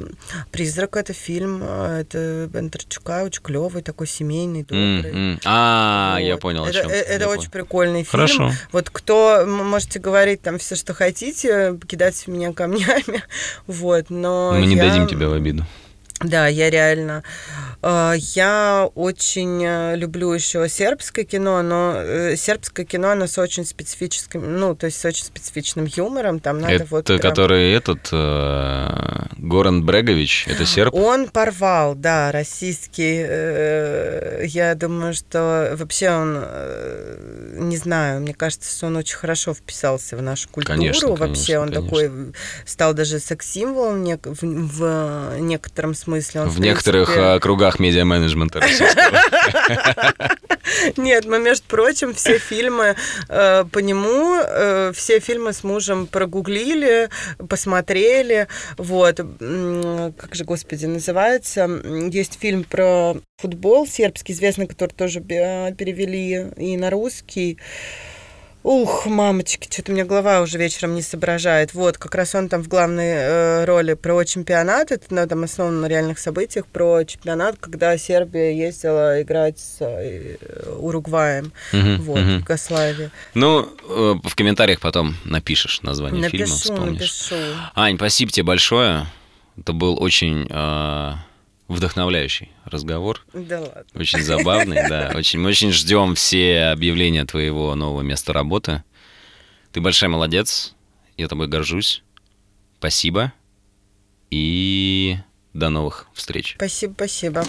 «Призрак»— 0.53 0.97
это 0.99 1.12
фильм, 1.12 1.61
э, 1.62 2.01
это 2.03 2.49
Бондарчука, 2.53 3.25
очень 3.25 3.43
клевый, 3.43 3.83
такой 3.83 4.07
семейный, 4.07 4.62
добрый. 4.62 5.12
м. 5.12 5.41
А, 5.45 6.19
я 6.21 6.35
Вот. 6.35 6.41
понял, 6.43 6.64
о 6.64 6.69
это, 6.69 6.81
чем. 6.83 6.91
э, 6.91 6.95
Это 6.95 7.29
очень 7.29 7.51
прикольный 7.51 8.01
фильм. 8.05 8.11
Хорошо. 8.11 8.53
Вот 8.73 8.91
кто, 8.91 9.45
можете 9.47 9.99
говорить 9.99 10.43
там 10.43 10.59
все, 10.59 10.77
что 10.77 10.95
хотите, 10.95 11.79
кидать 11.89 12.16
в 12.16 12.29
меня 12.29 12.53
камнями, 12.53 13.23
вот, 13.66 14.11
но 14.11 14.53
Мы 14.53 14.66
не 14.66 14.77
я- 14.77 14.89
дадим 14.89 15.07
тебя 15.09 15.29
в 15.29 15.33
обиду. 15.33 15.64
да, 16.21 16.49
я 16.49 16.69
реально. 16.71 17.23
Э, 17.83 18.12
Я 18.35 18.89
очень 18.95 19.64
э, 19.64 19.97
люблю 19.97 20.33
еще 20.33 20.68
сербское 20.68 21.24
кино, 21.24 21.62
но 21.62 21.95
э, 21.97 22.37
сербское 22.37 22.85
кино, 22.87 23.11
оно 23.11 23.26
с 23.26 23.39
очень 23.39 23.64
специфическим, 23.64 24.59
ну, 24.59 24.74
то 24.74 24.87
есть 24.87 25.01
с 25.01 25.05
очень 25.05 25.24
специфичным 25.24 25.87
юмором. 25.87 26.41
Там 26.41 26.59
надо 26.61 26.74
Это 26.74 26.85
вот 26.91 27.05
прям- 27.07 27.18
который 27.20 27.72
этот 27.72 28.09
э, 28.12 28.89
Горан 29.37 29.85
Брегович, 29.85 30.47
это 30.49 30.66
серб? 30.66 30.95
Он 30.95 31.29
порвал, 31.29 31.95
да, 31.95 32.33
российский. 32.33 33.24
э, 33.26 34.45
Я 34.47 34.74
думаю, 34.74 35.14
что 35.14 35.74
вообще 35.76 36.11
он, 36.11 36.39
э, 36.43 37.57
не 37.59 37.76
знаю, 37.76 38.20
мне 38.20 38.35
кажется, 38.35 38.74
что 38.74 38.87
он 38.87 38.97
очень 38.97 39.16
хорошо 39.16 39.55
вписался 39.55 40.16
в 40.16 40.22
нашу 40.22 40.49
культуру. 40.49 40.76
Конечно, 40.79 41.09
вообще 41.09 41.24
конечно, 41.55 41.61
он 41.61 41.68
конечно. 41.72 41.89
такой 41.89 42.33
стал 42.64 42.95
даже 42.95 43.18
секс-символом 43.20 44.03
нек- 44.05 44.29
в, 44.29 44.43
в 44.43 45.39
некотором 45.41 45.95
смысле. 45.95 46.43
Он, 46.43 46.49
В 46.49 46.61
некоторых 46.61 47.09
принципе- 47.09 47.37
э, 47.37 47.41
кругах 47.41 47.68
медиа-менеджмента 47.79 48.61
российского. 48.61 49.23
Нет, 50.97 51.25
мы, 51.27 51.39
между 51.39 51.66
прочим, 51.66 52.14
все 52.14 52.39
фильмы 52.39 52.97
э, 53.29 53.64
по 53.71 53.79
нему, 53.79 54.41
э, 54.41 54.93
все 54.95 55.21
фильмы 55.21 55.53
с 55.53 55.64
мужем 55.64 56.07
прогуглили, 56.07 57.09
посмотрели. 57.49 58.49
Вот. 58.77 59.16
Как 59.16 60.35
же, 60.35 60.45
господи, 60.45 60.87
называется? 60.87 61.69
Есть 62.11 62.39
фильм 62.41 62.64
про 62.64 63.16
футбол 63.39 63.87
сербский, 63.87 64.33
известный, 64.33 64.66
который 64.66 64.93
тоже 64.93 65.21
э, 65.21 65.73
перевели 65.75 66.49
и 66.57 66.77
на 66.77 66.91
русский. 66.91 67.59
Ух, 68.65 69.07
мамочки, 69.07 69.69
что-то 69.73 69.93
у 69.93 69.95
меня 69.95 70.05
голова 70.05 70.41
уже 70.41 70.59
вечером 70.59 70.95
не 70.95 71.03
соображает. 71.03 71.75
Вот, 71.75 71.97
как 71.97 72.15
раз 72.15 72.35
он 72.35 72.49
там 72.49 72.63
в 72.63 72.69
главной 72.69 73.13
э, 73.15 73.65
роли 73.65 73.95
про 73.95 74.25
чемпионат, 74.25 74.91
это 74.91 75.07
ну, 75.11 75.27
там 75.27 75.45
основано 75.45 75.81
на 75.83 75.87
реальных 75.87 76.19
событиях, 76.19 76.67
про 76.67 77.05
чемпионат, 77.05 77.57
когда 77.61 77.97
Сербия 77.97 78.51
ездила 78.53 79.23
играть 79.23 79.59
с 79.59 79.79
э, 79.81 80.37
Уругваем, 80.79 81.53
Мгм, 81.73 82.03
вот, 82.03 82.19
мгм. 82.19 82.37
в 82.37 82.41
Югославии. 82.41 83.11
Ну, 83.35 83.61
э, 83.89 84.15
в 84.25 84.35
комментариях 84.35 84.81
потом 84.81 85.17
напишешь 85.25 85.81
название 85.83 86.29
фильма, 86.29 86.49
Напишу, 86.49 86.57
вспомнишь. 86.61 87.01
напишу. 87.31 87.37
Ань, 87.77 87.97
спасибо 87.97 88.33
тебе 88.33 88.45
большое. 88.45 89.07
Это 89.57 89.73
был 89.73 90.03
очень 90.03 90.47
э, 90.51 91.13
вдохновляющий 91.69 92.51
разговор. 92.69 93.25
Да 93.33 93.61
ладно. 93.61 93.85
Очень 93.95 94.23
забавный, 94.23 94.89
да. 94.89 95.12
Очень, 95.16 95.41
мы 95.41 95.51
очень 95.51 95.73
ждем 95.73 96.14
все 96.14 96.66
объявления 96.66 97.25
твоего 97.25 97.75
нового 97.75 98.03
места 98.03 98.33
работы. 98.33 98.83
Ты 99.73 99.81
большая 99.81 100.11
молодец. 100.11 100.75
Я 101.16 101.29
тобой 101.29 101.49
горжусь. 101.49 102.03
Спасибо. 102.79 103.33
И 104.31 105.16
до 105.53 105.69
новых 105.71 106.07
встреч. 106.14 106.55
Спасибо, 106.57 106.93
спасибо. 106.95 107.45